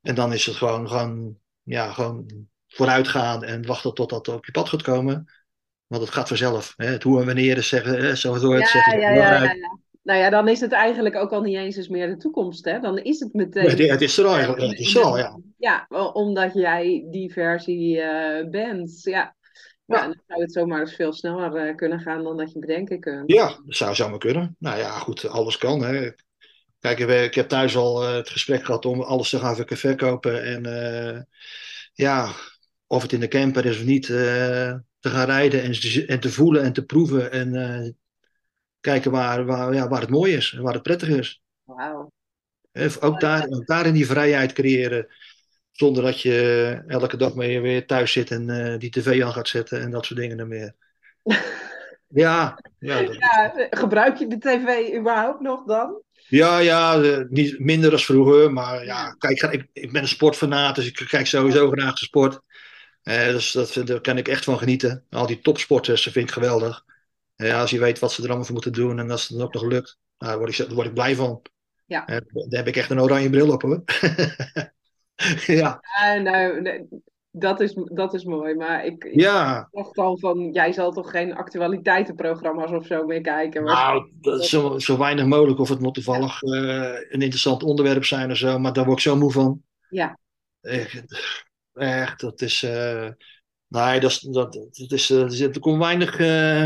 en 0.01 0.15
dan 0.15 0.34
is 0.34 0.45
het 0.45 0.55
gewoon, 0.55 0.88
gewoon, 0.88 1.38
ja, 1.63 1.91
gewoon 1.91 2.25
vooruitgaan 2.67 3.43
en 3.43 3.65
wachten 3.65 3.93
tot 3.93 4.10
dat 4.10 4.27
op 4.27 4.45
je 4.45 4.51
pad 4.51 4.69
gaat 4.69 4.81
komen. 4.81 5.25
Want 5.88 6.01
het 6.01 6.12
gaat 6.12 6.27
vanzelf. 6.27 6.73
Hè? 6.77 6.86
Het 6.86 7.03
hoe 7.03 7.19
en 7.19 7.25
wanneer 7.25 7.58
is 7.58 7.67
zeggen, 7.67 7.97
hè? 8.01 8.15
zo 8.15 8.39
door 8.39 8.55
het 8.55 8.63
ja, 8.63 8.69
zeggen. 8.69 8.99
Ja, 8.99 9.10
ja, 9.10 9.34
ja, 9.34 9.43
ja, 9.43 9.55
Nou 10.03 10.19
ja, 10.19 10.29
dan 10.29 10.47
is 10.47 10.60
het 10.60 10.71
eigenlijk 10.71 11.15
ook 11.15 11.31
al 11.31 11.41
niet 11.41 11.55
eens 11.55 11.75
eens 11.75 11.88
meer 11.88 12.08
de 12.08 12.17
toekomst. 12.17 12.65
Hè? 12.65 12.79
Dan 12.79 12.97
is 12.97 13.19
het 13.19 13.34
meteen. 13.34 13.77
Nee, 13.77 13.91
het 13.91 14.01
is 14.01 14.17
er 14.17 14.25
al 14.25 14.36
eigenlijk. 14.36 14.62
Het 14.62 14.79
is 14.79 14.95
er 14.95 15.03
al, 15.03 15.17
ja. 15.17 15.39
Ja, 15.58 15.88
omdat 16.13 16.53
jij 16.53 17.05
die 17.10 17.31
versie 17.31 17.97
uh, 17.97 18.49
bent. 18.49 18.99
Ja. 19.03 19.35
Ja. 19.86 20.02
dan 20.02 20.21
zou 20.28 20.41
het 20.41 20.52
zomaar 20.52 20.80
eens 20.80 20.95
veel 20.95 21.13
sneller 21.13 21.67
uh, 21.67 21.76
kunnen 21.76 22.00
gaan 22.00 22.24
dan 22.24 22.38
dat 22.38 22.52
je 22.52 22.60
bedenken 22.60 23.00
kunt. 23.00 23.32
Ja, 23.32 23.48
dat 23.48 23.76
zou 23.76 23.95
zomaar 23.95 24.19
kunnen. 24.19 24.56
Nou 24.60 24.78
ja, 24.78 24.89
goed, 24.89 25.28
alles 25.28 25.58
kan. 25.58 25.84
Hè. 25.84 26.12
Kijk, 26.80 27.00
ik 27.00 27.36
heb 27.36 27.48
thuis 27.48 27.76
al 27.76 28.04
uh, 28.04 28.15
het 28.15 28.30
gesprek 28.30 28.65
gehad 28.65 28.86
om 28.86 29.02
alles 29.02 29.30
te 29.30 29.39
gaan 29.39 29.56
verkopen. 29.67 30.43
En 30.43 31.28
ja, 31.93 32.32
of 32.88 33.02
het 33.02 33.13
in 33.13 33.19
de 33.19 33.28
camper 33.28 33.65
is 33.65 33.78
of 33.78 33.86
niet, 33.86 34.06
te 34.06 34.82
gaan 35.00 35.26
rijden 35.26 35.63
en, 35.63 35.74
en 36.08 36.19
te 36.19 36.30
voelen 36.30 36.63
en 36.63 36.74
te 36.74 36.86
proeven. 36.86 37.32
En 37.32 37.98
kijken 38.80 39.12
waar, 39.12 39.45
waar, 39.45 39.74
ja, 39.74 39.88
waar 39.88 40.02
het 40.02 40.10
mooi 40.10 40.34
is 40.34 40.54
en 40.58 40.62
waar 40.62 40.74
het 40.74 40.84
prettig 40.84 41.10
is. 41.10 41.41
Wauw. 41.63 42.12
Ook, 43.00 43.19
daar, 43.19 43.48
ook 43.50 43.67
daarin 43.67 43.93
die 43.93 44.06
vrijheid 44.06 44.54
creëren. 44.54 45.08
Zonder 45.76 46.04
dat 46.04 46.22
je 46.22 46.84
elke 46.88 47.18
dag 47.18 47.36
mee 47.36 47.62
weer 47.62 47.86
thuis 47.86 48.12
zit 48.12 48.32
en 48.32 48.50
uh, 48.50 48.78
die 48.78 48.90
tv 48.90 49.24
aan 49.24 49.32
gaat 49.32 49.48
zetten 49.48 49.82
en 49.82 49.92
dat 49.92 50.06
soort 50.06 50.20
dingen 50.20 50.40
er 50.40 50.48
meer. 50.48 50.76
ja, 52.08 52.60
ja, 52.80 53.00
ja, 53.00 53.54
gebruik 53.70 54.18
je 54.18 54.28
de 54.28 54.38
tv 54.38 54.98
überhaupt 54.98 55.42
nog 55.42 55.66
dan? 55.66 56.04
Ja, 56.28 56.58
ja, 56.58 56.98
niet, 57.30 57.60
minder 57.60 57.90
dan 57.90 58.00
vroeger. 58.00 58.54
Maar 58.54 58.86
ja, 58.86 59.12
kijk, 59.12 59.42
ik, 59.42 59.68
ik 59.74 59.92
ben 59.92 60.02
een 60.02 60.08
sportfanaat, 60.08 60.76
dus 60.76 60.88
ik 60.88 61.06
kijk 61.10 61.28
sowieso 61.28 61.70
graag 61.70 62.00
de 62.00 62.06
sport. 62.06 62.40
Eh, 63.06 63.28
dus 63.28 63.52
dat, 63.52 63.82
daar 63.84 64.02
kan 64.02 64.18
ik 64.18 64.28
echt 64.28 64.44
van 64.44 64.58
genieten. 64.58 65.06
Al 65.10 65.26
die 65.26 65.42
topsporters 65.42 66.04
vind 66.04 66.16
ik 66.16 66.32
geweldig. 66.32 66.86
Eh, 67.36 67.60
als 67.60 67.70
je 67.70 67.80
weet 67.80 68.00
wat 68.00 68.12
ze 68.12 68.22
er 68.22 68.28
allemaal 68.28 68.46
voor 68.46 68.54
moeten 68.54 68.74
doen 68.74 69.00
en 69.00 69.12
als 69.12 69.28
het 69.28 69.38
dan 69.38 69.48
ook 69.48 69.54
nog 69.54 69.64
lukt, 69.64 69.98
nou, 70.18 70.32
daar, 70.32 70.40
word 70.40 70.52
ik, 70.52 70.66
daar 70.66 70.76
word 70.76 70.88
ik 70.88 70.94
blij 70.94 71.16
van. 71.16 71.42
Ja. 71.86 72.06
Eh, 72.06 72.18
daar 72.28 72.60
heb 72.60 72.68
ik 72.68 72.76
echt 72.76 72.90
een 72.90 73.02
oranje 73.02 73.30
bril 73.30 73.52
op 73.52 73.62
hoor. 73.62 73.84
ja. 75.48 75.82
Ja, 75.82 76.16
nou, 76.22 76.62
nee, 76.62 76.88
dat 77.32 77.60
is, 77.62 77.74
dat 77.94 78.14
is 78.14 78.24
mooi. 78.26 78.56
Maar 78.56 78.86
ik, 78.86 79.04
ik 79.04 79.22
Ja, 79.22 79.70
dacht 79.72 79.98
al 79.98 80.18
van, 80.20 80.52
jij 80.52 80.72
zal 80.74 80.92
toch 80.92 81.12
geen 81.12 81.36
actualiteitenprogramma's 81.36 82.72
of 82.72 82.86
zo 82.86 83.06
meer 83.06 83.22
kijken? 83.22 83.64
nou, 83.64 84.12
dat 84.22 84.40
is 84.42 84.50
zo, 84.50 84.80
zo 84.80 84.98
weinig 84.98 85.26
mogelijk 85.26 85.60
of 85.60 85.70
het 85.70 85.80
moet 85.80 85.94
Ja, 86.10 86.22
toevallig 86.24 86.42
eh, 86.42 86.94
een 86.94 87.22
interessant 87.22 87.64
onderwerp 87.64 88.06
zijn 88.06 88.32
of 88.32 88.38
zo, 88.38 88.60
maar 88.60 88.74
daar 88.74 88.86
word 88.86 88.98
ik 88.98 89.04
zo 89.04 89.16
moe 89.16 89.32
van. 89.32 89.64
ja, 89.90 90.18
Echt, 90.62 91.04
echt 91.74 92.20
dat 92.20 92.42
is. 92.42 92.64
eh, 92.64 93.10
nee, 93.68 94.00
dat 94.00 94.12
is, 94.12 94.20
dat, 94.20 94.54
dat 94.54 94.92
is, 94.92 95.10
eh, 95.10 95.42
er 95.44 95.60
komt 95.60 95.80
weinig 95.80 96.18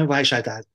wijsheid 0.07 0.47
uit. 0.47 0.67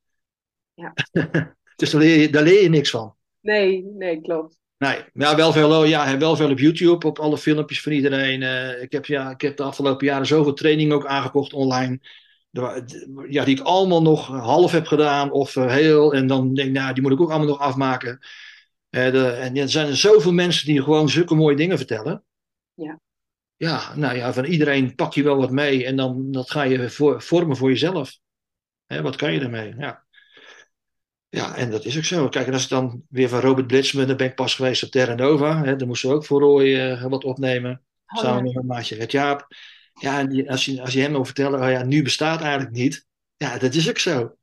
ja. 0.77 0.97
Dus 1.77 1.91
daar 1.91 2.01
leer 2.01 2.19
je, 2.21 2.31
daar 2.31 2.43
leer 2.43 2.63
je 2.63 2.69
niks 2.69 2.91
van. 2.91 3.15
Nee, 3.43 3.83
nee, 3.85 4.21
klopt. 4.21 4.59
Nee, 4.79 5.05
ja, 5.13 5.37
wel 5.37 5.53
veel, 5.53 5.85
ja, 5.85 6.19
wel 6.19 6.37
veel 6.37 6.51
op 6.51 6.59
YouTube, 6.59 7.07
op 7.07 7.19
alle 7.19 7.39
filmpjes 7.39 7.83
van 7.83 7.93
iedereen. 7.93 8.43
Eh, 8.43 8.83
ik, 8.83 8.93
heb, 8.93 9.07
ja, 9.07 9.31
ik 9.31 9.41
heb 9.41 9.57
de 9.57 9.63
afgelopen 9.63 10.07
jaren 10.07 10.27
zoveel 10.27 10.53
trainingen 10.53 10.97
ook 10.97 11.07
aangekocht 11.07 11.53
online. 11.53 12.01
Ja, 13.29 13.45
die 13.45 13.59
ik 13.59 13.61
allemaal 13.61 14.03
nog 14.03 14.27
half 14.27 14.73
heb 14.73 14.87
gedaan 14.87 15.31
of 15.31 15.57
eh, 15.57 15.67
heel. 15.67 16.15
En 16.15 16.27
dan 16.27 16.55
denk 16.55 16.69
ik, 16.69 16.75
nou, 16.75 16.93
die 16.95 17.03
moet 17.03 17.13
ik 17.13 17.21
ook 17.21 17.31
allemaal 17.31 17.49
nog 17.49 17.59
afmaken. 17.59 18.19
Eh, 18.91 19.13
de, 19.13 19.29
en 19.29 19.57
er 19.57 19.69
zijn 19.69 19.87
er 19.87 19.97
zoveel 19.97 20.33
mensen 20.33 20.67
die 20.67 20.83
gewoon 20.83 21.09
zulke 21.09 21.35
mooie 21.35 21.57
dingen 21.57 21.77
vertellen. 21.77 22.25
Ja, 22.75 23.01
Ja, 23.57 23.97
nou 23.97 24.17
ja, 24.17 24.33
van 24.33 24.45
iedereen 24.45 24.95
pak 24.95 25.15
je 25.15 25.23
wel 25.23 25.37
wat 25.37 25.51
mee 25.51 25.85
en 25.85 25.97
dan 25.97 26.33
dat 26.33 26.51
ga 26.51 26.63
je 26.63 26.91
voor, 26.91 27.23
vormen 27.23 27.57
voor 27.57 27.69
jezelf. 27.69 28.19
Hè, 28.87 29.03
wat 29.03 29.17
kan 29.17 29.33
je 29.33 29.41
ermee? 29.41 29.75
Ja. 29.79 30.04
Ja, 31.35 31.57
en 31.57 31.71
dat 31.71 31.85
is 31.85 31.97
ook 31.97 32.05
zo. 32.05 32.29
Kijk, 32.29 32.47
en 32.47 32.53
als 32.53 32.63
ik 32.63 32.69
dan 32.69 33.03
weer 33.09 33.29
van 33.29 33.41
Robert 33.41 33.67
Blitzman, 33.67 34.07
dan 34.07 34.17
ben 34.17 34.27
ik 34.27 34.35
pas 34.35 34.55
geweest 34.55 34.83
op 34.83 34.91
Terra 34.91 35.15
Nova. 35.15 35.63
Hè, 35.65 35.77
daar 35.77 35.87
moesten 35.87 36.09
we 36.09 36.15
ook 36.15 36.25
voor 36.25 36.41
Roy 36.41 36.75
eh, 36.75 37.05
wat 37.05 37.25
opnemen, 37.25 37.83
oh 38.07 38.19
samen 38.19 38.37
ja. 38.37 38.43
met 38.43 38.55
mijn 38.55 38.67
maatje 38.67 38.95
Red 38.95 39.13
Jaap. 39.13 39.47
Ja, 40.01 40.19
en 40.19 40.29
die, 40.29 40.51
als, 40.51 40.65
je, 40.65 40.83
als 40.83 40.93
je 40.93 41.01
hem 41.01 41.13
wil 41.13 41.25
vertellen, 41.25 41.63
oh 41.63 41.71
ja, 41.71 41.85
nu 41.85 42.03
bestaat 42.03 42.41
eigenlijk 42.41 42.73
niet. 42.73 43.07
Ja, 43.37 43.59
dat 43.59 43.75
is 43.75 43.89
ook 43.89 43.99
zo. 43.99 44.37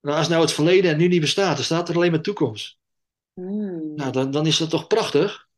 Nou, 0.00 0.18
als 0.18 0.28
nou 0.28 0.40
het 0.40 0.52
verleden 0.52 0.90
en 0.90 0.98
nu 0.98 1.08
niet 1.08 1.20
bestaat, 1.20 1.56
dan 1.56 1.64
staat 1.64 1.88
er 1.88 1.94
alleen 1.94 2.10
maar 2.10 2.20
toekomst. 2.20 2.78
Hmm. 3.34 3.94
Nou, 3.94 4.12
dan, 4.12 4.30
dan 4.30 4.46
is 4.46 4.56
dat 4.58 4.70
toch 4.70 4.86
prachtig? 4.86 5.48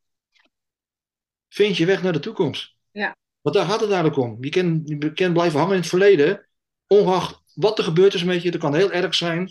Vind 1.49 1.77
je 1.77 1.87
weg 1.87 2.03
naar 2.03 2.13
de 2.13 2.21
toekomst. 2.21 2.75
Ja, 2.91 3.17
Want 3.41 3.57
daar 3.57 3.67
gaat 3.67 3.81
het 3.81 3.91
eigenlijk 3.91 4.21
om. 4.21 4.37
Je 4.41 4.51
kan, 4.51 4.83
je 4.85 5.13
kan 5.13 5.33
blijven 5.33 5.59
hangen 5.59 5.75
in 5.75 5.81
het 5.81 5.89
verleden, 5.89 6.47
ongeacht 6.87 7.43
wat 7.55 7.79
er 7.79 7.85
gebeurd 7.85 8.15
is 8.15 8.25
met 8.25 8.43
je. 8.43 8.51
Dat 8.51 8.61
kan 8.61 8.75
heel 8.75 8.93
erg 8.93 9.15
zijn. 9.15 9.51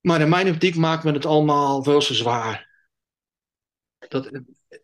Maar 0.00 0.20
in 0.20 0.28
mijn 0.28 0.48
optiek 0.48 0.76
maakt 0.76 1.04
men 1.04 1.14
het 1.14 1.26
allemaal 1.26 1.82
veel 1.82 2.00
te 2.00 2.14
zwaar. 2.14 2.68
Dat, 4.08 4.30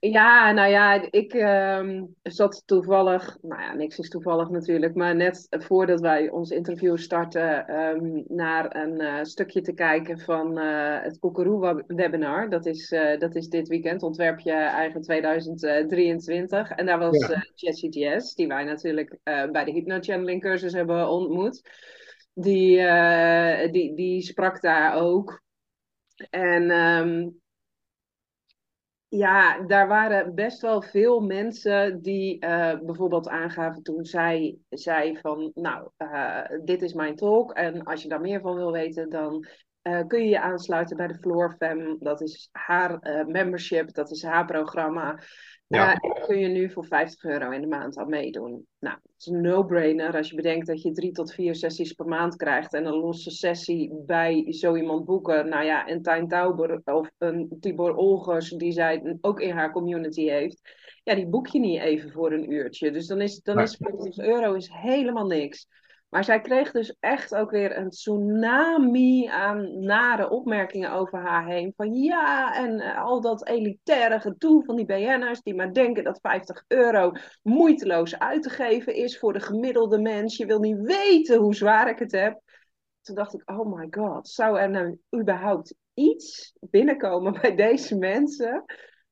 Ja, 0.00 0.52
nou 0.52 0.70
ja, 0.70 1.10
ik 1.10 1.32
ehm, 1.32 2.04
zat 2.22 2.62
toevallig, 2.66 3.36
nou 3.42 3.62
ja, 3.62 3.74
niks 3.74 3.98
is 3.98 4.08
toevallig 4.08 4.48
natuurlijk, 4.48 4.94
maar 4.94 5.16
net 5.16 5.46
voordat 5.50 6.00
wij 6.00 6.30
ons 6.30 6.50
interview 6.50 6.96
starten, 6.96 7.66
ehm, 7.66 8.22
naar 8.28 8.76
een 8.76 9.00
eh, 9.00 9.22
stukje 9.22 9.60
te 9.60 9.72
kijken 9.72 10.18
van 10.18 10.58
eh, 10.58 11.02
het 11.02 11.18
Koekeroe-webinar. 11.18 12.50
Dat 12.50 12.66
is, 12.66 12.90
eh, 12.90 13.18
dat 13.18 13.34
is 13.34 13.48
dit 13.48 13.68
weekend, 13.68 14.02
ontwerp 14.02 14.40
je 14.40 14.52
eigen 14.52 15.02
2023. 15.02 16.70
En 16.70 16.86
daar 16.86 16.98
was 16.98 17.26
ja, 17.26 17.46
Jessie 17.54 17.90
Jess, 17.90 18.34
die 18.34 18.46
wij 18.46 18.64
natuurlijk 18.64 19.18
bij 19.24 19.64
de 19.64 19.72
Hypno-channeling 19.72 20.40
cursus 20.40 20.72
hebben 20.72 21.08
ontmoet. 21.08 21.62
Die, 22.38 22.80
eh, 22.80 23.72
die, 23.72 23.94
die 23.94 24.22
sprak 24.22 24.60
daar 24.60 24.94
ook. 24.94 25.42
En 26.30 26.70
ehm, 26.70 27.28
ja, 29.08 29.66
daar 29.66 29.88
waren 29.88 30.34
best 30.34 30.60
wel 30.60 30.82
veel 30.82 31.20
mensen 31.20 32.02
die 32.02 32.38
eh, 32.38 32.78
bijvoorbeeld 32.80 33.28
aangaven 33.28 33.82
toen 33.82 34.04
zij 34.04 34.58
zei 34.68 35.18
van, 35.18 35.50
nou, 35.54 35.90
eh, 35.96 36.42
dit 36.64 36.82
is 36.82 36.92
mijn 36.92 37.16
talk 37.16 37.52
en 37.52 37.84
als 37.84 38.02
je 38.02 38.08
daar 38.08 38.20
meer 38.20 38.40
van 38.40 38.54
wil 38.54 38.72
weten, 38.72 39.08
dan 39.08 39.46
kun 40.06 40.22
je 40.22 40.28
je 40.28 40.40
aansluiten 40.40 40.96
bij 40.96 41.06
de 41.06 41.18
Floor 41.18 41.54
Fam. 41.58 41.96
Dat 41.98 42.20
is 42.20 42.48
haar 42.52 42.98
membership, 43.26 43.92
dat 43.94 44.10
is 44.10 44.22
haar 44.22 44.44
programma. 44.44 45.18
Ja, 45.68 45.94
en 45.94 46.10
daar 46.14 46.26
kun 46.26 46.38
je 46.38 46.48
nu 46.48 46.70
voor 46.70 46.84
50 46.84 47.24
euro 47.24 47.50
in 47.50 47.60
de 47.60 47.66
maand 47.66 47.96
aan 47.96 48.08
meedoen. 48.08 48.66
Nou, 48.78 48.96
het 49.02 49.12
is 49.18 49.26
een 49.26 49.40
no-brainer 49.40 50.16
als 50.16 50.28
je 50.28 50.36
bedenkt 50.36 50.66
dat 50.66 50.82
je 50.82 50.92
drie 50.92 51.12
tot 51.12 51.34
vier 51.34 51.54
sessies 51.54 51.92
per 51.92 52.06
maand 52.06 52.36
krijgt 52.36 52.74
en 52.74 52.86
een 52.86 52.94
losse 52.94 53.30
sessie 53.30 54.02
bij 54.06 54.52
zo 54.52 54.76
iemand 54.76 55.04
boeken. 55.04 55.48
Nou 55.48 55.64
ja, 55.64 55.86
en 55.86 56.02
Tijn 56.02 56.28
Tauber 56.28 56.80
of 56.84 57.10
een 57.18 57.56
Tibor 57.60 57.94
Olgers, 57.94 58.50
die 58.50 58.72
zij 58.72 59.16
ook 59.20 59.40
in 59.40 59.50
haar 59.50 59.72
community 59.72 60.28
heeft. 60.28 60.60
Ja, 61.04 61.14
die 61.14 61.26
boek 61.26 61.46
je 61.46 61.58
niet 61.58 61.80
even 61.80 62.10
voor 62.10 62.32
een 62.32 62.52
uurtje. 62.52 62.90
Dus 62.90 63.06
dan 63.06 63.20
is, 63.20 63.40
dan 63.42 63.56
nee, 63.56 63.64
is 63.64 63.76
50 63.78 64.24
euro 64.24 64.54
is 64.54 64.68
helemaal 64.72 65.26
niks. 65.26 65.66
Maar 66.08 66.24
zij 66.24 66.40
kreeg 66.40 66.70
dus 66.70 66.96
echt 67.00 67.34
ook 67.34 67.50
weer 67.50 67.76
een 67.76 67.90
tsunami 67.90 69.26
aan 69.26 69.84
nare 69.84 70.30
opmerkingen 70.30 70.92
over 70.92 71.18
haar 71.18 71.46
heen. 71.46 71.72
Van 71.76 71.94
ja, 71.94 72.54
en 72.54 72.80
eh, 72.80 73.04
al 73.04 73.20
dat 73.20 73.46
elitaire 73.46 74.20
gedoe 74.20 74.64
van 74.64 74.76
die 74.76 74.84
BN'ers 74.84 75.42
die 75.42 75.54
maar 75.54 75.72
denken 75.72 76.04
dat 76.04 76.18
50 76.22 76.64
euro 76.66 77.12
moeiteloos 77.42 78.18
uit 78.18 78.42
te 78.42 78.50
geven 78.50 78.94
is 78.94 79.18
voor 79.18 79.32
de 79.32 79.40
gemiddelde 79.40 79.98
mens. 79.98 80.36
Je 80.36 80.46
wil 80.46 80.60
niet 80.60 80.80
weten 80.80 81.38
hoe 81.38 81.54
zwaar 81.54 81.88
ik 81.88 81.98
het 81.98 82.12
heb. 82.12 82.40
Toen 83.02 83.14
dacht 83.14 83.34
ik, 83.34 83.50
oh 83.50 83.76
my 83.76 83.86
god, 83.90 84.28
zou 84.28 84.58
er 84.58 84.70
nou 84.70 84.98
überhaupt 85.20 85.74
iets 85.94 86.54
binnenkomen 86.60 87.32
bij 87.40 87.54
deze 87.54 87.98
mensen 87.98 88.64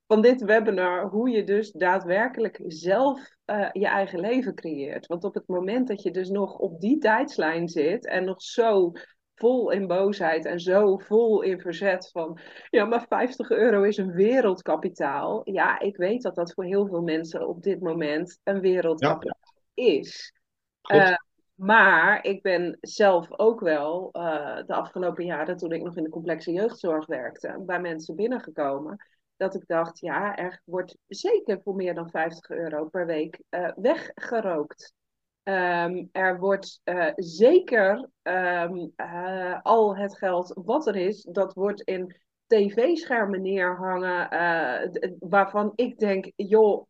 van 0.07 0.23
dit 0.23 0.45
webinar, 0.45 1.09
hoe 1.09 1.31
je 1.31 1.45
dus 1.45 1.73
daadwerkelijk 1.73 2.61
zelf 2.67 3.31
eh, 3.45 3.69
je 3.73 3.87
eigen 3.87 4.21
leven 4.21 4.55
creëert. 4.55 5.07
Want 5.07 5.25
op 5.25 5.35
het 5.35 5.47
moment 5.47 5.89
dat 5.89 6.03
je 6.03 6.11
dus 6.11 6.29
nog 6.29 6.59
op 6.59 6.81
die 6.81 6.99
tijdslijn 6.99 7.69
zit 7.69 8.07
en 8.07 8.25
nog 8.25 8.43
zo 8.43 8.93
vol 9.35 9.71
in 9.71 9.87
boosheid 9.87 10.45
en 10.45 10.61
zo 10.61 10.97
vol 10.97 11.43
in 11.43 11.61
verzet 11.61 12.11
van, 12.11 12.39
ja, 12.71 12.85
maar 12.85 13.07
50 13.09 13.51
euro 13.51 13.83
is 13.83 13.97
een 13.97 14.13
wereldkapitaal. 14.13 15.41
Ja, 15.45 15.79
ik 15.81 15.97
weet 15.97 16.23
dat 16.23 16.35
dat 16.35 16.53
voor 16.53 16.65
heel 16.65 16.87
veel 16.87 17.03
mensen 17.03 17.49
op 17.49 17.63
dit 17.63 17.81
moment 17.81 18.41
een 18.43 18.55
ja, 18.55 18.61
wereldkapitaal 18.61 19.39
is. 19.75 20.33
Eh, 20.81 21.17
maar 21.55 22.25
ik 22.25 22.43
ben 22.43 22.79
zelf 22.81 23.39
ook 23.39 23.61
wel 23.61 24.09
eh, 24.13 24.57
de 24.67 24.75
afgelopen 24.75 25.25
jaren, 25.25 25.57
toen 25.57 25.73
ik 25.73 25.83
nog 25.83 25.97
in 25.97 26.03
de 26.03 26.11
complexe 26.11 26.53
jeugdzorg 26.53 27.07
werkte, 27.07 27.63
bij 27.67 27.81
mensen 27.81 28.17
binnengekomen. 28.17 28.97
Dat 29.37 29.55
ik 29.55 29.67
dacht, 29.67 29.99
ja, 29.99 30.37
er 30.37 30.63
wordt 30.65 30.97
zeker 31.07 31.61
voor 31.63 31.75
meer 31.75 31.95
dan 31.95 32.11
50 32.11 32.51
euro 32.51 32.85
per 32.85 33.07
week 33.07 33.43
eh, 33.49 33.71
weggerookt. 33.77 34.95
Ehm, 35.43 36.05
er 36.13 36.39
wordt 36.39 36.81
eh, 36.85 37.13
zeker 37.17 38.09
ehm, 38.23 38.87
eh, 38.97 39.61
al 39.63 39.97
het 39.97 40.19
geld 40.19 40.61
wat 40.65 40.87
er 40.87 40.97
is, 40.97 41.23
dat 41.23 41.55
wordt 41.55 41.81
in 41.81 42.17
tv-schermen 42.47 43.43
neerhangen, 43.43 44.29
waarvan 45.19 45.73
ik 45.75 45.99
denk, 45.99 46.33
joh, 46.37 46.87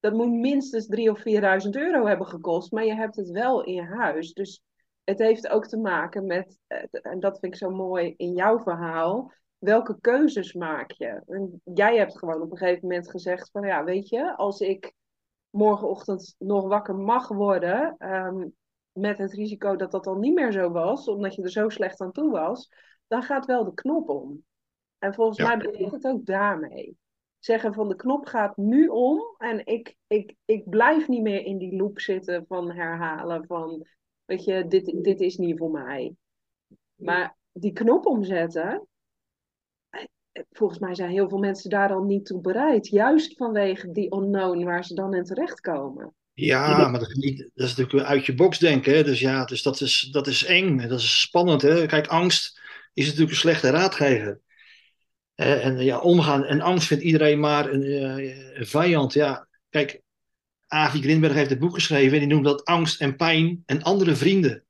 dat 0.00 0.12
moet 0.12 0.30
minstens 0.30 0.86
3.000 0.86 1.10
of 1.10 1.22
4.000 1.22 1.76
euro 1.76 2.06
hebben 2.06 2.26
gekost, 2.26 2.72
maar 2.72 2.84
je 2.84 2.94
hebt 2.94 3.16
het 3.16 3.30
wel 3.30 3.64
in 3.64 3.84
huis. 3.84 4.32
Dus 4.32 4.62
het 5.04 5.18
heeft 5.18 5.48
ook 5.48 5.66
te 5.66 5.76
maken 5.76 6.26
met, 6.26 6.58
en 6.90 7.20
dat 7.20 7.38
vind 7.38 7.52
ik 7.52 7.58
zo 7.58 7.70
mooi 7.70 8.14
in 8.16 8.32
jouw 8.32 8.58
verhaal, 8.58 9.32
welke 9.58 9.98
keuzes 10.00 10.52
maak 10.52 10.90
je? 10.90 11.22
En 11.26 11.60
jij 11.64 11.96
hebt 11.96 12.18
gewoon 12.18 12.42
op 12.42 12.50
een 12.50 12.56
gegeven 12.56 12.88
moment 12.88 13.10
gezegd 13.10 13.50
van, 13.50 13.66
ja, 13.66 13.84
weet 13.84 14.08
je, 14.08 14.36
als 14.36 14.60
ik 14.60 14.94
morgenochtend 15.50 16.34
nog 16.38 16.68
wakker 16.68 16.94
mag 16.94 17.28
worden, 17.28 17.94
ehm, 17.98 18.46
met 18.92 19.18
het 19.18 19.32
risico 19.32 19.76
dat 19.76 19.90
dat 19.90 20.04
dan 20.04 20.20
niet 20.20 20.34
meer 20.34 20.52
zo 20.52 20.70
was, 20.70 21.08
omdat 21.08 21.34
je 21.34 21.42
er 21.42 21.50
zo 21.50 21.68
slecht 21.68 22.00
aan 22.00 22.12
toe 22.12 22.30
was, 22.30 22.68
dan 23.06 23.22
gaat 23.22 23.46
wel 23.46 23.64
de 23.64 23.74
knop 23.74 24.08
om. 24.08 24.44
En 24.98 25.14
volgens 25.14 25.38
Ja, 25.38 25.56
mij 25.56 25.70
begint 25.70 25.92
het 25.92 26.06
ook 26.06 26.26
daarmee. 26.26 26.96
Zeggen 27.38 27.74
van 27.74 27.88
de 27.88 27.96
knop 27.96 28.26
gaat 28.26 28.56
nu 28.56 28.88
om 28.88 29.34
en 29.38 29.66
ik, 29.66 29.96
ik, 30.06 30.34
ik 30.44 30.68
blijf 30.68 31.08
niet 31.08 31.22
meer 31.22 31.44
in 31.44 31.58
die 31.58 31.76
loop 31.76 32.00
zitten 32.00 32.44
van 32.48 32.70
herhalen 32.70 33.46
van, 33.46 33.86
weet 34.24 34.44
je, 34.44 34.66
dit, 34.66 35.04
dit 35.04 35.20
is 35.20 35.36
niet 35.36 35.58
voor 35.58 35.70
mij. 35.70 36.14
Maar 36.94 37.36
die 37.52 37.72
knop 37.72 38.06
omzetten, 38.06 38.86
volgens 40.50 40.78
mij 40.78 40.94
zijn 40.94 41.10
heel 41.10 41.28
veel 41.28 41.38
mensen 41.38 41.70
daar 41.70 41.92
al 41.92 42.02
niet 42.02 42.26
toe 42.26 42.40
bereid. 42.40 42.88
Juist 42.88 43.36
vanwege 43.36 43.92
die 43.92 44.14
unknown 44.14 44.64
waar 44.64 44.84
ze 44.84 44.94
dan 44.94 45.14
in 45.14 45.24
terechtkomen. 45.24 46.14
ja, 46.34 46.88
maar 46.88 47.00
dat, 47.00 47.08
is 47.08 47.14
niet- 47.14 47.38
dat 47.38 47.66
is 47.66 47.76
natuurlijk 47.76 47.92
weer 47.92 48.04
uit 48.04 48.26
je 48.26 48.34
box 48.34 48.58
denken. 48.58 48.94
Hè? 48.94 49.04
Dus 49.04 49.20
ja, 49.20 49.44
dus 49.44 49.62
dat, 49.62 49.80
is, 49.80 50.08
dat 50.12 50.26
is 50.26 50.44
eng. 50.44 50.88
Dat 50.88 50.98
is 50.98 51.20
spannend. 51.20 51.62
Hè? 51.62 51.86
Kijk, 51.86 52.06
angst 52.06 52.60
is 52.94 53.04
natuurlijk 53.04 53.30
een 53.30 53.36
slechte 53.36 53.70
raadgever. 53.70 54.40
Hè? 55.34 55.54
En 55.54 55.78
ja, 55.78 55.98
omgaan 55.98 56.44
en 56.44 56.60
angst 56.60 56.86
vindt 56.86 57.02
iedereen 57.04 57.40
maar 57.40 57.70
een, 57.72 57.82
eh, 57.82 58.58
een 58.58 58.66
vijand. 58.66 59.12
Ja, 59.12 59.48
kijk, 59.70 60.02
Avi 60.66 61.00
Grinberg 61.02 61.32
heeft 61.34 61.50
het 61.50 61.58
boek 61.58 61.74
geschreven 61.74 62.12
en 62.12 62.18
die 62.18 62.28
noemt 62.28 62.44
dat 62.44 62.64
angst 62.64 63.00
en 63.00 63.16
pijn 63.16 63.62
en 63.66 63.82
andere 63.82 64.16
vrienden. 64.16 64.64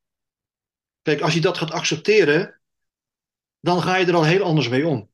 Kijk, 1.02 1.20
als 1.20 1.34
je 1.34 1.40
dat 1.40 1.58
gaat 1.58 1.70
accepteren, 1.70 2.60
dan 3.60 3.82
ga 3.82 3.96
je 3.96 4.06
er 4.06 4.14
al 4.14 4.24
heel 4.24 4.42
anders 4.42 4.68
mee 4.68 4.86
om. 4.86 5.10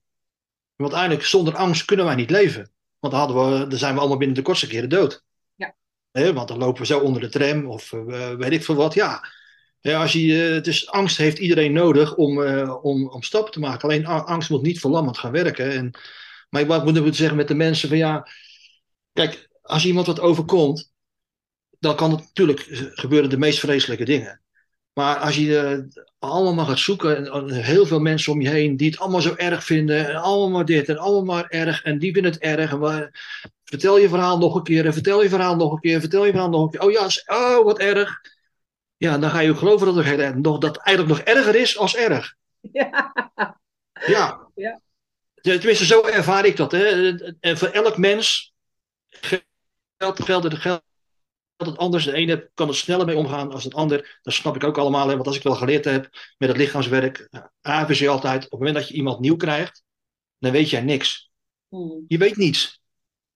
Want 0.77 0.93
eigenlijk 0.93 1.25
zonder 1.27 1.57
angst 1.57 1.85
kunnen 1.85 2.05
wij 2.07 2.15
niet 2.15 2.31
leven. 2.31 2.73
Want 2.99 3.13
dan, 3.13 3.23
hadden 3.23 3.59
we, 3.61 3.67
dan 3.67 3.79
zijn 3.79 3.95
we 3.95 4.01
allemaal 4.01 4.19
binnen 4.19 4.37
de 4.37 4.43
kortste 4.43 4.67
keren 4.67 4.89
dood. 4.89 5.25
Ja. 5.55 5.75
Hè, 6.11 6.33
want 6.33 6.49
dan 6.49 6.59
lopen 6.59 6.81
we 6.81 6.87
zo 6.87 6.99
onder 6.99 7.21
de 7.21 7.29
tram 7.29 7.67
of 7.67 7.93
uh, 7.93 8.35
weet 8.35 8.53
ik 8.53 8.65
veel 8.65 8.75
wat. 8.75 8.95
Ja, 8.95 9.29
ja 9.81 10.01
als 10.01 10.13
je, 10.13 10.55
uh, 10.57 10.63
dus 10.63 10.91
angst 10.91 11.17
heeft 11.17 11.39
iedereen 11.39 11.73
nodig 11.73 12.15
om, 12.15 12.39
uh, 12.39 12.85
om, 12.85 13.09
om 13.09 13.23
stappen 13.23 13.53
te 13.53 13.61
maken. 13.61 13.89
Alleen 13.89 14.07
angst 14.07 14.51
moet 14.51 14.63
niet 14.63 14.81
verlammend 14.81 15.19
gaan 15.19 15.33
werken. 15.33 15.71
En, 15.71 15.91
maar 16.51 16.67
wat 16.67 16.85
moeten 16.85 17.05
we 17.05 17.13
zeggen 17.13 17.37
met 17.37 17.49
de 17.49 17.55
mensen 17.55 17.89
van 17.89 17.99
ja... 17.99 18.29
Kijk, 19.13 19.49
als 19.63 19.87
iemand 19.87 20.07
wat 20.07 20.21
overkomt, 20.21 20.93
dan 21.79 21.97
kan 21.97 22.11
het 22.11 22.21
natuurlijk 22.21 22.67
gebeuren 22.95 23.31
de 23.31 23.39
meest 23.39 23.59
vreselijke 23.59 24.05
dingen. 24.05 24.44
Maar 24.95 25.17
als 25.17 25.37
je 25.37 25.87
uh, 25.95 26.03
allemaal 26.19 26.55
maar 26.55 26.67
gaat 26.67 26.79
zoeken, 26.79 27.33
en 27.33 27.51
heel 27.51 27.87
veel 27.87 27.99
mensen 28.01 28.33
om 28.33 28.41
je 28.41 28.49
heen 28.49 28.77
die 28.77 28.91
het 28.91 28.99
allemaal 28.99 29.21
zo 29.21 29.35
erg 29.37 29.65
vinden, 29.65 30.09
en 30.09 30.17
allemaal 30.17 30.51
maar 30.51 30.65
dit 30.65 30.89
en 30.89 30.99
allemaal 30.99 31.35
maar 31.35 31.47
erg, 31.49 31.83
en 31.83 31.99
die 31.99 32.13
vinden 32.13 32.33
het 32.33 32.41
erg. 32.41 32.71
En 32.71 32.79
waar, 32.79 33.11
vertel 33.65 33.99
je 33.99 34.09
verhaal 34.09 34.39
nog 34.39 34.55
een 34.55 34.63
keer, 34.63 34.87
en 34.87 34.93
vertel 34.93 35.23
je 35.23 35.29
verhaal 35.29 35.57
nog 35.57 35.73
een 35.73 35.81
keer, 35.81 36.01
vertel 36.01 36.25
je 36.25 36.31
verhaal 36.31 36.49
nog 36.49 36.63
een 36.63 36.71
keer. 36.71 36.81
Oh 36.81 36.91
ja, 36.91 37.09
oh 37.27 37.65
wat 37.65 37.79
erg. 37.79 38.21
Ja, 38.97 39.19
dan 39.19 39.31
ga 39.31 39.39
je 39.39 39.51
ook 39.51 39.59
geloven 39.59 39.95
dat 39.95 40.05
het, 40.05 40.37
nog, 40.37 40.59
dat 40.59 40.77
eigenlijk 40.77 41.19
nog 41.19 41.27
erger 41.37 41.55
is 41.55 41.79
als 41.79 41.97
erg. 41.97 42.35
Ja. 42.73 43.13
Ja. 44.07 44.51
ja. 44.55 44.81
Tenminste, 45.35 45.85
zo 45.85 46.03
ervaar 46.03 46.45
ik 46.45 46.57
dat. 46.57 46.73
Hè. 46.73 47.15
En 47.41 47.59
voor 47.59 47.69
elk 47.69 47.97
mens 47.97 48.55
geldt, 49.11 50.23
geldt, 50.23 50.55
geldt 50.55 50.85
het 51.67 51.77
anders. 51.77 52.05
De 52.05 52.13
ene 52.13 52.51
kan 52.55 52.69
er 52.69 52.75
sneller 52.75 53.07
mee 53.07 53.17
omgaan 53.17 53.53
als 53.53 53.65
het 53.65 53.75
ander. 53.75 54.19
Dat 54.23 54.35
snap 54.35 54.57
ik 54.57 54.65
ook 54.65 54.79
allemaal. 54.79 55.09
Hè? 55.09 55.15
Want 55.15 55.27
als 55.27 55.37
ik 55.37 55.43
wel 55.43 55.55
geleerd 55.55 55.85
heb 55.85 56.09
met 56.39 56.49
het 56.49 56.59
lichaamswerk, 56.59 57.29
AVC 57.61 57.99
je 57.99 58.09
altijd, 58.09 58.45
op 58.45 58.51
het 58.51 58.59
moment 58.59 58.77
dat 58.77 58.89
je 58.89 58.95
iemand 58.95 59.21
nieuw 59.21 59.37
krijgt, 59.37 59.83
dan 60.39 60.53
weet 60.53 60.71
jij 60.71 60.83
niks. 60.83 61.31
Hmm. 61.69 62.05
Je 62.09 62.19
weet 62.19 62.37
niets. 62.37 62.83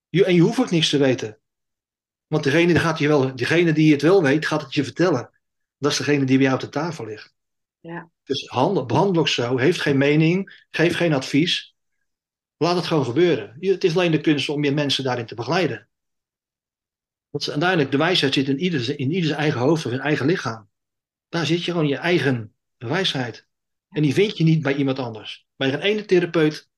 Je, 0.09 0.25
en 0.25 0.35
je 0.35 0.41
hoeft 0.41 0.59
ook 0.59 0.71
niks 0.71 0.89
te 0.89 0.99
weten. 0.99 1.41
Want 2.27 2.45
degene, 2.45 2.67
die 2.67 2.79
gaat 2.79 2.99
je 2.99 3.09
wel, 3.09 3.37
degene 3.37 3.73
die 3.73 3.93
het 3.93 4.03
wel 4.03 4.23
weet, 4.23 4.47
gaat 4.47 4.63
het 4.63 4.75
je 4.75 4.85
vertellen. 4.85 5.31
Dat 5.79 5.93
is 5.93 5.99
degene 5.99 6.25
die 6.25 6.37
bij 6.37 6.47
jou 6.47 6.55
op 6.55 6.61
de 6.61 6.69
tafel 6.69 7.05
ligt. 7.05 7.35
Ja. 7.81 8.11
Dus 8.25 8.47
handel, 8.47 8.87
behandel 8.87 9.21
ook 9.21 9.29
zo. 9.29 9.57
Heeft 9.59 9.81
geen 9.81 9.99
mening. 9.99 10.67
Geef 10.71 10.97
geen 10.97 11.13
advies. 11.13 11.75
Laat 12.57 12.77
het 12.77 12.87
gewoon 12.87 13.05
gebeuren. 13.05 13.57
Het 13.61 13.85
is 13.85 13.95
alleen 13.95 14.11
de 14.11 14.21
kunst 14.21 14.49
om 14.49 14.65
je 14.65 14.73
mensen 14.73 15.05
daarin 15.05 15.27
te 15.27 15.35
begeleiden. 15.35 15.89
Want 17.31 17.51
uiteindelijk, 17.51 17.91
de 17.91 17.97
wijsheid 17.97 18.35
zit 18.35 18.49
in 18.49 18.59
ieders, 18.59 18.89
in 18.89 19.13
ieders 19.13 19.33
eigen 19.33 19.61
hoofd 19.61 19.87
of 19.87 19.93
in 19.93 20.01
eigen 20.01 20.27
lichaam. 20.27 20.69
Daar 21.29 21.47
zit 21.47 21.65
je 21.65 21.71
gewoon 21.71 21.89
je 21.89 21.97
eigen 21.97 22.55
wijsheid. 22.77 23.47
En 23.91 24.03
die 24.03 24.15
vind 24.15 24.37
je 24.37 24.45
niet 24.45 24.63
bij 24.63 24.75
iemand 24.75 24.99
anders. 24.99 25.47
Bij 25.57 25.71
geen 25.71 25.81
ene 25.81 26.05
therapeut, 26.05 26.69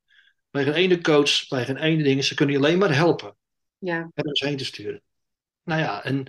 bij 0.51 0.65
geen 0.65 0.73
ene 0.73 1.01
coach, 1.01 1.49
bij 1.49 1.65
geen 1.65 1.77
ene 1.77 2.03
ding. 2.03 2.25
Ze 2.25 2.35
kunnen 2.35 2.55
je 2.55 2.61
alleen 2.61 2.79
maar 2.79 2.95
helpen. 2.95 3.37
Ja. 3.79 4.11
En 4.15 4.25
er 4.25 4.47
heen 4.47 4.57
te 4.57 4.65
sturen. 4.65 5.03
Nou 5.65 5.81
ja, 5.81 6.05
en 6.05 6.27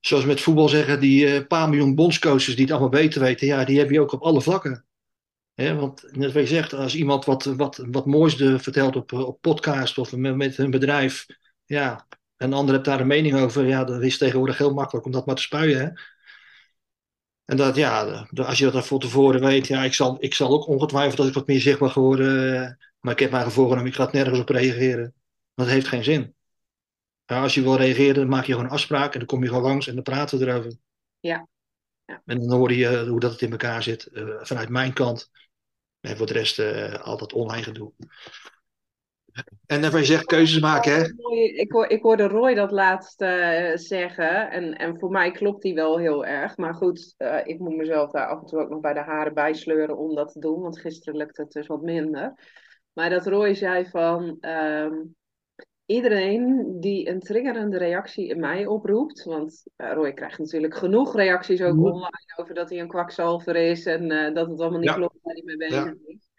zoals 0.00 0.24
met 0.24 0.40
voetbal 0.40 0.68
zeggen, 0.68 1.00
die 1.00 1.26
uh, 1.26 1.46
paar 1.46 1.68
miljoen 1.68 1.94
bondscoaches 1.94 2.54
die 2.54 2.64
het 2.64 2.70
allemaal 2.70 2.88
beter 2.88 3.20
weten, 3.20 3.46
ja, 3.46 3.64
die 3.64 3.78
heb 3.78 3.90
je 3.90 4.00
ook 4.00 4.12
op 4.12 4.22
alle 4.22 4.42
vlakken. 4.42 4.86
want 5.54 6.16
net 6.16 6.32
wat 6.32 6.42
je 6.42 6.54
zegt, 6.54 6.72
als 6.72 6.94
iemand 6.94 7.24
wat, 7.24 7.44
wat, 7.44 7.84
wat 7.90 8.06
moois 8.06 8.34
vertelt 8.36 8.96
op, 8.96 9.12
op 9.12 9.40
podcast 9.40 9.98
of 9.98 10.16
met, 10.16 10.36
met 10.36 10.56
hun 10.56 10.70
bedrijf, 10.70 11.26
ja, 11.64 12.06
een 12.40 12.52
ander 12.52 12.74
hebt 12.74 12.86
daar 12.86 13.00
een 13.00 13.06
mening 13.06 13.34
over. 13.34 13.66
Ja, 13.66 13.84
dat 13.84 14.02
is 14.02 14.18
tegenwoordig 14.18 14.58
heel 14.58 14.72
makkelijk 14.72 15.06
om 15.06 15.12
dat 15.12 15.26
maar 15.26 15.34
te 15.34 15.42
spuien. 15.42 15.80
Hè? 15.80 15.88
En 17.44 17.56
dat, 17.56 17.76
ja, 17.76 18.26
als 18.34 18.58
je 18.58 18.70
dat 18.70 18.86
van 18.86 18.98
tevoren 18.98 19.40
weet, 19.40 19.66
ja, 19.66 19.84
ik 19.84 19.94
zal, 19.94 20.16
ik 20.20 20.34
zal 20.34 20.50
ook 20.50 20.66
ongetwijfeld 20.66 21.16
dat 21.16 21.26
ik 21.26 21.34
wat 21.34 21.46
meer 21.46 21.60
zichtbaar 21.60 21.90
geworden. 21.90 22.54
Eh, 22.54 22.72
maar 23.00 23.12
ik 23.12 23.18
heb 23.18 23.30
mij 23.30 23.50
voorgenomen, 23.50 23.90
ik 23.90 23.94
ga 23.94 24.04
het 24.04 24.12
nergens 24.12 24.38
op 24.38 24.48
reageren. 24.48 25.14
Want 25.54 25.68
het 25.68 25.78
heeft 25.78 25.88
geen 25.88 26.04
zin. 26.04 26.34
Ja, 27.24 27.42
als 27.42 27.54
je 27.54 27.62
wil 27.62 27.76
reageren, 27.76 28.14
dan 28.14 28.28
maak 28.28 28.44
je 28.44 28.52
gewoon 28.52 28.66
een 28.66 28.72
afspraak 28.72 29.12
en 29.12 29.18
dan 29.18 29.28
kom 29.28 29.42
je 29.42 29.48
gewoon 29.48 29.62
langs 29.62 29.86
en 29.86 29.94
dan 29.94 30.02
praten 30.02 30.38
we 30.38 30.46
erover. 30.46 30.72
Ja. 31.20 31.48
ja. 32.04 32.22
En 32.24 32.38
dan 32.38 32.58
hoor 32.58 32.72
je 32.72 33.06
hoe 33.08 33.20
dat 33.20 33.32
het 33.32 33.42
in 33.42 33.50
elkaar 33.50 33.82
zit 33.82 34.08
uh, 34.12 34.34
vanuit 34.40 34.68
mijn 34.68 34.92
kant. 34.92 35.30
En 36.00 36.16
voor 36.16 36.26
de 36.26 36.32
rest 36.32 36.58
uh, 36.58 36.94
altijd 36.94 37.32
online 37.32 37.62
gedoe. 37.62 37.92
En 39.66 39.80
dan 39.80 39.90
je 39.90 40.04
zegt 40.04 40.24
keuzes 40.24 40.60
maken, 40.60 40.92
hè? 40.92 41.02
Ik, 41.60 41.72
hoor, 41.72 41.88
ik 41.88 42.02
hoorde 42.02 42.28
Roy 42.28 42.54
dat 42.54 42.70
laatst 42.70 43.22
uh, 43.22 43.70
zeggen. 43.74 44.50
En, 44.50 44.76
en 44.76 44.98
voor 44.98 45.10
mij 45.10 45.30
klopt 45.30 45.62
die 45.62 45.74
wel 45.74 45.98
heel 45.98 46.26
erg. 46.26 46.56
Maar 46.56 46.74
goed, 46.74 47.14
uh, 47.18 47.40
ik 47.44 47.58
moet 47.58 47.76
mezelf 47.76 48.10
daar 48.10 48.26
af 48.26 48.40
en 48.40 48.46
toe 48.46 48.60
ook 48.60 48.68
nog 48.68 48.80
bij 48.80 48.92
de 48.92 49.00
haren 49.00 49.34
bijsleuren 49.34 49.96
om 49.96 50.14
dat 50.14 50.32
te 50.32 50.40
doen. 50.40 50.60
Want 50.60 50.80
gisteren 50.80 51.16
lukte 51.16 51.42
het 51.42 51.52
dus 51.52 51.66
wat 51.66 51.82
minder. 51.82 52.34
Maar 52.92 53.10
dat 53.10 53.26
Roy 53.26 53.54
zei 53.54 53.86
van... 53.86 54.38
Um, 54.40 55.14
iedereen 55.86 56.76
die 56.80 57.08
een 57.08 57.20
triggerende 57.20 57.78
reactie 57.78 58.28
in 58.28 58.40
mij 58.40 58.66
oproept. 58.66 59.24
Want 59.24 59.62
uh, 59.76 59.92
Roy 59.92 60.12
krijgt 60.12 60.38
natuurlijk 60.38 60.76
genoeg 60.76 61.14
reacties 61.14 61.62
ook 61.62 61.78
online 61.78 62.32
over 62.36 62.54
dat 62.54 62.70
hij 62.70 62.80
een 62.80 62.88
kwakzalver 62.88 63.56
is. 63.56 63.86
En 63.86 64.08
dat 64.34 64.50
het 64.50 64.60
allemaal 64.60 64.78
niet 64.78 64.88
ja. 64.88 64.94
klopt 64.94 65.16
waar 65.22 65.34
hij 65.34 65.42
mee 65.44 65.56
bezig 65.56 65.84
ja. 65.84 65.94
is. 66.04 66.29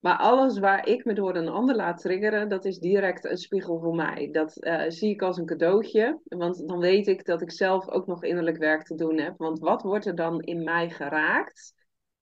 Maar 0.00 0.16
alles 0.16 0.58
waar 0.58 0.86
ik 0.86 1.04
me 1.04 1.12
door 1.12 1.36
een 1.36 1.48
ander 1.48 1.76
laat 1.76 2.00
triggeren, 2.00 2.48
dat 2.48 2.64
is 2.64 2.78
direct 2.78 3.24
een 3.24 3.36
spiegel 3.36 3.80
voor 3.80 3.94
mij. 3.94 4.28
Dat 4.32 4.56
uh, 4.60 4.82
zie 4.88 5.10
ik 5.10 5.22
als 5.22 5.36
een 5.36 5.46
cadeautje. 5.46 6.20
Want 6.24 6.68
dan 6.68 6.78
weet 6.78 7.06
ik 7.06 7.24
dat 7.24 7.42
ik 7.42 7.50
zelf 7.50 7.88
ook 7.88 8.06
nog 8.06 8.24
innerlijk 8.24 8.56
werk 8.56 8.82
te 8.82 8.94
doen 8.94 9.18
heb. 9.18 9.34
Want 9.36 9.58
wat 9.58 9.82
wordt 9.82 10.06
er 10.06 10.14
dan 10.14 10.40
in 10.40 10.64
mij 10.64 10.90
geraakt? 10.90 11.74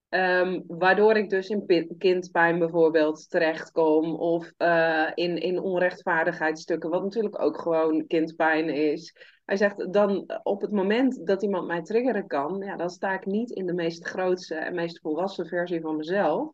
Um, 0.08 0.64
waardoor 0.66 1.16
ik 1.16 1.30
dus 1.30 1.48
in 1.48 1.94
kindpijn 1.98 2.58
bijvoorbeeld 2.58 3.30
terechtkom. 3.30 4.14
Of 4.14 4.52
uh, 4.58 5.10
in, 5.14 5.38
in 5.38 5.60
onrechtvaardigheidsstukken, 5.60 6.90
wat 6.90 7.02
natuurlijk 7.02 7.42
ook 7.42 7.60
gewoon 7.60 8.06
kindpijn 8.06 8.68
is. 8.68 9.16
Hij 9.44 9.56
zegt 9.56 9.92
dan 9.92 10.40
op 10.42 10.60
het 10.60 10.72
moment 10.72 11.26
dat 11.26 11.42
iemand 11.42 11.66
mij 11.66 11.82
triggeren 11.82 12.26
kan, 12.26 12.62
ja, 12.64 12.76
dan 12.76 12.90
sta 12.90 13.14
ik 13.14 13.26
niet 13.26 13.50
in 13.50 13.66
de 13.66 13.74
meest 13.74 14.06
grootste 14.06 14.54
en 14.54 14.74
meest 14.74 15.00
volwassen 15.00 15.46
versie 15.46 15.80
van 15.80 15.96
mezelf. 15.96 16.52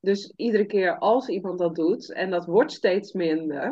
Dus 0.00 0.32
iedere 0.36 0.64
keer 0.64 0.98
als 0.98 1.28
iemand 1.28 1.58
dat 1.58 1.74
doet, 1.74 2.12
en 2.12 2.30
dat 2.30 2.46
wordt 2.46 2.72
steeds 2.72 3.12
minder, 3.12 3.64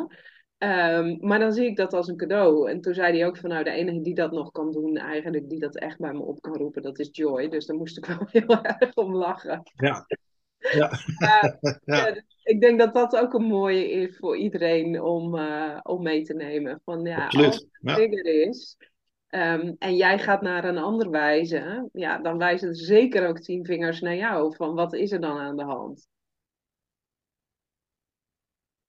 um, 0.57 1.17
maar 1.19 1.39
dan 1.39 1.53
zie 1.53 1.65
ik 1.65 1.75
dat 1.75 1.93
als 1.93 2.07
een 2.07 2.17
cadeau. 2.17 2.69
En 2.69 2.81
toen 2.81 2.93
zei 2.93 3.17
hij 3.17 3.27
ook 3.27 3.37
van 3.37 3.49
nou, 3.49 3.63
de 3.63 3.69
enige 3.69 4.01
die 4.01 4.15
dat 4.15 4.31
nog 4.31 4.51
kan 4.51 4.71
doen, 4.71 4.97
eigenlijk 4.97 5.49
die 5.49 5.59
dat 5.59 5.77
echt 5.77 5.99
bij 5.99 6.13
me 6.13 6.19
op 6.21 6.41
kan 6.41 6.55
roepen, 6.55 6.81
dat 6.81 6.99
is 6.99 7.09
Joy. 7.11 7.49
Dus 7.49 7.65
daar 7.65 7.77
moest 7.77 7.97
ik 7.97 8.05
wel 8.05 8.27
heel 8.31 8.63
erg 8.63 8.95
om 8.95 9.15
lachen. 9.15 9.61
Ja. 9.75 10.05
Ja. 10.71 10.91
ja. 11.27 11.59
ja. 11.85 12.21
ik 12.43 12.61
denk 12.61 12.79
dat 12.79 12.93
dat 12.93 13.15
ook 13.15 13.33
een 13.33 13.45
mooie 13.45 13.91
is 13.91 14.17
voor 14.17 14.37
iedereen 14.37 15.01
om, 15.01 15.35
uh, 15.35 15.79
om 15.83 16.03
mee 16.03 16.23
te 16.23 16.33
nemen. 16.33 16.81
Van 16.83 17.05
ja, 17.05 17.23
Absoluut. 17.23 17.47
als 17.47 17.67
het 17.81 17.95
trigger 17.95 18.25
is, 18.47 18.77
Um, 19.29 19.75
en 19.79 19.95
jij 19.95 20.19
gaat 20.19 20.41
naar 20.41 20.63
een 20.63 20.77
ander 20.77 21.09
wijzen, 21.09 21.89
ja, 21.93 22.17
dan 22.17 22.37
wijzen 22.37 22.75
zeker 22.75 23.27
ook 23.27 23.39
tien 23.39 23.65
vingers 23.65 24.01
naar 24.01 24.15
jou. 24.15 24.55
Van 24.55 24.75
wat 24.75 24.93
is 24.93 25.11
er 25.11 25.19
dan 25.19 25.37
aan 25.37 25.57
de 25.57 25.63
hand? 25.63 26.07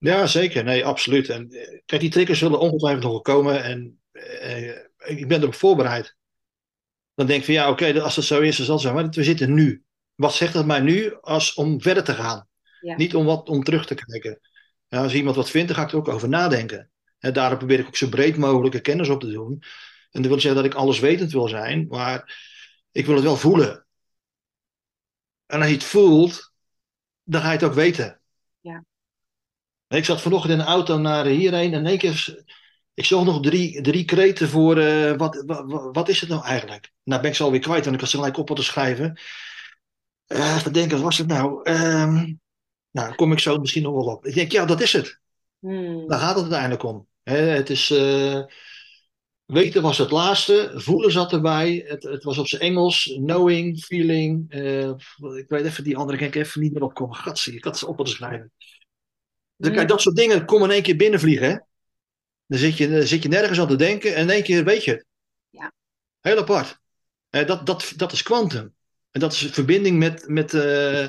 Ja, 0.07 0.27
zeker. 0.27 0.65
Nee, 0.65 0.85
absoluut. 0.85 1.29
En 1.29 1.51
eh, 1.51 1.81
kijk, 1.85 2.01
die 2.01 2.11
triggers 2.11 2.39
zullen 2.39 2.61
ongetwijfeld 2.61 3.03
nog 3.03 3.13
wel 3.13 3.21
komen. 3.21 3.63
En 3.63 4.01
eh, 4.13 4.69
ik 4.99 5.29
ben 5.29 5.41
erop 5.41 5.55
voorbereid. 5.55 6.17
Dan 7.15 7.27
denk 7.27 7.39
ik 7.39 7.45
van 7.45 7.55
ja, 7.55 7.71
oké, 7.71 8.01
als 8.03 8.15
dat 8.15 8.25
zo 8.25 8.41
is, 8.41 8.57
dan 8.57 8.67
zal 8.67 8.75
het 8.75 8.85
zo. 8.85 8.93
Maar 8.93 9.09
we 9.09 9.25
zitten 9.25 9.55
nu. 9.55 9.85
Wat 10.15 10.35
zegt 10.35 10.53
dat 10.53 10.67
mij 10.67 10.81
nu 10.81 11.21
als 11.21 11.55
om 11.55 11.81
verder 11.81 12.05
te 12.05 12.15
gaan? 12.15 12.49
Ja. 12.81 12.97
Niet 12.97 13.15
om, 13.15 13.25
wat, 13.25 13.49
om 13.49 13.65
terug 13.65 13.87
te 13.87 13.95
kijken. 13.95 14.41
Ja, 14.89 15.03
als 15.03 15.15
iemand 15.15 15.37
wat 15.37 15.51
vindt, 15.51 15.69
dan 15.69 15.77
ga 15.77 15.83
ik 15.83 15.91
er 15.91 15.97
ook 15.97 16.09
over 16.09 16.29
nadenken. 16.29 16.91
En 17.19 17.33
daarom 17.33 17.59
probeer 17.59 17.79
ik 17.79 17.87
ook 17.87 17.97
zo 17.97 18.09
breed 18.09 18.37
mogelijke 18.37 18.81
kennis 18.81 19.09
op 19.09 19.21
te 19.21 19.31
doen. 19.31 19.63
En 20.11 20.23
dat 20.23 20.31
wil 20.31 20.41
zeggen 20.41 20.63
dat 20.63 20.73
ik 20.73 20.79
alles 20.79 20.99
wetend 20.99 21.33
wil 21.33 21.49
zijn, 21.49 21.87
maar 21.89 22.39
ik 22.93 23.07
wil 23.07 23.15
het 23.15 23.25
wel 23.25 23.37
voelen. 23.37 23.87
En 25.47 25.59
als 25.59 25.69
je 25.69 25.75
het 25.75 25.85
voelt, 25.85 26.53
dan 27.23 27.41
ga 27.41 27.47
je 27.47 27.53
het 27.53 27.65
ook 27.65 27.75
weten. 27.75 28.21
Ja. 28.61 28.85
Ik 29.89 30.05
zat 30.05 30.21
vanochtend 30.21 30.53
in 30.53 30.59
de 30.59 30.65
auto 30.65 30.99
naar 30.99 31.27
hierheen 31.27 31.73
en 31.73 31.79
in 31.79 31.87
één 31.87 31.99
keer. 31.99 32.45
Ik 32.95 33.05
zag 33.05 33.25
nog 33.25 33.43
drie, 33.43 33.81
drie 33.81 34.05
kreten 34.05 34.49
voor. 34.49 34.79
Uh, 34.79 35.17
wat, 35.17 35.43
wat, 35.47 35.89
wat, 35.93 36.09
is 36.09 36.21
het 36.21 36.29
nou 36.29 36.45
eigenlijk? 36.45 36.93
Nou 37.05 37.21
ben 37.21 37.31
ik 37.31 37.37
ze 37.37 37.43
alweer 37.43 37.61
kwijt, 37.61 37.83
want 37.85 37.95
ik 37.95 38.01
was 38.01 38.11
ze 38.11 38.17
gelijk 38.17 38.37
op 38.37 38.57
te 38.57 38.63
schrijven. 38.63 39.21
Uh, 40.27 40.57
even 40.57 40.73
denken, 40.73 40.97
wat 40.97 41.05
was 41.05 41.19
het 41.19 41.27
nou? 41.27 41.71
Um, 41.71 42.41
nou, 42.91 43.15
kom 43.15 43.33
ik 43.33 43.39
zo 43.39 43.59
misschien 43.59 43.83
nog 43.83 43.95
wel 43.95 44.15
op. 44.15 44.27
Ik 44.27 44.35
denk, 44.35 44.53
ja, 44.53 44.65
dat 44.65 44.81
is 44.81 44.93
het. 44.93 45.21
Hmm. 45.59 46.09
Daar 46.09 46.19
gaat 46.19 46.35
het 46.35 46.43
uiteindelijk 46.43 46.83
om. 46.83 47.07
He, 47.23 47.37
het 47.37 47.71
is. 47.71 47.91
Uh, 47.91 48.43
weten 49.45 49.83
was 49.83 49.99
het 49.99 50.11
laatste. 50.11 50.73
Voelen 50.75 51.13
zat 51.13 51.33
erbij. 51.33 51.85
Het, 51.87 52.03
het 52.03 52.25
was 52.25 52.39
op 52.39 52.47
zijn 52.47 52.63
Engels. 52.63 53.19
Knowing, 53.25 53.79
feeling. 53.79 54.53
ik 55.37 55.49
weet 55.49 55.65
even 55.65 55.85
die 55.85 55.97
andere, 55.97 56.19
kan 56.19 56.27
ik 56.27 56.35
even 56.35 56.61
niet 56.61 56.73
meer 56.73 56.83
opkomen. 56.83 57.17
Gatsie, 57.17 57.55
ik 57.55 57.65
had 57.65 57.79
ze 57.79 57.87
op 57.87 58.05
te 58.05 58.11
schrijven. 58.11 58.53
Dan 59.57 59.73
kan 59.73 59.81
je 59.81 59.89
dat 59.89 60.01
soort 60.01 60.17
dingen 60.17 60.45
komen 60.45 60.69
in 60.69 60.75
één 60.75 60.83
keer 60.83 60.97
binnenvliegen. 60.97 61.49
Hè? 61.49 61.57
Dan 62.47 62.59
zit, 62.59 62.77
je, 62.77 62.89
dan 62.89 63.03
zit 63.03 63.23
je 63.23 63.29
nergens 63.29 63.61
aan 63.61 63.69
te 63.69 63.77
denken 63.77 64.15
en 64.15 64.23
in 64.23 64.31
één 64.31 64.43
keer 64.43 64.65
weet 64.65 64.85
je 64.85 64.91
het. 64.91 65.05
Ja. 65.51 65.73
Heel 66.21 66.39
apart. 66.39 66.79
Eh, 67.31 67.47
dat, 67.47 67.67
dat, 67.67 67.93
dat 67.97 68.13
is 68.13 68.23
kwantum. 68.23 68.75
En 69.11 69.21
dat 69.21 69.33
is 69.33 69.49
verbinding 69.51 69.99
met. 69.99 70.29
met 70.29 70.53
uh, 70.53 71.09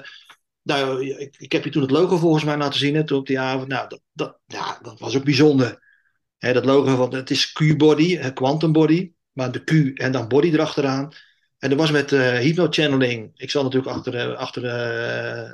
nou, 0.61 1.07
ik, 1.07 1.35
ik, 1.37 1.51
heb 1.51 1.63
je 1.63 1.69
toen 1.69 1.81
het 1.81 1.91
logo 1.91 2.17
volgens 2.17 2.43
mij 2.43 2.57
laten 2.57 2.79
zien. 2.79 2.95
Hè, 2.95 3.03
toen 3.03 3.19
op 3.19 3.27
die 3.27 3.39
avond. 3.39 3.67
Nou, 3.67 3.89
dat, 3.89 4.01
dat, 4.13 4.39
ja, 4.45 4.79
dat 4.81 4.99
was 4.99 5.15
ook 5.15 5.23
bijzonder. 5.23 5.85
Hè, 6.37 6.53
dat 6.53 6.65
logo 6.65 6.95
van, 6.95 7.15
het 7.15 7.29
is 7.29 7.51
Q-body, 7.51 8.31
quantum 8.31 8.71
body, 8.71 9.11
maar 9.31 9.51
de 9.51 9.63
Q 9.63 9.99
en 9.99 10.11
dan 10.11 10.27
body 10.27 10.47
erachteraan. 10.47 11.11
En 11.57 11.69
dat 11.69 11.79
was 11.79 11.91
met 11.91 12.11
uh, 12.11 12.37
hypno-channeling. 12.37 13.31
Ik 13.35 13.49
zat 13.49 13.63
natuurlijk 13.63 13.95
achter, 13.95 14.35
achter, 14.35 14.63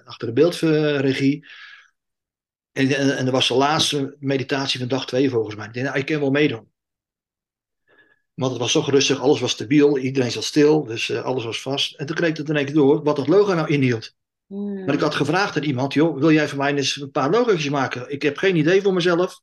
achter 0.05 0.27
de 0.27 0.33
beeldregie. 0.33 1.45
En, 2.73 2.89
en, 2.95 3.17
en 3.17 3.25
dat 3.25 3.33
was 3.33 3.47
de 3.47 3.53
laatste 3.53 4.15
meditatie 4.19 4.79
van 4.79 4.87
dag 4.87 5.05
twee 5.05 5.29
volgens 5.29 5.55
mij. 5.55 5.65
Ik 5.67 5.73
denk, 5.73 5.85
nou, 5.85 5.97
ik 5.97 6.05
kan 6.05 6.19
wel 6.19 6.31
meedoen. 6.31 6.71
Want 8.33 8.51
het 8.51 8.61
was 8.61 8.71
toch 8.71 8.89
rustig, 8.89 9.19
alles 9.19 9.39
was 9.39 9.51
stabiel, 9.51 9.97
iedereen 9.97 10.31
zat 10.31 10.43
stil, 10.43 10.83
dus 10.83 11.09
uh, 11.09 11.23
alles 11.23 11.43
was 11.43 11.61
vast. 11.61 11.95
En 11.95 12.05
toen 12.05 12.15
kreeg 12.15 12.29
ik 12.29 12.37
het 12.37 12.49
in 12.49 12.55
één 12.55 12.65
keer 12.65 12.73
door 12.73 13.03
wat 13.03 13.15
dat 13.15 13.27
logo 13.27 13.53
nou 13.53 13.67
inhield. 13.67 14.15
Hmm. 14.47 14.85
Maar 14.85 14.93
ik 14.93 14.99
had 14.99 15.15
gevraagd 15.15 15.55
aan 15.55 15.63
iemand, 15.63 15.93
joh, 15.93 16.17
wil 16.17 16.31
jij 16.31 16.47
voor 16.47 16.57
mij 16.57 16.75
eens 16.75 17.01
een 17.01 17.11
paar 17.11 17.29
logo's 17.29 17.69
maken? 17.69 18.11
Ik 18.11 18.21
heb 18.21 18.37
geen 18.37 18.55
idee 18.55 18.81
voor 18.81 18.93
mezelf. 18.93 19.39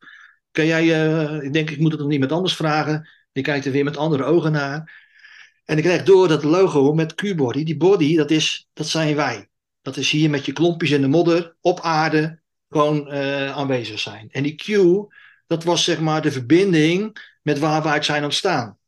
Kan 0.50 0.66
jij, 0.66 0.84
uh, 0.84 1.42
ik 1.42 1.52
denk 1.52 1.70
ik 1.70 1.78
moet 1.78 1.92
het 1.92 2.00
aan 2.00 2.10
iemand 2.10 2.32
anders 2.32 2.56
vragen. 2.56 3.08
Die 3.32 3.42
kijkt 3.42 3.66
er 3.66 3.72
weer 3.72 3.84
met 3.84 3.96
andere 3.96 4.24
ogen 4.24 4.52
naar. 4.52 5.08
En 5.64 5.76
ik 5.76 5.84
kreeg 5.84 6.02
door 6.02 6.28
dat 6.28 6.44
logo 6.44 6.92
met 6.92 7.14
Q-body, 7.14 7.64
die 7.64 7.76
body, 7.76 8.16
dat, 8.16 8.30
is, 8.30 8.68
dat 8.72 8.86
zijn 8.86 9.16
wij. 9.16 9.48
Dat 9.82 9.96
is 9.96 10.10
hier 10.10 10.30
met 10.30 10.46
je 10.46 10.52
klompjes 10.52 10.90
in 10.90 11.00
de 11.00 11.08
modder, 11.08 11.56
op 11.60 11.80
aarde, 11.80 12.39
gewoon 12.70 13.14
uh, 13.14 13.56
aanwezig 13.56 13.98
zijn. 13.98 14.28
En 14.30 14.42
die 14.42 14.54
Q, 14.54 14.66
dat 15.46 15.64
was 15.64 15.84
zeg 15.84 16.00
maar 16.00 16.22
de 16.22 16.32
verbinding 16.32 17.28
met 17.42 17.58
waar 17.58 17.82
wij 17.82 18.02
zijn 18.02 18.24
ontstaan. 18.24 18.78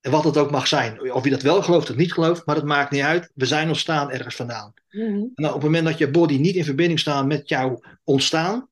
En 0.00 0.10
wat 0.10 0.24
het 0.24 0.36
ook 0.36 0.50
mag 0.50 0.66
zijn. 0.66 1.12
Of 1.12 1.24
je 1.24 1.30
dat 1.30 1.42
wel 1.42 1.62
gelooft 1.62 1.90
of 1.90 1.96
niet 1.96 2.12
gelooft, 2.12 2.46
maar 2.46 2.54
dat 2.54 2.64
maakt 2.64 2.90
niet 2.90 3.02
uit. 3.02 3.30
We 3.34 3.46
zijn 3.46 3.68
ontstaan 3.68 4.10
ergens 4.10 4.34
vandaan. 4.34 4.72
Mm 4.90 5.30
En 5.34 5.46
op 5.46 5.52
het 5.52 5.62
moment 5.62 5.84
dat 5.84 5.98
je 5.98 6.10
body 6.10 6.36
niet 6.36 6.54
in 6.54 6.64
verbinding 6.64 7.00
staat 7.00 7.26
met 7.26 7.48
jouw 7.48 7.80
ontstaan, 8.04 8.68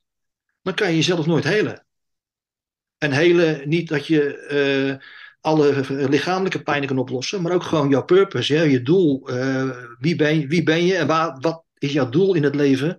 dan 0.62 0.75
kan 0.75 0.89
je 0.89 0.97
jezelf 0.97 1.27
nooit 1.27 1.45
helen. 1.45 1.87
En 2.99 3.12
helen 3.12 3.68
niet 3.68 3.89
dat 3.89 4.07
je 4.07 4.49
uh, 4.99 5.07
alle 5.41 5.85
lichamelijke 6.09 6.62
pijnen 6.62 6.89
kan 6.89 6.99
oplossen, 6.99 7.43
maar 7.43 7.53
ook 7.53 7.62
gewoon 7.62 7.89
jouw 7.89 8.05
purpose, 8.05 8.70
je 8.70 8.83
doel. 8.83 9.31
Uh, 9.31 9.70
wie, 9.99 10.16
ben, 10.16 10.49
wie 10.49 10.62
ben 10.62 10.87
je 10.87 10.97
en 10.97 11.07
waar, 11.07 11.37
wat 11.41 11.64
is 11.79 11.93
jouw 11.93 12.09
doel 12.09 12.35
in 12.35 12.43
het 12.43 12.55
leven 12.55 12.99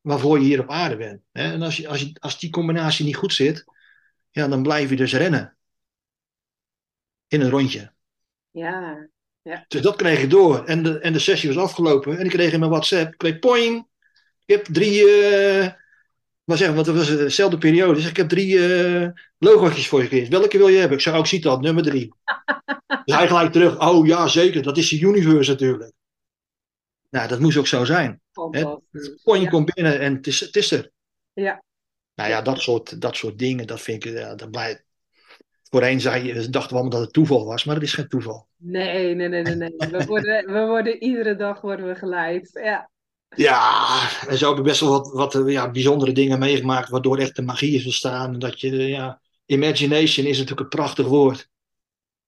waarvoor 0.00 0.38
je 0.38 0.44
hier 0.44 0.60
op 0.60 0.70
aarde 0.70 0.96
bent? 0.96 1.20
Hè? 1.32 1.52
En 1.52 1.62
als, 1.62 1.76
je, 1.76 1.88
als, 1.88 2.00
je, 2.00 2.16
als 2.20 2.38
die 2.38 2.50
combinatie 2.50 3.04
niet 3.04 3.16
goed 3.16 3.32
zit, 3.32 3.64
ja, 4.30 4.48
dan 4.48 4.62
blijf 4.62 4.90
je 4.90 4.96
dus 4.96 5.14
rennen 5.14 5.56
in 7.28 7.40
een 7.40 7.50
rondje. 7.50 7.92
Ja, 8.50 9.08
ja. 9.42 9.64
Dus 9.68 9.80
dat 9.80 9.96
kreeg 9.96 10.22
ik 10.22 10.30
door. 10.30 10.64
En 10.64 10.82
de, 10.82 10.98
en 10.98 11.12
de 11.12 11.18
sessie 11.18 11.54
was 11.54 11.64
afgelopen. 11.64 12.18
En 12.18 12.24
ik 12.24 12.30
kreeg 12.30 12.52
in 12.52 12.58
mijn 12.58 12.70
WhatsApp, 12.70 13.12
ik 13.12 13.18
kreeg 13.18 13.38
poing. 13.38 13.86
Ik 14.44 14.56
heb 14.56 14.64
drie, 14.64 15.02
uh, 15.02 15.66
maar 16.44 16.56
zeggen, 16.56 16.74
want 16.74 16.86
het 16.86 16.96
was 16.96 17.08
dezelfde 17.08 17.58
periode. 17.58 17.94
Dus 17.94 18.08
ik 18.08 18.16
heb 18.16 18.28
drie 18.28 18.54
uh, 18.54 19.08
logootjes 19.38 19.88
voor 19.88 19.98
je 19.98 20.04
gekregen. 20.04 20.30
Welke 20.30 20.58
wil 20.58 20.68
je 20.68 20.78
hebben? 20.78 20.96
Ik 20.96 21.02
zei, 21.02 21.16
ook 21.16 21.22
oh, 21.22 21.28
zie 21.28 21.40
dat, 21.40 21.60
nummer 21.60 21.82
drie. 21.82 22.14
dus 23.04 23.14
hij 23.16 23.26
gelijk 23.26 23.52
terug, 23.52 23.80
oh 23.80 24.06
ja, 24.06 24.28
zeker, 24.28 24.62
dat 24.62 24.76
is 24.76 24.88
de 24.88 25.00
universe 25.00 25.50
natuurlijk. 25.50 25.92
Nou, 27.10 27.28
dat 27.28 27.40
moest 27.40 27.56
ook 27.56 27.66
zo 27.66 27.84
zijn. 27.84 28.20
Poing 29.22 29.44
ja. 29.44 29.48
komt 29.48 29.74
binnen 29.74 30.00
en 30.00 30.14
het 30.14 30.26
is, 30.26 30.40
het 30.40 30.56
is 30.56 30.70
er. 30.70 30.90
Ja. 31.32 31.62
Nou 32.14 32.30
ja, 32.30 32.42
dat 32.42 32.60
soort, 32.60 33.00
dat 33.00 33.16
soort 33.16 33.38
dingen, 33.38 33.66
dat 33.66 33.80
vind 33.80 34.04
ik, 34.04 34.12
ja, 34.12 34.34
dat 34.34 34.50
blijft, 34.50 34.84
Voorheen 35.70 36.00
zei, 36.00 36.32
dachten 36.32 36.70
we 36.70 36.74
allemaal 36.74 36.90
dat 36.90 37.00
het 37.00 37.12
toeval 37.12 37.44
was, 37.44 37.64
maar 37.64 37.74
dat 37.74 37.84
is 37.84 37.92
geen 37.92 38.08
toeval. 38.08 38.46
Nee, 38.56 39.14
nee, 39.14 39.28
nee, 39.28 39.42
nee. 39.42 39.54
nee. 39.54 39.88
We, 39.90 40.04
worden, 40.06 40.46
we 40.54 40.66
worden 40.66 41.02
iedere 41.02 41.36
dag 41.36 41.60
worden 41.60 41.86
we 41.86 41.94
geleid. 41.94 42.50
Ja. 42.62 42.90
Ja, 43.36 43.98
en 44.28 44.38
zo 44.38 44.48
heb 44.48 44.58
ik 44.58 44.64
best 44.64 44.80
wel 44.80 44.90
wat, 44.90 45.32
wat 45.32 45.42
ja, 45.46 45.70
bijzondere 45.70 46.12
dingen 46.12 46.38
meegemaakt, 46.38 46.88
waardoor 46.88 47.18
echt 47.18 47.36
de 47.36 47.42
magie 47.42 47.74
is 47.74 47.84
ontstaan. 47.84 48.38
Dat 48.38 48.60
je, 48.60 48.88
ja, 48.88 49.20
imagination 49.46 50.26
is 50.26 50.38
natuurlijk 50.38 50.60
een 50.60 50.78
prachtig 50.78 51.06
woord. 51.06 51.48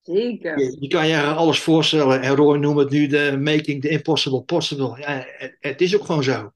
Zeker. 0.03 0.59
Je, 0.59 0.77
je 0.81 0.89
kan 0.89 1.09
je 1.09 1.23
alles 1.23 1.61
voorstellen. 1.61 2.21
En 2.21 2.35
Roy 2.35 2.59
noemt 2.59 2.79
het 2.79 2.91
nu 2.91 3.07
de 3.07 3.39
making 3.41 3.83
the 3.83 3.89
impossible 3.89 4.43
possible. 4.43 4.99
Ja, 4.99 5.27
het, 5.27 5.57
het 5.61 5.81
is 5.81 5.97
ook 5.97 6.05
gewoon 6.05 6.23
zo. 6.23 6.53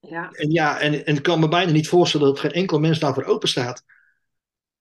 Ja. 0.00 0.30
En 0.30 0.50
ja, 0.50 0.80
en, 0.80 1.06
en 1.06 1.16
ik 1.16 1.22
kan 1.22 1.40
me 1.40 1.48
bijna 1.48 1.72
niet 1.72 1.88
voorstellen 1.88 2.26
dat 2.26 2.38
geen 2.38 2.52
enkel 2.52 2.78
mens 2.78 2.98
daarvoor 2.98 3.24
open 3.24 3.48
staat. 3.48 3.84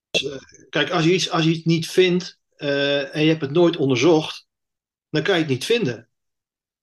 Dus, 0.10 0.24
uh, 0.24 0.36
kijk, 0.70 0.89
als 0.89 1.04
je, 1.04 1.14
iets, 1.14 1.30
als 1.30 1.43
je 1.43 1.50
iets 1.50 1.66
niet 1.66 1.89
vindt 1.89 2.39
uh, 2.58 3.16
en 3.16 3.22
je 3.22 3.30
hebt 3.30 3.41
het 3.41 3.52
nooit 3.52 3.78
onderzocht, 3.78 4.47
dan 5.10 5.24
kan 5.24 5.36
je 5.36 5.41
het 5.41 5.50
niet 5.50 5.66
vinden. 5.66 6.10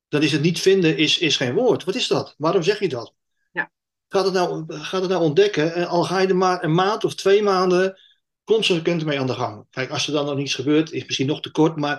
Dan 0.09 0.23
is 0.23 0.33
het 0.33 0.43
niet 0.43 0.61
vinden 0.61 0.97
is, 0.97 1.19
is 1.19 1.37
geen 1.37 1.55
woord. 1.55 1.85
Wat 1.85 1.95
is 1.95 2.07
dat? 2.07 2.35
Waarom 2.39 2.62
zeg 2.62 2.79
je 2.79 2.89
dat? 2.89 3.14
Ja. 3.53 3.71
Gaat, 4.09 4.25
het 4.25 4.35
nou, 4.35 4.64
gaat 4.69 5.01
het 5.01 5.11
nou 5.11 5.23
ontdekken 5.23 5.75
en 5.75 5.87
al 5.89 6.05
ga 6.05 6.19
je 6.19 6.29
er 6.29 6.37
maar 6.37 6.64
een 6.64 6.75
maand 6.75 7.05
of 7.05 7.14
twee 7.14 7.43
maanden 7.43 7.99
consequent 8.47 9.05
mee 9.05 9.21
aan 9.21 9.27
de 9.27 9.35
gang. 9.35 9.67
Kijk, 9.71 9.91
als 9.91 10.07
er 10.07 10.13
dan 10.13 10.25
nog 10.25 10.37
niets 10.37 10.55
gebeurt, 10.55 10.93
is 10.93 11.05
misschien 11.05 11.27
nog 11.27 11.41
te 11.41 11.51
kort, 11.51 11.77
maar 11.77 11.97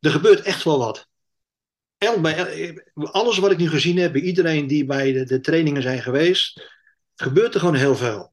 er 0.00 0.10
gebeurt 0.10 0.40
echt 0.40 0.64
wel 0.64 0.78
wat. 0.78 1.08
Bij, 2.20 2.84
alles 2.94 3.38
wat 3.38 3.50
ik 3.50 3.58
nu 3.58 3.68
gezien 3.68 3.96
heb, 3.96 4.12
bij 4.12 4.20
iedereen 4.20 4.66
die 4.66 4.84
bij 4.84 5.12
de, 5.12 5.24
de 5.24 5.40
trainingen 5.40 5.82
zijn 5.82 6.02
geweest, 6.02 6.62
gebeurt 7.14 7.54
er 7.54 7.60
gewoon 7.60 7.74
heel 7.74 7.96
veel. 7.96 8.32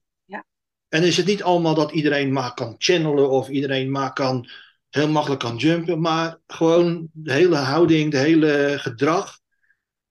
En 0.90 1.04
is 1.04 1.18
het 1.18 1.26
niet 1.26 1.44
allemaal 1.44 1.76
dat 1.76 1.92
iedereen 1.92 2.34
maar 2.34 2.54
kan 2.54 2.76
channelen 2.78 3.30
of 3.30 3.50
iedereen 3.50 3.92
maar 3.92 4.14
kan, 4.14 4.50
heel 4.90 5.10
makkelijk 5.10 5.42
kan 5.42 5.56
jumpen, 5.56 6.02
maar 6.02 6.38
gewoon 6.48 7.10
de 7.14 7.32
hele 7.32 7.56
houding, 7.56 8.12
de 8.12 8.18
hele 8.18 8.76
gedrag, 8.78 9.40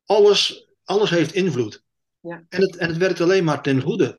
alles, 0.04 0.68
alles 0.84 1.10
heeft 1.10 1.34
invloed. 1.34 1.82
Ja. 2.20 2.44
En, 2.48 2.60
het, 2.60 2.76
en 2.76 2.88
het 2.88 2.96
werkt 2.96 3.20
alleen 3.20 3.44
maar 3.44 3.62
ten 3.62 3.80
goede. 3.80 4.18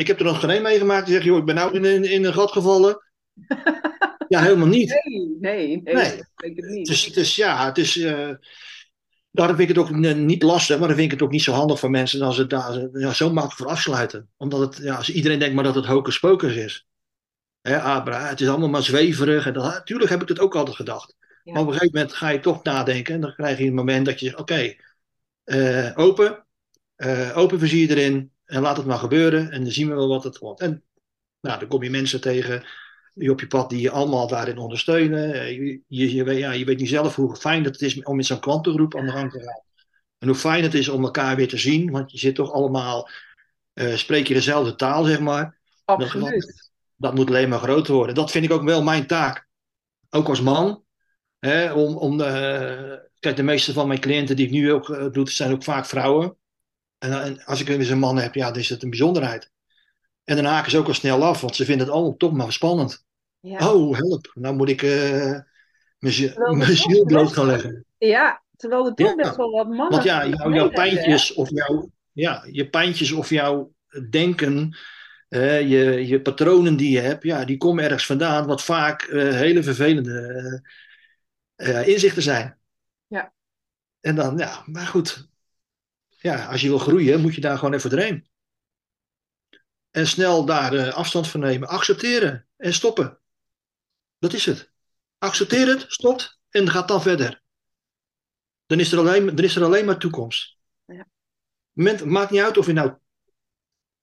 Ik 0.00 0.06
heb 0.06 0.18
er 0.18 0.24
nog 0.24 0.40
geen 0.40 0.62
meegemaakt 0.62 1.04
die 1.04 1.14
zegt, 1.14 1.26
joh, 1.26 1.38
ik 1.38 1.44
ben 1.44 1.54
nou 1.54 1.74
in, 1.74 1.84
in, 1.84 2.04
in 2.04 2.24
een 2.24 2.32
gat 2.32 2.52
gevallen. 2.52 3.04
ja, 4.28 4.40
helemaal 4.42 4.66
niet. 4.66 4.88
Nee, 4.88 5.36
nee, 5.40 5.80
nee, 5.82 5.94
nee. 5.94 6.24
Ik 6.36 6.56
het 6.56 6.70
niet. 6.70 6.86
Dus, 6.86 7.12
dus 7.12 7.36
ja, 7.36 7.66
het 7.66 7.78
is... 7.78 7.96
Uh, 7.96 8.30
Daarom 9.32 9.56
vind 9.56 9.70
ik 9.70 9.76
het 9.76 9.84
ook 9.84 10.16
niet 10.16 10.42
lastig, 10.42 10.78
maar 10.78 10.88
dan 10.88 10.96
vind 10.96 11.12
ik 11.12 11.18
het 11.18 11.26
ook 11.26 11.32
niet 11.32 11.42
zo 11.42 11.52
handig 11.52 11.78
voor 11.78 11.90
mensen 11.90 12.22
als 12.22 12.36
ze 12.36 12.46
daar 12.46 12.88
ja, 12.92 13.12
zo 13.12 13.32
makkelijk 13.32 13.56
voor 13.56 13.66
afsluiten. 13.66 14.28
Omdat 14.36 14.60
het, 14.60 14.84
ja, 14.84 14.96
als 14.96 15.10
iedereen 15.10 15.38
denkt 15.38 15.54
maar 15.54 15.64
dat 15.64 15.74
het 15.74 15.86
hocus 15.86 16.18
pocus 16.18 16.54
is. 16.54 16.86
Hè, 17.60 17.80
Abra, 17.80 18.28
het 18.28 18.40
is 18.40 18.48
allemaal 18.48 18.68
maar 18.68 18.82
zweverig. 18.82 19.46
En 19.46 19.52
dat, 19.52 19.64
natuurlijk 19.64 20.10
heb 20.10 20.22
ik 20.22 20.28
het 20.28 20.38
ook 20.38 20.56
altijd 20.56 20.76
gedacht. 20.76 21.16
Ja. 21.44 21.52
Maar 21.52 21.62
op 21.62 21.68
een 21.68 21.72
gegeven 21.72 21.94
moment 21.94 22.14
ga 22.14 22.28
je 22.28 22.40
toch 22.40 22.62
nadenken. 22.62 23.14
En 23.14 23.20
dan 23.20 23.34
krijg 23.34 23.58
je 23.58 23.64
een 23.64 23.74
moment 23.74 24.06
dat 24.06 24.20
je 24.20 24.26
zegt, 24.26 24.38
oké, 24.38 24.52
okay, 24.52 24.80
uh, 25.44 25.90
open. 25.94 26.46
Uh, 26.96 27.36
open 27.36 27.58
vizier 27.58 27.90
erin. 27.90 28.32
En 28.50 28.62
laat 28.62 28.76
het 28.76 28.86
maar 28.86 28.98
gebeuren. 28.98 29.50
En 29.50 29.62
dan 29.62 29.72
zien 29.72 29.88
we 29.88 29.94
wel 29.94 30.08
wat 30.08 30.24
het 30.24 30.38
wordt. 30.38 30.60
En 30.60 30.84
nou, 31.40 31.58
dan 31.58 31.68
kom 31.68 31.82
je 31.82 31.90
mensen 31.90 32.20
tegen 32.20 32.64
die 33.14 33.30
op 33.30 33.40
je 33.40 33.46
pad 33.46 33.70
die 33.70 33.80
je 33.80 33.90
allemaal 33.90 34.26
daarin 34.26 34.58
ondersteunen. 34.58 35.34
Eh, 35.34 35.50
je, 35.86 36.14
je, 36.14 36.24
ja, 36.24 36.52
je 36.52 36.64
weet 36.64 36.78
niet 36.78 36.88
zelf 36.88 37.14
hoe 37.14 37.36
fijn 37.36 37.64
het 37.64 37.80
is 37.80 38.02
om 38.02 38.16
met 38.16 38.26
zo'n 38.26 38.40
klantengroep 38.40 38.96
aan 38.96 39.06
de 39.06 39.12
gang 39.12 39.32
te 39.32 39.40
gaan. 39.40 39.62
En 40.18 40.28
hoe 40.28 40.36
fijn 40.36 40.62
het 40.62 40.74
is 40.74 40.88
om 40.88 41.04
elkaar 41.04 41.36
weer 41.36 41.48
te 41.48 41.56
zien, 41.56 41.90
want 41.90 42.10
je 42.10 42.18
zit 42.18 42.34
toch 42.34 42.52
allemaal, 42.52 43.08
uh, 43.74 43.94
spreek 43.94 44.26
je 44.26 44.34
dezelfde 44.34 44.74
taal, 44.74 45.04
zeg 45.04 45.20
maar. 45.20 45.58
Absoluut. 45.84 46.30
Dat, 46.30 46.70
dat, 46.96 47.14
moet 47.14 47.28
alleen 47.28 47.48
maar 47.48 47.58
groter 47.58 47.94
worden. 47.94 48.14
Dat 48.14 48.30
vind 48.30 48.44
ik 48.44 48.52
ook 48.52 48.62
wel 48.62 48.82
mijn 48.82 49.06
taak. 49.06 49.48
Ook 50.10 50.28
als 50.28 50.40
man. 50.40 50.84
Hè, 51.38 51.72
om, 51.72 51.96
om, 51.96 52.20
uh, 52.20 52.94
kijk, 53.18 53.36
de 53.36 53.42
meeste 53.42 53.72
van 53.72 53.88
mijn 53.88 54.00
cliënten 54.00 54.36
die 54.36 54.46
ik 54.46 54.52
nu 54.52 54.72
ook 54.72 54.88
uh, 54.88 55.10
doe, 55.12 55.30
zijn 55.30 55.52
ook 55.52 55.62
vaak 55.62 55.86
vrouwen. 55.86 56.36
En, 57.00 57.22
en 57.22 57.44
als 57.44 57.60
ik 57.60 57.68
eens 57.68 57.88
een 57.88 57.98
man 57.98 58.18
heb, 58.18 58.34
ja, 58.34 58.50
dan 58.50 58.60
is 58.60 58.68
het 58.68 58.82
een 58.82 58.90
bijzonderheid. 58.90 59.50
En 60.24 60.36
dan 60.36 60.44
haken 60.44 60.70
ze 60.70 60.78
ook 60.78 60.86
al 60.86 60.94
snel 60.94 61.24
af, 61.24 61.40
want 61.40 61.56
ze 61.56 61.64
vinden 61.64 61.86
het 61.86 61.94
allemaal 61.94 62.16
toch 62.16 62.32
maar 62.32 62.52
spannend. 62.52 63.04
Ja. 63.40 63.72
Oh, 63.72 63.96
help. 63.96 64.30
Nou 64.34 64.54
moet 64.54 64.68
ik 64.68 64.82
uh, 64.82 65.38
mijn 65.98 66.76
ziel 66.76 67.04
bloot 67.04 67.32
gaan 67.32 67.46
leggen. 67.46 67.84
Ja, 67.98 68.42
terwijl 68.56 68.86
er 68.86 68.94
toch 68.94 69.08
ja. 69.08 69.14
best 69.14 69.36
wel 69.36 69.50
wat 69.50 69.66
mannen... 69.66 69.90
Want 69.90 70.02
ja, 70.02 70.26
jou, 70.26 70.54
jouw 70.54 70.70
pijntjes 70.70 71.34
of 71.34 71.50
jouw, 71.50 71.90
ja, 72.12 72.44
je 72.50 72.68
pijntjes 72.68 73.12
of 73.12 73.30
jouw 73.30 73.72
denken, 74.10 74.76
uh, 75.28 75.60
je, 75.60 76.06
je 76.06 76.22
patronen 76.22 76.76
die 76.76 76.90
je 76.90 77.00
hebt, 77.00 77.22
ja, 77.22 77.44
die 77.44 77.56
komen 77.56 77.84
ergens 77.84 78.06
vandaan, 78.06 78.46
wat 78.46 78.62
vaak 78.62 79.06
uh, 79.06 79.34
hele 79.34 79.62
vervelende 79.62 80.62
inzichten 81.84 82.22
zijn. 82.22 82.58
Ja. 83.06 83.32
En 84.00 84.14
dan, 84.14 84.38
ja, 84.38 84.62
maar 84.66 84.86
goed. 84.86 85.28
Ja, 86.22 86.46
als 86.46 86.60
je 86.60 86.68
wil 86.68 86.78
groeien, 86.78 87.20
moet 87.20 87.34
je 87.34 87.40
daar 87.40 87.58
gewoon 87.58 87.74
even 87.74 87.90
doorheen. 87.90 88.28
En 89.90 90.06
snel 90.06 90.44
daar 90.44 90.92
afstand 90.92 91.28
van 91.28 91.40
nemen, 91.40 91.68
accepteren 91.68 92.46
en 92.56 92.74
stoppen. 92.74 93.18
Dat 94.18 94.32
is 94.32 94.46
het. 94.46 94.72
Accepteer 95.18 95.66
het, 95.66 95.84
stopt 95.88 96.38
en 96.48 96.70
gaat 96.70 96.88
dan 96.88 97.02
verder. 97.02 97.42
Dan 98.66 98.80
is 98.80 98.92
er 98.92 98.98
alleen, 98.98 99.26
dan 99.26 99.44
is 99.44 99.56
er 99.56 99.64
alleen 99.64 99.84
maar 99.84 99.98
toekomst. 99.98 100.56
Ja. 100.84 101.06
Moment, 101.72 102.04
maakt 102.04 102.30
niet 102.30 102.40
uit 102.40 102.58
of 102.58 102.66
je 102.66 102.72
nou 102.72 102.94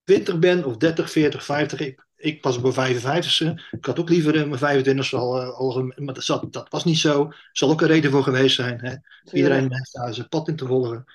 20 0.03 0.39
bent 0.39 0.65
of 0.65 0.77
30, 0.77 1.11
40, 1.11 1.43
50. 1.43 1.79
Ik, 1.79 2.05
ik 2.15 2.41
pas 2.41 2.57
op 2.57 2.75
mijn 2.75 2.95
55ste. 2.95 3.69
Ik 3.71 3.85
had 3.85 3.99
ook 3.99 4.09
liever 4.09 4.35
uh, 4.35 4.45
mijn 4.45 4.59
25 4.59 5.13
al, 5.13 5.41
uh, 5.41 5.49
al 5.49 5.93
maar 5.95 6.13
dat, 6.13 6.47
dat, 6.53 6.69
was 6.69 6.83
niet 6.83 6.97
zo. 6.97 7.25
Er 7.27 7.49
zal 7.51 7.69
ook 7.69 7.81
een 7.81 7.87
reden 7.87 8.11
voor 8.11 8.23
geweest 8.23 8.55
zijn. 8.55 8.79
Hè? 8.79 8.95
Iedereen 9.31 9.73
heeft 9.73 9.93
daar 9.93 10.13
zijn 10.13 10.27
pad 10.27 10.47
in 10.47 10.55
te 10.55 10.65
volgen. 10.65 11.05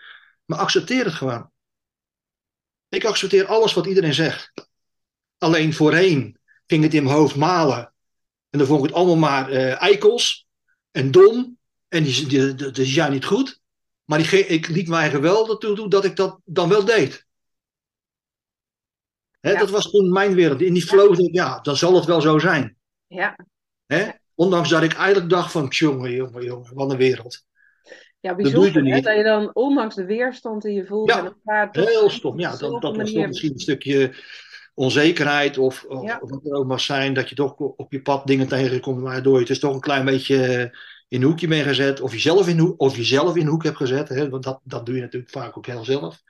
Maar 0.44 0.58
accepteer 0.58 1.04
het 1.04 1.14
gewoon. 1.14 1.50
Ik 2.88 3.04
accepteer 3.04 3.46
alles 3.46 3.74
wat 3.74 3.86
iedereen 3.86 4.14
zegt. 4.14 4.52
Alleen 5.38 5.74
voorheen 5.74 6.38
ging 6.66 6.82
het 6.82 6.94
in 6.94 7.04
mijn 7.04 7.16
hoofd 7.16 7.36
malen. 7.36 7.94
En 8.50 8.58
dan 8.58 8.66
vond 8.66 8.80
ik 8.80 8.86
het 8.86 8.94
allemaal 8.96 9.16
maar 9.16 9.50
eh, 9.50 9.80
eikels 9.80 10.46
en 10.90 11.10
dom. 11.10 11.58
En 11.88 12.04
die, 12.04 12.26
die, 12.26 12.54
die, 12.54 12.70
die 12.70 12.86
zijn 12.86 13.12
niet 13.12 13.24
goed. 13.24 13.60
Maar 14.04 14.18
die, 14.18 14.46
ik 14.46 14.68
liet 14.68 14.88
mij 14.88 15.10
geweldig 15.10 15.58
toe 15.58 15.88
dat 15.88 16.04
ik 16.04 16.16
dat 16.16 16.40
dan 16.44 16.68
wel 16.68 16.84
deed. 16.84 17.26
Hè, 19.40 19.50
Ja. 19.50 19.58
Dat 19.58 19.70
was 19.70 19.90
toen 19.90 20.12
mijn 20.12 20.34
wereld. 20.34 20.60
In 20.60 20.72
die 20.72 20.86
flow, 20.86 21.20
ik, 21.20 21.34
ja, 21.34 21.60
dan 21.60 21.76
zal 21.76 21.94
het 21.94 22.04
wel 22.04 22.20
zo 22.20 22.38
zijn. 22.38 22.76
Ja, 23.06 23.36
Hè? 23.86 24.10
Ondanks 24.34 24.68
dat 24.68 24.82
ik 24.82 24.92
eigenlijk 24.92 25.30
dacht 25.30 25.52
van, 25.52 25.66
jongen, 25.68 26.12
jongen, 26.12 26.44
jongen, 26.44 26.74
wat 26.74 26.90
een 26.90 26.96
wereld. 26.96 27.44
Ja 28.22 28.34
bijzonder 28.34 29.02
dat 29.02 29.16
je 29.16 29.22
dan 29.22 29.50
ondanks 29.54 29.94
de 29.94 30.04
weerstand 30.04 30.62
die 30.62 30.72
je 30.72 30.86
voelt 30.86 31.10
Ja, 31.10 31.18
en 31.18 31.24
elkaar 31.24 31.68
Heel 31.72 32.10
stom. 32.10 32.38
Ja, 32.38 32.50
dat, 32.50 32.60
dat 32.60 32.70
was 32.70 32.80
toch 32.80 32.96
misschien 32.96 33.22
een 33.22 33.58
stukje 33.58 34.14
onzekerheid 34.74 35.58
of, 35.58 35.84
of 35.84 36.06
Ja. 36.06 36.18
wat 36.20 36.44
er 36.44 36.52
ook 36.52 36.66
mag 36.66 36.80
zijn, 36.80 37.14
dat 37.14 37.28
je 37.28 37.34
toch 37.34 37.56
op 37.56 37.92
je 37.92 38.02
pad 38.02 38.26
dingen 38.26 38.48
tegenkomt 38.48 39.00
waardoor 39.00 39.32
je 39.32 39.38
het 39.38 39.48
dus 39.48 39.58
toch 39.58 39.74
een 39.74 39.80
klein 39.80 40.04
beetje 40.04 40.70
in 41.08 41.20
een 41.22 41.26
hoekje 41.26 41.48
bent 41.48 41.66
gezet 41.66 42.00
of 42.00 42.12
jezelf 42.12 42.48
in, 42.48 42.58
hoek, 42.58 42.80
of 42.80 42.96
jezelf 42.96 43.36
in 43.36 43.42
een 43.42 43.48
hoek 43.48 43.64
hebt 43.64 43.76
gezet. 43.76 44.08
Hè? 44.08 44.28
Want 44.28 44.42
dat, 44.42 44.60
dat 44.64 44.86
doe 44.86 44.94
je 44.94 45.00
natuurlijk 45.00 45.32
vaak 45.32 45.56
ook 45.56 45.66
heel 45.66 45.84
zelf. 45.84 46.22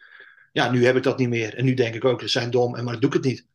Ja, 0.53 0.71
nu 0.71 0.85
heb 0.85 0.97
ik 0.97 1.03
dat 1.03 1.19
niet 1.19 1.29
meer. 1.29 1.55
En 1.55 1.65
nu 1.65 1.75
denk 1.75 1.95
ik 1.95 2.05
ook, 2.05 2.21
ze 2.21 2.29
zijn 2.29 2.51
dom, 2.51 2.77
en 2.77 2.85
maar 2.85 3.01
doe 3.01 3.09
ik 3.09 3.13
het 3.13 3.25
niet. 3.25 3.47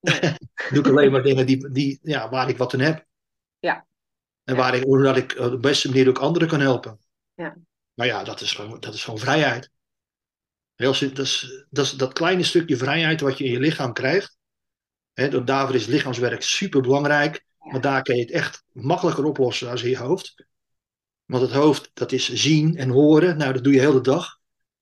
Nee. 0.00 0.20
doe 0.72 0.78
ik 0.78 0.86
alleen 0.86 1.12
maar 1.12 1.22
dingen 1.22 1.46
die, 1.46 1.70
die, 1.70 1.98
ja, 2.02 2.30
waar 2.30 2.48
ik 2.48 2.56
wat 2.56 2.74
aan 2.74 2.80
heb. 2.80 3.06
Ja. 3.58 3.86
En 4.44 4.56
waar 4.56 4.74
ik, 4.74 4.82
zodat 4.86 5.16
ik 5.16 5.36
op 5.38 5.50
de 5.50 5.58
beste 5.58 5.88
manier 5.88 6.08
ook 6.08 6.18
anderen 6.18 6.48
kan 6.48 6.60
helpen. 6.60 6.98
Ja. 7.34 7.56
Maar 7.94 8.06
ja, 8.06 8.24
dat 8.24 8.40
is 8.40 8.52
gewoon, 8.52 8.80
dat 8.80 8.94
is 8.94 9.04
gewoon 9.04 9.18
vrijheid. 9.18 9.70
Heel, 10.74 10.92
dat, 10.92 11.18
is, 11.18 11.64
dat, 11.70 11.84
is 11.84 11.92
dat 11.92 12.12
kleine 12.12 12.42
stukje 12.42 12.76
vrijheid 12.76 13.20
wat 13.20 13.38
je 13.38 13.44
in 13.44 13.52
je 13.52 13.58
lichaam 13.58 13.92
krijgt. 13.92 14.36
Hè, 15.12 15.28
door 15.28 15.44
daarvoor 15.44 15.74
is 15.74 15.86
lichaamswerk 15.86 16.42
super 16.42 16.80
belangrijk. 16.80 17.44
Ja. 17.58 17.70
Maar 17.70 17.80
daar 17.80 18.02
kun 18.02 18.16
je 18.16 18.22
het 18.22 18.30
echt 18.30 18.64
makkelijker 18.72 19.24
oplossen 19.24 19.70
als 19.70 19.82
in 19.82 19.90
je 19.90 19.98
hoofd. 19.98 20.46
Want 21.24 21.42
het 21.42 21.52
hoofd, 21.52 21.90
dat 21.94 22.12
is 22.12 22.32
zien 22.32 22.76
en 22.76 22.88
horen. 22.88 23.36
Nou, 23.36 23.52
dat 23.52 23.64
doe 23.64 23.72
je 23.72 23.78
de 23.78 23.86
hele 23.86 24.00
dag. 24.00 24.38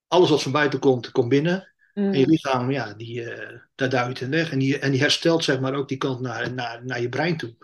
Alles 0.07 0.29
wat 0.29 0.43
van 0.43 0.51
buiten 0.51 0.79
komt, 0.79 1.11
komt 1.11 1.29
binnen. 1.29 1.73
Mm. 1.93 2.13
En 2.13 2.19
je 2.19 2.27
lichaam, 2.27 2.71
ja, 2.71 2.93
die, 2.93 3.23
eh 3.23 3.59
daar 3.75 4.05
duwt 4.05 4.19
het 4.19 4.29
weg. 4.29 4.51
En 4.51 4.59
die, 4.59 4.79
en 4.79 4.91
die 4.91 4.99
herstelt 4.99 5.43
zeg 5.43 5.59
maar 5.59 5.73
ook 5.73 5.87
die 5.87 5.97
kant 5.97 6.19
naar, 6.19 6.53
naar, 6.53 6.85
naar 6.85 7.01
je 7.01 7.09
brein 7.09 7.37
toe. 7.37 7.55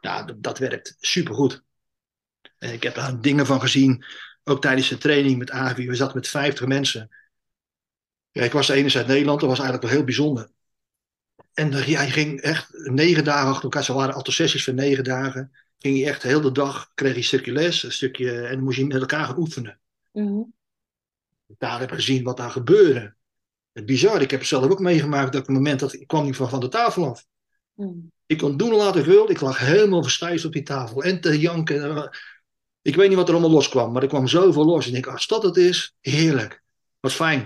Ja, 0.00 0.22
dat, 0.22 0.42
dat 0.42 0.58
werkt 0.58 0.96
supergoed. 1.00 1.62
En 2.58 2.72
ik 2.72 2.82
heb 2.82 2.94
daar 2.94 3.20
dingen 3.20 3.46
van 3.46 3.60
gezien, 3.60 4.04
ook 4.44 4.60
tijdens 4.60 4.88
de 4.88 4.98
training 4.98 5.38
met 5.38 5.50
AVI. 5.50 5.86
We 5.86 5.94
zaten 5.94 6.16
met 6.16 6.28
50 6.28 6.66
mensen. 6.66 7.10
Ja, 8.30 8.42
ik 8.42 8.52
was 8.52 8.66
de 8.66 8.72
enige 8.72 8.98
uit 8.98 9.06
Nederland, 9.06 9.40
dat 9.40 9.48
was 9.48 9.58
eigenlijk 9.58 9.88
wel 9.88 9.96
heel 9.96 10.06
bijzonder. 10.06 10.50
En 11.52 11.72
eh, 11.72 11.88
ja, 11.88 12.02
je 12.02 12.10
ging 12.10 12.40
echt 12.40 12.68
negen 12.72 13.24
dagen 13.24 13.48
achter 13.48 13.62
elkaar. 13.62 13.84
Ze 13.84 13.92
waren 13.92 14.14
altijd 14.14 14.36
sessies 14.36 14.64
van 14.64 14.74
negen 14.74 15.04
dagen. 15.04 15.52
Ging 15.78 15.98
je 15.98 16.06
echt 16.06 16.22
de 16.22 16.28
hele 16.28 16.52
dag, 16.52 16.90
kreeg 16.94 17.12
je 17.12 17.18
een 17.18 17.24
stukje 17.24 17.52
les, 17.52 17.82
een 17.82 17.92
stukje, 17.92 18.40
en 18.40 18.54
dan 18.54 18.64
moest 18.64 18.78
je 18.78 18.86
met 18.86 19.00
elkaar 19.00 19.26
gaan 19.26 19.38
oefenen. 19.38 19.80
Mhm. 20.12 20.42
Daar 21.46 21.80
heb 21.80 21.88
ik 21.88 21.94
gezien 21.94 22.24
wat 22.24 22.36
daar 22.36 22.50
gebeurde. 22.50 23.14
Het 23.72 23.86
bizar, 23.86 24.22
ik 24.22 24.30
heb 24.30 24.40
het 24.40 24.48
zelf 24.48 24.70
ook 24.70 24.80
meegemaakt 24.80 25.32
dat 25.32 25.40
op 25.40 25.46
het 25.46 25.56
moment 25.56 25.80
dat 25.80 25.92
ik 25.92 26.06
kwam 26.06 26.24
niet 26.24 26.36
van, 26.36 26.48
van 26.48 26.60
de 26.60 26.68
tafel 26.68 27.08
af. 27.08 27.26
Mm. 27.74 28.12
Ik 28.26 28.38
kon 28.38 28.56
doen 28.56 28.70
en 28.70 28.76
laten 28.76 29.04
veel. 29.04 29.30
Ik 29.30 29.40
lag 29.40 29.58
helemaal 29.58 30.02
verstijfd 30.02 30.44
op 30.44 30.52
die 30.52 30.62
tafel. 30.62 31.02
En 31.02 31.20
te 31.20 31.38
janken. 31.38 32.10
Ik 32.84 32.96
weet 32.96 33.08
niet 33.08 33.16
wat 33.16 33.28
er 33.28 33.34
allemaal 33.34 33.50
loskwam. 33.50 33.92
Maar 33.92 34.02
er 34.02 34.08
kwam 34.08 34.26
zoveel 34.26 34.64
los. 34.64 34.86
En 34.86 34.94
ik 34.94 35.04
dacht, 35.04 35.16
als 35.16 35.26
dat 35.26 35.42
het 35.42 35.56
is, 35.56 35.96
heerlijk. 36.00 36.62
Wat 37.00 37.12
fijn. 37.12 37.40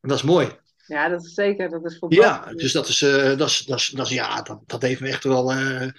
En 0.00 0.08
dat 0.08 0.18
is 0.18 0.24
mooi. 0.24 0.58
Ja, 0.86 1.08
dat 1.08 1.24
is 1.24 1.34
zeker. 1.34 1.70
Dat 1.70 1.84
is 1.84 1.98
voor 1.98 2.14
Ja, 2.14 2.52
dus 2.52 2.72
dat 2.72 2.88
is, 2.88 3.02
eh, 3.02 3.36
dat 3.36 3.48
is, 3.48 3.64
dat 3.64 3.78
is, 3.78 3.88
dat 3.88 4.06
is 4.06 4.12
ja, 4.12 4.42
dat, 4.42 4.60
dat 4.66 4.82
heeft 4.82 5.00
me 5.00 5.08
echt 5.08 5.24
wel. 5.24 5.52
ja, 5.52 5.92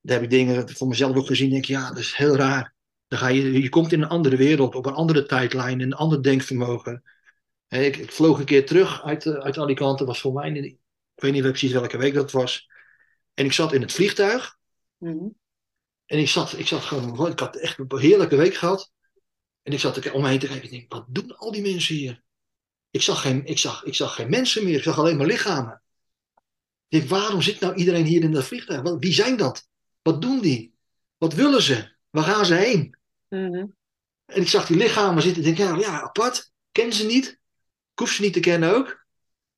daar 0.00 0.16
heb 0.16 0.22
ik 0.22 0.30
dingen 0.30 0.68
voor 0.68 0.88
mezelf 0.88 1.16
ook 1.16 1.26
gezien. 1.26 1.50
Denk 1.50 1.62
ik, 1.62 1.68
ja, 1.68 1.88
dat 1.88 1.98
is 1.98 2.14
heel 2.14 2.36
raar. 2.36 2.74
Dan 3.08 3.18
ga 3.18 3.28
je, 3.28 3.62
je 3.62 3.68
komt 3.68 3.92
in 3.92 4.02
een 4.02 4.08
andere 4.08 4.36
wereld, 4.36 4.74
op 4.74 4.86
een 4.86 4.94
andere 4.94 5.26
tijdlijn, 5.26 5.80
een 5.80 5.92
ander 5.92 6.22
denkvermogen. 6.22 7.02
Ik, 7.68 7.96
ik 7.96 8.12
vloog 8.12 8.38
een 8.38 8.44
keer 8.44 8.66
terug 8.66 9.04
uit, 9.04 9.26
eh, 9.26 9.34
uit 9.34 9.58
Alicante. 9.58 10.04
was 10.04 10.20
voor 10.20 10.32
mij, 10.32 10.50
ik 10.52 10.78
weet 11.14 11.32
niet 11.32 11.42
precies 11.42 11.72
welke 11.72 11.98
week 11.98 12.14
dat 12.14 12.32
was. 12.32 12.70
En 13.34 13.44
ik 13.44 13.52
zat 13.52 13.72
in 13.72 13.80
het 13.80 13.92
vliegtuig. 13.92 14.58
Mhm. 14.98 15.26
En 16.08 16.18
ik 16.18 16.28
zat, 16.28 16.58
ik 16.58 16.66
zat 16.66 16.82
gewoon, 16.82 17.30
ik 17.30 17.38
had 17.38 17.56
echt 17.56 17.78
een 17.78 17.98
heerlijke 17.98 18.36
week 18.36 18.54
gehad. 18.54 18.92
En 19.62 19.72
ik 19.72 19.80
zat 19.80 20.10
om 20.10 20.22
me 20.22 20.28
heen 20.28 20.38
te 20.38 20.46
kijken. 20.46 20.64
Ik 20.64 20.70
denk, 20.70 20.92
wat 20.92 21.04
doen 21.08 21.36
al 21.36 21.52
die 21.52 21.62
mensen 21.62 21.94
hier? 21.94 22.22
Ik 22.90 23.02
zag, 23.02 23.20
geen, 23.20 23.44
ik, 23.44 23.58
zag, 23.58 23.84
ik 23.84 23.94
zag 23.94 24.14
geen 24.14 24.30
mensen 24.30 24.64
meer. 24.64 24.76
Ik 24.76 24.82
zag 24.82 24.98
alleen 24.98 25.16
maar 25.16 25.26
lichamen. 25.26 25.82
Ik 26.88 26.98
denk, 26.98 27.08
waarom 27.10 27.42
zit 27.42 27.60
nou 27.60 27.74
iedereen 27.74 28.04
hier 28.04 28.22
in 28.22 28.32
dat 28.32 28.44
vliegtuig? 28.44 28.82
Wat- 28.82 28.98
Wie 28.98 29.12
zijn 29.12 29.36
dat? 29.36 29.68
Wat 30.02 30.22
doen 30.22 30.40
die? 30.40 30.74
Wat 31.18 31.34
willen 31.34 31.62
ze? 31.62 31.96
Waar 32.10 32.24
gaan 32.24 32.46
ze 32.46 32.54
heen? 32.54 32.96
Mhm. 33.28 33.66
En 34.24 34.40
ik 34.42 34.48
zag 34.48 34.66
die 34.66 34.76
lichamen 34.76 35.22
zitten. 35.22 35.44
Ik 35.44 35.56
denk, 35.56 35.70
ja, 35.70 35.76
ja 35.76 36.00
apart. 36.02 36.36
Ik 36.38 36.82
ken 36.82 36.92
ze 36.92 37.06
niet. 37.06 37.26
Ik 37.92 37.98
hoef 37.98 38.10
ze 38.10 38.22
niet 38.22 38.32
te 38.32 38.40
kennen 38.40 38.74
ook. 38.74 39.06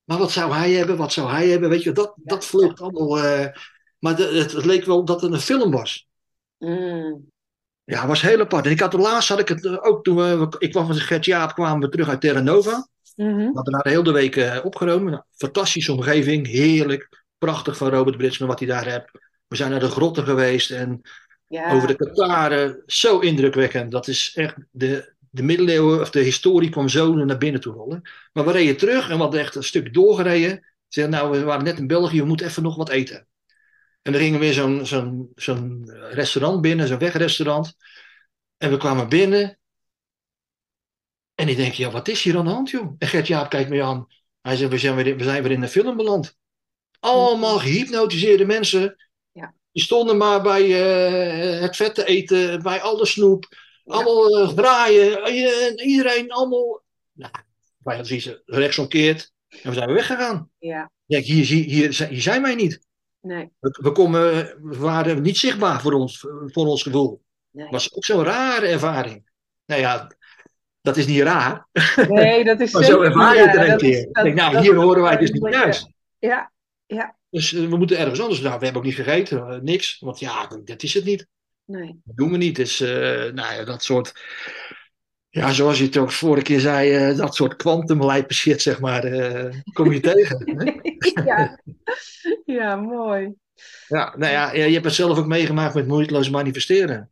Maar 0.05 0.19
wat 0.19 0.31
zou 0.33 0.53
hij 0.53 0.73
hebben? 0.73 0.97
Wat 0.97 1.13
zou 1.13 1.31
hij 1.31 1.49
hebben? 1.49 1.69
Weet 1.69 1.83
je, 1.83 1.93
dat, 1.93 2.13
dat 2.17 2.47
vloog 2.47 2.81
allemaal. 2.81 3.19
eh, 3.19 3.47
maar 3.99 4.17
de- 4.17 4.23
het, 4.23 4.53
het 4.53 4.65
leek 4.65 4.85
wel 4.85 5.05
dat 5.05 5.21
het 5.21 5.33
een 5.33 5.41
film 5.41 5.71
was. 5.71 6.09
Mm. 6.61 7.29
Ja, 7.85 7.99
het 7.99 8.09
was 8.09 8.23
heel 8.23 8.41
apart. 8.41 8.65
En 8.67 8.71
ik 8.71 8.81
had 8.81 8.91
de 8.91 8.99
laatst 8.99 9.29
had 9.29 9.39
ik 9.39 9.49
het 9.49 9.65
eh, 9.67 9.77
ook 9.81 10.05
toen 10.05 10.17
we, 10.17 10.57
ik 10.59 10.71
kwam 10.71 10.87
van 10.87 10.95
Gert 10.95 11.25
Jaap, 11.25 11.55
kwamen 11.55 11.81
we 11.81 11.89
terug 11.89 12.09
uit 12.09 12.21
Terra 12.21 12.41
Nova. 12.41 12.89
Mhm. 13.17 13.37
We 13.37 13.51
hadden 13.55 13.73
daar 13.73 13.83
de 13.83 13.89
hele 13.91 14.13
week 14.13 14.37
eh, 14.37 14.59
opgenomen. 14.65 15.13
Nou, 15.13 15.25
fantastische 15.35 15.93
omgeving, 15.93 16.47
heerlijk. 16.47 17.25
Prachtig 17.39 17.77
van 17.77 17.89
Robert 17.89 18.17
Britsman 18.17 18.49
wat 18.49 18.59
hij 18.59 18.69
daar 18.69 18.87
hebt. 18.89 19.11
We 19.47 19.57
zijn 19.57 19.71
naar 19.71 19.81
de 19.81 19.89
grotten 19.89 20.25
geweest 20.25 20.71
en 20.71 21.01
Ja. 21.47 21.73
over 21.73 21.89
de 21.89 21.97
Kataren. 21.97 22.83
Zo 22.87 23.19
indrukwekkend. 23.19 23.91
Dat 23.91 24.09
is 24.09 24.33
echt 24.35 24.55
de, 24.71 25.15
de 25.31 25.43
middeleeuwen, 25.43 26.01
of 26.01 26.11
de 26.11 26.21
historie 26.21 26.71
kwam 26.71 26.89
zo 26.89 27.15
naar 27.15 27.39
binnen 27.39 27.61
toe 27.61 27.75
rollen. 27.75 28.03
Maar 28.33 28.45
we 28.45 28.53
reden 28.53 28.77
terug 28.77 29.09
en 29.09 29.17
we 29.17 29.23
hadden 29.23 29.41
echt 29.41 29.55
een 29.55 29.63
stuk 29.63 29.95
doorgereden. 29.95 30.51
Ze 30.89 31.01
zeiden, 31.01 31.19
nou, 31.21 31.31
we 31.39 31.45
waren 31.45 31.65
net 31.65 31.79
in 31.79 31.87
België, 31.87 32.21
we 32.21 32.27
moeten 32.27 32.47
even 32.47 32.63
nog 32.63 32.77
wat 32.77 32.89
eten. 32.89 33.27
En 34.03 34.15
er 34.15 34.21
gingen 34.21 34.41
weer 34.41 34.53
zo'n 34.53 34.87
zo'n 34.87 35.33
zo'n 35.35 35.91
restaurant 35.91 36.61
binnen, 36.61 36.89
zo'n 36.89 36.99
wegrestaurant. 36.99 37.75
En 38.57 38.71
we 38.71 38.77
kwamen 38.77 39.09
binnen. 39.09 39.59
En 41.35 41.49
ik 41.49 41.57
denk, 41.57 41.73
ja, 41.73 41.91
wat 41.91 42.09
is 42.09 42.23
hier 42.23 42.37
aan 42.37 42.45
de 42.45 42.51
hand, 42.51 42.71
joh? 42.71 42.95
En 42.99 43.09
Gert-Jaap 43.09 43.51
kijkt 43.51 43.71
me 43.71 43.83
aan. 43.83 44.07
Hij 44.41 44.57
zegt, 44.57 44.71
we 44.71 44.79
zijn 44.79 44.97
weer 44.97 45.07
in, 45.07 45.17
we 45.17 45.25
zijn 45.25 45.43
weer 45.43 45.53
in 45.53 45.63
een 45.63 45.69
film 45.69 45.97
beland. 45.97 46.37
Allemaal 47.01 47.59
gehypnotiseerde 47.59 48.45
mensen. 48.45 48.97
Ja. 49.33 49.55
Die 49.73 49.83
stonden 49.83 50.17
maar 50.17 50.43
bij 50.43 50.63
eh, 50.65 51.61
het 51.61 51.77
vet 51.77 51.95
te 51.95 52.05
eten, 52.05 52.63
bij 52.63 52.81
alle 52.81 53.07
snoep. 53.07 53.47
Ja. 53.85 53.95
Allemaal 53.95 54.39
eh, 54.41 54.49
draaien. 54.55 55.29
Iedereen 55.87 56.31
allemaal... 56.31 56.83
Nou, 57.13 57.33
wij 57.79 57.97
hadden 57.97 58.21
zoiets 58.21 58.43
rechtsomkeerd. 58.45 59.33
En 59.49 59.69
we 59.69 59.75
zijn 59.75 59.87
weer 59.87 59.97
weggegaan. 59.97 60.51
Ja. 60.59 60.83
Ik 61.07 61.15
denk, 61.15 61.25
hier, 61.25 61.45
hier, 61.45 61.65
hier, 61.65 61.93
zijn- 61.93 62.11
hier 62.11 62.23
zijn 62.23 62.43
wij 62.43 62.55
niet. 62.55 62.81
Nee. 63.21 63.51
We, 63.59 63.79
we, 63.83 63.93
komen, 63.93 64.23
we 64.63 64.79
waren 64.79 65.23
niet 65.23 65.39
zichtbaar 65.39 65.81
voor 65.81 65.93
ons, 65.93 66.27
voor 66.47 66.67
ons 66.67 66.83
gevoel. 66.83 67.23
Nee. 67.51 67.65
Het 67.65 67.73
was 67.73 67.95
ook 67.95 68.05
zo'n 68.05 68.25
rare 68.25 68.67
ervaring. 68.67 69.31
Nou 69.67 69.81
ja, 69.81 70.11
dat 70.81 70.97
is 70.97 71.07
niet 71.07 71.23
raar. 71.23 71.67
Nee, 72.09 72.45
dat 72.45 72.61
is 72.61 72.73
Maar 72.75 72.85
zo 72.85 73.01
ervaar 73.03 73.37
je 73.37 73.43
het 73.43 73.55
er 73.57 73.63
een 73.63 73.69
Dat 73.69 73.81
keer. 73.81 74.09
Dat- 74.13 74.25
denk, 74.25 74.37
nou, 74.37 74.53
dat- 74.53 74.63
hier 74.63 74.75
horen 74.75 75.03
wij 75.03 75.17
dus 75.17 75.31
dat 75.31 75.43
niet 75.43 75.53
thuis. 75.53 75.93
Ja. 76.19 76.53
Ja. 76.87 77.17
Dus 77.31 77.53
eh, 77.55 77.69
we 77.69 77.77
moeten 77.77 77.99
ergens 77.99 78.21
anders. 78.21 78.41
Nou, 78.41 78.59
we 78.59 78.65
hebben 78.65 78.83
ook 78.83 78.89
niet 78.89 78.97
gegeten, 78.97 79.49
eh, 79.49 79.59
niks. 79.61 79.99
Want 80.01 80.19
ja, 80.19 80.47
dat 80.65 80.83
is 80.83 80.95
het 80.95 81.05
niet. 81.05 81.27
Nee. 81.65 82.01
Dat 82.05 82.17
doen 82.17 82.31
we 82.31 82.37
niet. 82.37 82.57
Dus, 82.57 82.81
eh, 82.81 82.89
nou 83.33 83.55
ja, 83.55 83.65
dat 83.65 83.83
soort. 83.83 84.13
Ja, 85.29 85.53
zoals 85.53 85.79
je 85.79 85.85
het 85.85 85.97
ook 85.97 86.11
vorige 86.13 86.43
keer 86.45 86.61
zei, 86.61 87.15
dat 87.17 87.35
soort 87.35 87.57
kwantumlijpe 87.57 88.35
shit, 88.35 88.63
zeg 88.63 88.81
maar, 88.81 89.03
kom 89.73 89.93
je 89.93 90.01
tegen. 90.11 90.43
hè? 90.57 90.73
ja. 91.25 91.61
ja, 92.61 92.77
mooi. 92.77 93.35
Ja, 93.89 94.15
nou 94.17 94.33
ja, 94.33 94.53
je 94.53 94.73
hebt 94.73 94.85
het 94.85 94.95
zelf 94.95 95.19
ook 95.19 95.27
meegemaakt 95.27 95.75
met 95.75 95.87
moeiteloos 95.87 96.31
manifesteren. 96.31 97.11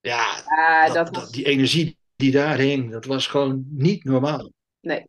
Ja, 0.00 0.34
dat, 0.86 0.94
dat 0.94 1.06
dat- 1.06 1.22
was... 1.22 1.30
die 1.30 1.44
energie 1.44 1.98
die 2.16 2.30
daar 2.30 2.58
hing, 2.58 2.90
dat 2.90 3.04
was 3.04 3.26
gewoon 3.26 3.64
niet 3.70 4.04
normaal. 4.04 4.52
Nee. 4.80 5.08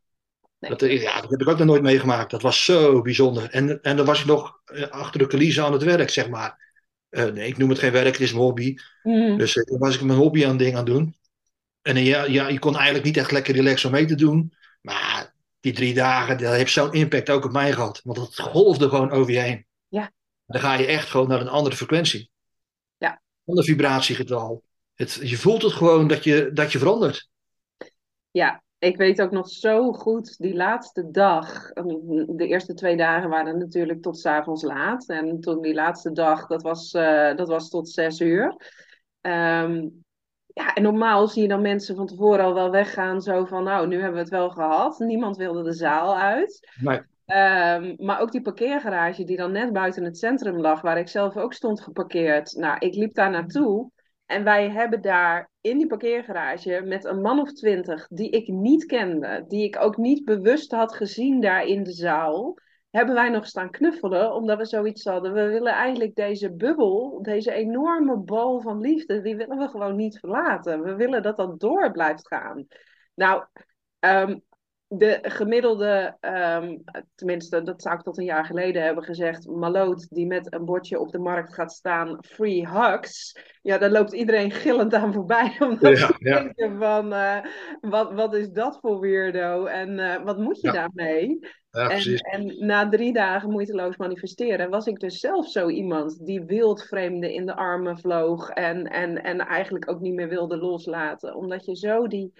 Nee. 0.60 0.72
Dat, 0.72 0.82
eh, 0.82 1.02
ja, 1.02 1.22
dat 1.22 1.30
heb 1.30 1.42
ik 1.42 1.48
ook 1.48 1.58
nog 1.58 1.68
nooit 1.68 1.82
meegemaakt. 1.82 2.32
Dat 2.32 2.42
was 2.42 2.66
zo 2.66 3.02
bijzonder. 3.02 3.50
En, 3.50 3.82
en 3.82 3.98
dan 3.98 4.06
was 4.06 4.20
ik 4.20 4.26
nog 4.26 4.62
eh, 4.66 4.88
achter 4.88 5.20
de 5.20 5.28
coulissen 5.28 5.64
aan 5.64 5.74
het 5.74 5.84
werk, 5.84 6.10
zeg 6.10 6.30
maar. 6.30 6.76
Eh, 7.10 7.26
nee, 7.26 7.48
ik 7.48 7.58
noem 7.58 7.70
het 7.70 7.80
geen 7.80 7.92
werk, 7.92 8.06
het 8.12 8.20
is 8.20 8.32
een 8.32 8.38
hobby. 8.38 8.76
Mhm. 9.04 9.38
Dus 9.38 9.54
dan 9.54 9.80
was 9.80 9.96
ik 9.96 10.02
mijn 10.02 10.20
hobby 10.20 10.44
aan 10.44 10.50
het 10.50 10.60
ding 10.60 10.72
aan 10.72 10.86
het 10.86 10.94
doen. 10.94 11.16
En 11.82 12.04
ja, 12.04 12.24
ja, 12.24 12.48
je 12.48 12.60
kon 12.60 12.76
eigenlijk 12.76 13.06
niet 13.06 13.18
echt 13.18 13.32
lekker 13.32 13.56
relaxen 13.56 13.90
om 13.90 13.96
mee 13.96 14.06
te 14.06 14.16
doen. 14.16 14.54
Maar 14.82 15.31
die 15.62 15.74
drie 15.74 15.94
dagen, 15.94 16.38
dat 16.38 16.54
heeft 16.54 16.72
zo'n 16.72 16.94
impact 16.94 17.30
ook 17.30 17.46
op 17.46 17.52
mij 17.52 17.72
gehad. 17.72 18.02
Want 18.04 18.18
het 18.18 18.40
golfde 18.40 18.90
gewoon 18.90 19.12
over 19.12 19.32
je 19.32 19.40
heen. 19.40 19.66
Ja. 19.88 20.12
Dan 20.46 20.62
ga 20.62 20.74
je 20.74 20.86
echt 20.86 21.10
gewoon 21.10 21.28
naar 21.28 21.42
een 21.42 21.48
andere 21.48 21.76
frequentie. 21.76 22.30
Ja. 22.98 23.22
Ander 23.46 23.64
vibratiegetal. 23.64 24.64
Het, 24.96 25.20
je 25.24 25.38
voelt 25.38 25.62
het 25.62 25.74
gewoon 25.74 26.08
dat 26.08 26.24
je, 26.24 26.50
dat 26.54 26.72
je 26.72 26.80
verandert. 26.80 27.30
Ja, 28.32 28.64
Ik 28.78 28.98
weet 28.98 29.22
ook 29.22 29.32
nog 29.32 29.50
zo 29.50 29.92
goed 29.92 30.38
die 30.38 30.56
laatste 30.56 31.12
dag. 31.12 31.72
De 32.28 32.48
eerste 32.48 32.74
twee 32.74 32.98
dagen 32.98 33.30
waren 33.30 33.58
natuurlijk 33.58 34.02
tot 34.02 34.20
's 34.20 34.26
avonds 34.26 34.64
laat. 34.64 35.08
En 35.08 35.40
toen 35.40 35.62
die 35.62 35.74
laatste 35.74 36.12
dag, 36.12 36.48
dat 36.48 36.62
was, 36.62 36.94
eh, 36.94 37.36
dat 37.36 37.48
was 37.48 37.70
tot 37.70 37.90
zes 37.90 38.20
uur. 38.20 38.56
Ehm, 39.22 39.88
ja, 40.54 40.74
en 40.74 40.84
normaal 40.84 41.28
zie 41.28 41.42
je 41.42 41.48
dan 41.48 41.62
mensen 41.62 41.96
van 41.96 42.08
tevoren 42.08 42.46
al 42.46 42.54
wel 42.54 42.72
weggaan. 42.72 43.22
Zo 43.22 43.46
van, 43.46 43.64
nou, 43.64 43.88
nu 43.88 43.96
hebben 43.96 44.14
we 44.14 44.20
het 44.20 44.30
wel 44.30 44.50
gehad. 44.50 45.00
Niemand 45.00 45.38
wilde 45.38 45.64
de 45.64 45.74
zaal 45.74 46.18
uit. 46.18 46.70
Nee. 46.80 47.02
Ehm, 47.26 47.96
maar 47.98 48.20
ook 48.20 48.32
die 48.32 48.42
parkeergarage 48.42 49.24
die 49.24 49.38
dan 49.38 49.52
net 49.52 49.74
buiten 49.74 50.04
het 50.04 50.18
centrum 50.18 50.60
lag, 50.60 50.82
waar 50.82 50.98
ik 50.98 51.08
zelf 51.08 51.38
ook 51.38 51.54
stond 51.54 51.82
geparkeerd. 51.82 52.56
Nou, 52.56 52.76
ik 52.80 52.96
liep 52.96 53.14
daar 53.14 53.30
naartoe. 53.30 53.92
En 54.26 54.44
wij 54.44 54.70
hebben 54.70 55.02
daar 55.02 55.50
in 55.62 55.78
die 55.78 55.88
parkeergarage 55.88 56.82
met 56.86 57.06
een 57.06 57.22
man 57.22 57.40
of 57.40 57.54
twintig 57.54 58.08
die 58.08 58.30
ik 58.30 58.48
niet 58.48 58.86
kende, 58.86 59.46
die 59.48 59.64
ik 59.64 59.82
ook 59.82 59.98
niet 59.98 60.26
bewust 60.26 60.72
had 60.72 60.96
gezien 60.96 61.42
daar 61.42 61.66
in 61.66 61.84
de 61.84 61.92
zaal, 61.92 62.58
hebben 62.92 63.16
wij 63.16 63.30
nog 63.30 63.46
staan 63.48 63.70
knuffelen, 63.70 64.34
omdat 64.34 64.58
we 64.58 64.66
zoiets 64.66 65.04
hadden. 65.06 65.34
We 65.34 65.48
willen 65.48 65.74
eigenlijk 65.74 66.16
deze 66.16 66.54
bubbel, 66.54 67.20
deze 67.22 67.52
enorme 67.52 68.18
bal 68.18 68.62
van 68.62 68.80
liefde, 68.82 69.22
die 69.22 69.36
willen 69.36 69.58
we 69.58 69.68
gewoon 69.68 69.96
niet 69.96 70.20
verlaten. 70.20 70.84
We 70.84 70.96
willen 70.96 71.22
dat 71.24 71.38
dat 71.38 71.60
door 71.60 71.92
blijft 71.92 72.28
gaan. 72.28 72.68
Nou, 73.16 73.44
ehm, 74.00 74.38
de 74.88 75.20
gemiddelde, 75.22 76.18
ehm, 76.20 76.78
tenminste, 77.16 77.64
dat 77.64 77.82
zou 77.82 77.96
ik 77.96 78.02
tot 78.02 78.18
een 78.18 78.24
jaar 78.26 78.46
geleden 78.46 78.84
hebben 78.84 79.04
gezegd, 79.04 79.48
maloot 79.48 80.08
die 80.10 80.26
met 80.28 80.54
een 80.54 80.66
bordje 80.66 81.00
op 81.00 81.12
de 81.12 81.20
markt 81.20 81.54
gaat 81.54 81.72
staan, 81.72 82.18
free 82.22 82.68
hugs. 82.68 83.40
Ja, 83.62 83.78
daar 83.78 83.90
loopt 83.90 84.14
iedereen 84.14 84.52
gillend 84.52 84.94
aan 84.94 85.14
voorbij. 85.14 85.56
Omdat 85.60 85.98
Ja, 85.98 86.16
ja. 86.20 86.40
denken 86.44 86.78
van, 86.80 87.14
eh, 87.14 87.38
wat, 87.82 88.14
wat 88.14 88.36
is 88.36 88.50
dat 88.50 88.78
voor 88.82 89.00
weirdo? 89.00 89.66
En 89.66 90.00
eh, 90.00 90.24
wat 90.24 90.38
moet 90.38 90.62
je 90.62 90.68
Ja. 90.68 90.74
daarmee? 90.74 91.40
Ja, 91.72 91.90
En, 91.90 92.66
na 92.66 92.90
drie 92.90 93.14
dagen 93.14 93.50
moeiteloos 93.52 93.98
manifesteren 93.98 94.70
was 94.70 94.88
ik 94.88 95.00
dus 95.00 95.20
zelf 95.20 95.48
zo 95.50 95.70
iemand 95.70 96.26
die 96.26 96.42
wildvreemden 96.44 97.34
in 97.34 97.46
de 97.46 97.56
armen 97.56 98.00
vloog 98.00 98.50
en, 98.50 98.88
en, 98.88 99.24
en 99.24 99.40
eigenlijk 99.40 99.90
ook 99.90 100.00
niet 100.00 100.14
meer 100.14 100.30
wilde 100.30 100.58
loslaten. 100.58 101.36
Omdat 101.36 101.66
je 101.66 101.76
zo 101.76 102.08
die, 102.08 102.34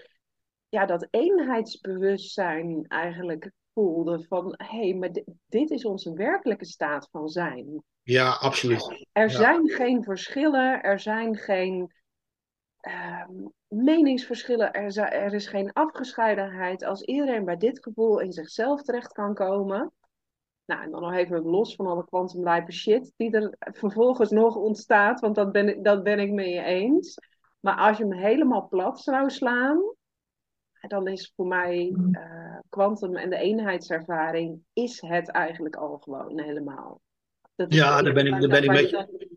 ja, 0.68 0.86
dat 0.86 1.08
eenheidsbewustzijn 1.10 2.84
eigenlijk 2.88 3.50
voelde 3.74 4.24
van 4.28 4.54
hé, 4.56 4.78
hey, 4.78 4.94
maar 4.94 5.12
dit, 5.12 5.24
dit 5.48 5.70
is 5.70 5.84
onze 5.84 6.12
werkelijke 6.12 6.66
staat 6.66 7.08
van 7.10 7.28
zijn. 7.28 7.82
Ja, 8.02 8.30
absoluut. 8.30 9.06
Er 9.12 9.30
Ja. 9.30 9.36
zijn 9.36 9.68
geen 9.68 10.04
verschillen, 10.04 10.82
er 10.82 11.00
zijn 11.00 11.36
geen 11.36 11.92
ehm, 12.80 13.46
meningsverschillen, 13.72 14.72
er, 14.72 14.98
er 14.98 15.34
is 15.34 15.46
geen 15.46 15.72
afgescheidenheid. 15.72 16.84
Als 16.84 17.02
iedereen 17.02 17.44
bij 17.44 17.56
dit 17.56 17.82
gevoel 17.82 18.20
in 18.20 18.32
zichzelf 18.32 18.82
terecht 18.82 19.12
kan 19.12 19.34
komen. 19.34 19.92
Nou, 20.64 20.82
en 20.82 20.90
dan 20.90 21.00
nog 21.02 21.12
even 21.14 21.42
los 21.42 21.74
van 21.74 21.86
alle 21.86 22.04
kwantumlijpe 22.04 22.72
shit 22.72 23.12
die 23.16 23.30
er 23.30 23.54
vervolgens 23.58 24.30
nog 24.30 24.56
ontstaat, 24.56 25.20
want 25.20 25.34
dat 25.34 25.52
ben, 25.52 25.68
ik- 25.68 25.84
dat 25.84 26.02
ben 26.02 26.18
ik 26.18 26.30
mee 26.32 26.60
eens. 26.62 27.18
Maar 27.60 27.76
als 27.76 27.96
je 27.98 28.02
hem 28.06 28.12
helemaal 28.12 28.68
plat 28.68 29.00
zou 29.00 29.30
slaan, 29.30 29.82
dan 30.80 31.08
is 31.08 31.32
voor 31.36 31.46
mij 31.46 31.96
eh, 32.12 32.58
kwantum 32.68 33.16
en 33.16 33.30
de 33.30 33.36
eenheidservaring 33.36 34.62
is 34.72 35.00
het 35.00 35.28
eigenlijk 35.28 35.76
al 35.76 35.98
gewoon 35.98 36.40
helemaal. 36.40 37.00
Dat 37.54 37.74
Ja, 37.74 38.02
daar 38.02 38.12
ben 38.12 38.26
ik- 38.26 38.40
daar 38.40 38.48
ben 38.48 38.62
ik 38.62 38.66
waar 38.70 38.80
met 38.80 38.90
je- 38.90 39.31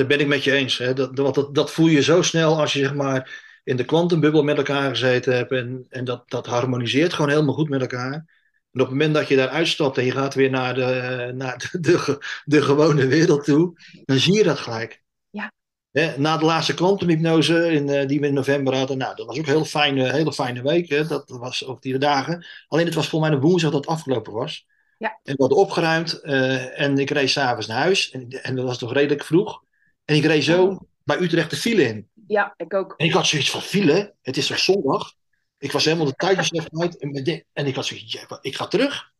Daar 0.00 0.08
ben 0.08 0.20
ik 0.20 0.26
met 0.26 0.44
je 0.44 0.52
eens. 0.52 0.78
Hè. 0.78 0.92
Dat, 0.92 1.18
want 1.18 1.34
dat, 1.34 1.54
dat 1.54 1.70
voel 1.70 1.86
je 1.86 2.02
zo 2.02 2.22
snel 2.22 2.60
als 2.60 2.72
je 2.72 2.78
zeg 2.78 2.94
maar, 2.94 3.48
in 3.64 3.76
de 3.76 3.84
kwantumbubbel 3.84 4.42
met 4.42 4.56
elkaar 4.56 4.88
gezeten 4.88 5.34
hebt. 5.36 5.52
En, 5.52 5.86
en 5.88 6.04
dat, 6.04 6.30
dat 6.30 6.46
harmoniseert 6.46 7.12
gewoon 7.12 7.30
helemaal 7.30 7.54
goed 7.54 7.68
met 7.68 7.80
elkaar. 7.80 8.12
En 8.12 8.80
op 8.80 8.86
het 8.86 8.90
moment 8.90 9.14
dat 9.14 9.28
je 9.28 9.36
daar 9.36 9.48
uitstapt 9.48 9.98
en 9.98 10.04
je 10.04 10.10
gaat 10.10 10.34
weer 10.34 10.50
naar 10.50 10.74
de, 10.74 11.30
naar 11.34 11.68
de, 11.70 11.80
de, 11.80 11.98
ge- 11.98 12.18
de 12.44 12.62
gewone 12.62 13.06
wereld 13.06 13.44
toe, 13.44 13.72
dan 14.04 14.16
zie 14.18 14.34
je 14.34 14.42
dat 14.42 14.58
gelijk. 14.58 15.02
Ja. 15.30 15.52
Hè, 15.90 16.18
na 16.18 16.36
de 16.36 16.44
laatste 16.44 16.74
kwantumhypnose 16.74 17.72
in, 17.72 17.88
eh, 17.88 18.06
die 18.06 18.20
we 18.20 18.26
in 18.26 18.34
november 18.34 18.74
hadden, 18.74 18.98
nou, 18.98 19.16
dat 19.16 19.26
was 19.26 19.38
ook 19.38 19.46
een 19.46 19.52
heel 19.52 19.64
fijne, 19.64 20.12
hele 20.12 20.32
fijne 20.32 20.62
week. 20.62 20.88
Hè. 20.88 21.06
Dat 21.06 21.24
was 21.26 21.66
ook 21.66 21.82
die 21.82 21.98
dagen. 21.98 22.46
Alleen 22.68 22.86
het 22.86 22.94
was 22.94 23.08
voor 23.08 23.20
mij 23.20 23.30
een 23.30 23.40
woensdag 23.40 23.70
dat 23.70 23.80
het 23.84 23.94
afgelopen 23.94 24.32
was. 24.32 24.66
Ja. 24.98 25.20
En 25.22 25.34
we 25.36 25.40
hadden 25.42 25.58
opgeruimd 25.58 26.20
eh, 26.20 26.80
en 26.80 26.98
ik 26.98 27.10
reed 27.10 27.30
s'avonds 27.30 27.66
naar 27.66 27.78
huis. 27.78 28.10
En, 28.10 28.28
en 28.28 28.56
dat 28.56 28.64
was 28.64 28.78
toch 28.78 28.92
redelijk 28.92 29.24
vroeg. 29.24 29.62
En 30.10 30.16
ik 30.16 30.24
reed 30.24 30.44
zo 30.44 30.78
bij 31.04 31.20
Utrecht 31.20 31.50
de 31.50 31.56
file 31.56 31.82
in. 31.82 32.08
Ja, 32.26 32.54
ik 32.56 32.74
ook. 32.74 32.94
En 32.96 33.06
ik 33.06 33.12
had 33.12 33.26
zoiets 33.26 33.50
van 33.50 33.62
file. 33.62 34.14
Het 34.22 34.36
is 34.36 34.46
toch 34.46 34.58
zondag? 34.58 35.12
Ik 35.58 35.72
was 35.72 35.84
helemaal 35.84 36.06
de 36.06 36.14
tijdjes 36.14 36.50
even 36.50 36.80
uit. 36.80 36.98
En, 36.98 37.44
en 37.52 37.66
ik 37.66 37.74
had 37.74 37.86
zoiets 37.86 38.12
ja, 38.12 38.38
ik 38.40 38.56
ga 38.56 38.66
terug. 38.66 39.12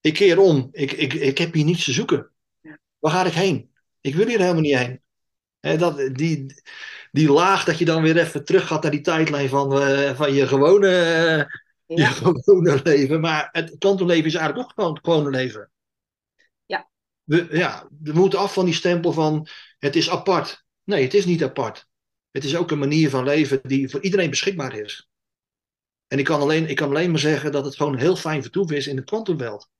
Ik 0.00 0.14
keer 0.14 0.38
om. 0.38 0.68
Ik, 0.72 0.92
ik, 0.92 1.12
ik 1.12 1.38
heb 1.38 1.52
hier 1.52 1.64
niets 1.64 1.84
te 1.84 1.92
zoeken. 1.92 2.30
Ja. 2.60 2.78
Waar 2.98 3.12
ga 3.12 3.24
ik 3.24 3.32
heen? 3.32 3.70
Ik 4.00 4.14
wil 4.14 4.26
hier 4.26 4.38
helemaal 4.38 4.60
niet 4.60 4.76
heen. 4.76 5.00
Dat, 5.78 6.14
die, 6.14 6.62
die 7.10 7.32
laag 7.32 7.64
dat 7.64 7.78
je 7.78 7.84
dan 7.84 8.02
weer 8.02 8.18
even 8.18 8.44
terug 8.44 8.66
gaat 8.66 8.82
naar 8.82 8.90
die 8.90 9.00
tijdlijn 9.00 9.48
van, 9.48 9.80
eh, 9.80 10.16
van 10.16 10.34
je 10.34 10.46
gewone, 10.46 10.88
eh, 11.86 11.96
je 11.96 12.06
gewone 12.06 12.80
leven. 12.84 13.20
Maar 13.20 13.48
het 13.52 13.78
kwantumleven 13.78 14.26
is 14.26 14.34
eigenlijk 14.34 14.68
ook 14.68 14.74
gewoon 14.74 14.94
het 14.94 15.04
gewone 15.04 15.30
leven. 15.30 15.70
Ja. 16.66 16.88
We, 17.24 17.48
ja, 17.50 17.88
we 18.02 18.12
moeten 18.12 18.38
af 18.38 18.52
van 18.52 18.64
die 18.64 18.74
stempel 18.74 19.12
van 19.12 19.48
het 19.80 19.96
is 19.96 20.10
apart. 20.10 20.64
Nee, 20.84 21.02
het 21.02 21.14
is 21.14 21.24
niet 21.24 21.42
apart. 21.42 21.88
Het 22.30 22.44
is 22.44 22.56
ook 22.56 22.70
een 22.70 22.78
manier 22.78 23.10
van 23.10 23.24
leven 23.24 23.60
die 23.62 23.88
voor 23.88 24.02
iedereen 24.02 24.30
beschikbaar 24.30 24.74
is. 24.74 25.08
En 26.06 26.18
ik 26.18 26.24
kan 26.24 26.40
alleen, 26.40 26.68
ik 26.68 26.76
kan 26.76 26.88
alleen 26.88 27.10
maar 27.10 27.20
zeggen 27.20 27.52
dat 27.52 27.64
het 27.64 27.76
gewoon 27.76 27.92
een 27.92 27.98
heel 27.98 28.16
fijn 28.16 28.42
vertoef 28.42 28.70
is 28.70 28.86
in 28.86 28.96
het 28.96 29.04
kwantumveld. 29.04 29.70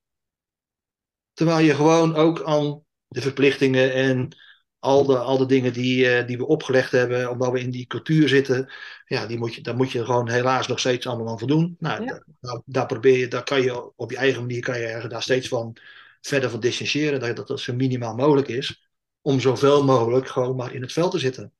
Terwijl 1.33 1.65
je 1.65 1.75
gewoon 1.75 2.15
ook 2.15 2.43
aan 2.43 2.85
de 3.07 3.21
verplichtingen 3.21 3.93
en 3.93 4.35
al 4.79 5.05
de, 5.05 5.17
al 5.17 5.37
de 5.37 5.45
dingen 5.45 5.73
die, 5.73 6.09
eh, 6.09 6.27
die 6.27 6.37
we 6.37 6.45
opgelegd 6.45 6.91
hebben, 6.91 7.29
omdat 7.29 7.51
we 7.51 7.59
in 7.59 7.71
die 7.71 7.87
cultuur 7.87 8.29
zitten, 8.29 8.71
ja, 9.05 9.25
die 9.25 9.37
moet 9.37 9.55
je, 9.55 9.61
daar 9.61 9.75
moet 9.75 9.91
je 9.91 10.05
gewoon 10.05 10.29
helaas 10.29 10.67
nog 10.67 10.79
steeds 10.79 11.07
allemaal 11.07 11.27
aan 11.27 11.39
voldoen. 11.39 11.75
Nou, 11.79 12.03
Ja. 12.05 12.23
daar, 12.39 12.61
daar, 12.65 12.85
probeer 12.85 13.17
je, 13.17 13.27
daar 13.27 13.43
kan 13.43 13.61
je 13.61 13.95
op 13.95 14.11
je 14.11 14.17
eigen 14.17 14.41
manier 14.41 14.61
kan 14.61 14.79
je 14.79 15.05
daar 15.07 15.21
steeds 15.21 15.47
van 15.47 15.77
verder 16.21 16.49
van 16.49 16.59
distancieren, 16.59 17.19
dat 17.19 17.35
dat, 17.35 17.47
dat 17.47 17.59
zo 17.59 17.73
minimaal 17.73 18.15
mogelijk 18.15 18.47
is, 18.47 18.90
om 19.21 19.39
zoveel 19.39 19.83
mogelijk 19.83 20.27
gewoon 20.27 20.55
maar 20.55 20.73
in 20.73 20.81
het 20.81 20.93
veld 20.93 21.11
te 21.11 21.19
zitten. 21.19 21.53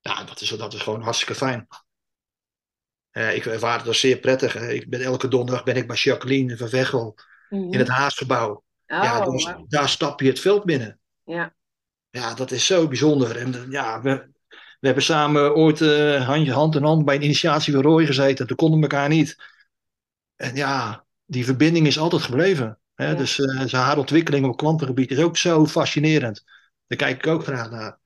Ja, 0.00 0.24
dat 0.24 0.40
is, 0.40 0.48
dat 0.48 0.74
is 0.74 0.80
gewoon 0.82 1.02
hartstikke 1.02 1.34
fijn. 1.34 1.68
Eh, 3.10 3.34
ik 3.34 3.46
ervaar 3.46 3.78
het 3.78 3.86
als 3.86 4.00
zeer 4.00 4.18
prettig. 4.18 4.52
hè. 4.52 4.68
Ik 4.72 4.88
ben, 4.90 5.00
elke 5.00 5.28
donderdag 5.28 5.64
ben 5.64 5.76
ik 5.76 5.86
bij 5.86 5.96
Jacqueline 5.96 6.56
van 6.56 6.68
Veghel 6.68 7.14
Mhm. 7.50 7.72
in 7.72 7.78
het 7.78 7.88
Haasgebouw. 7.88 8.64
ja, 8.86 9.24
dus 9.30 9.52
daar 9.68 9.88
stap 9.88 10.20
je 10.20 10.28
het 10.28 10.40
veld 10.40 10.64
binnen. 10.64 11.00
ja. 11.24 11.56
Ja, 12.10 12.34
dat 12.34 12.50
is 12.50 12.66
zo 12.66 12.88
bijzonder. 12.88 13.36
En 13.36 13.54
eh, 13.54 13.70
ja, 13.70 14.00
we, 14.00 14.30
we 14.48 14.86
hebben 14.86 15.02
samen 15.04 15.54
ooit 15.54 15.80
eh, 15.80 16.26
handje, 16.26 16.52
hand 16.52 16.74
in 16.74 16.82
hand 16.82 17.04
bij 17.04 17.14
een 17.16 17.22
initiatie 17.22 17.72
van 17.72 17.82
Roy 17.82 18.06
gezeten. 18.06 18.46
Toen 18.46 18.56
konden 18.56 18.78
we 18.80 18.86
elkaar 18.88 19.08
niet. 19.08 19.36
En 20.36 20.54
ja, 20.56 21.04
die 21.24 21.44
verbinding 21.44 21.86
is 21.86 21.98
altijd 21.98 22.22
gebleven. 22.22 22.78
Hè? 22.94 23.08
Ja. 23.08 23.14
Dus 23.14 23.38
eh, 23.40 23.62
zijn 23.66 23.82
haar 23.82 23.98
ontwikkeling 23.98 24.46
op 24.46 24.56
kwantumgebied 24.56 25.10
is 25.10 25.18
ook 25.18 25.36
zo 25.36 25.66
fascinerend. 25.66 26.44
Daar 26.88 26.98
kijk 26.98 27.16
ik 27.16 27.26
ook 27.26 27.42
graag 27.42 27.70
naar. 27.70 27.98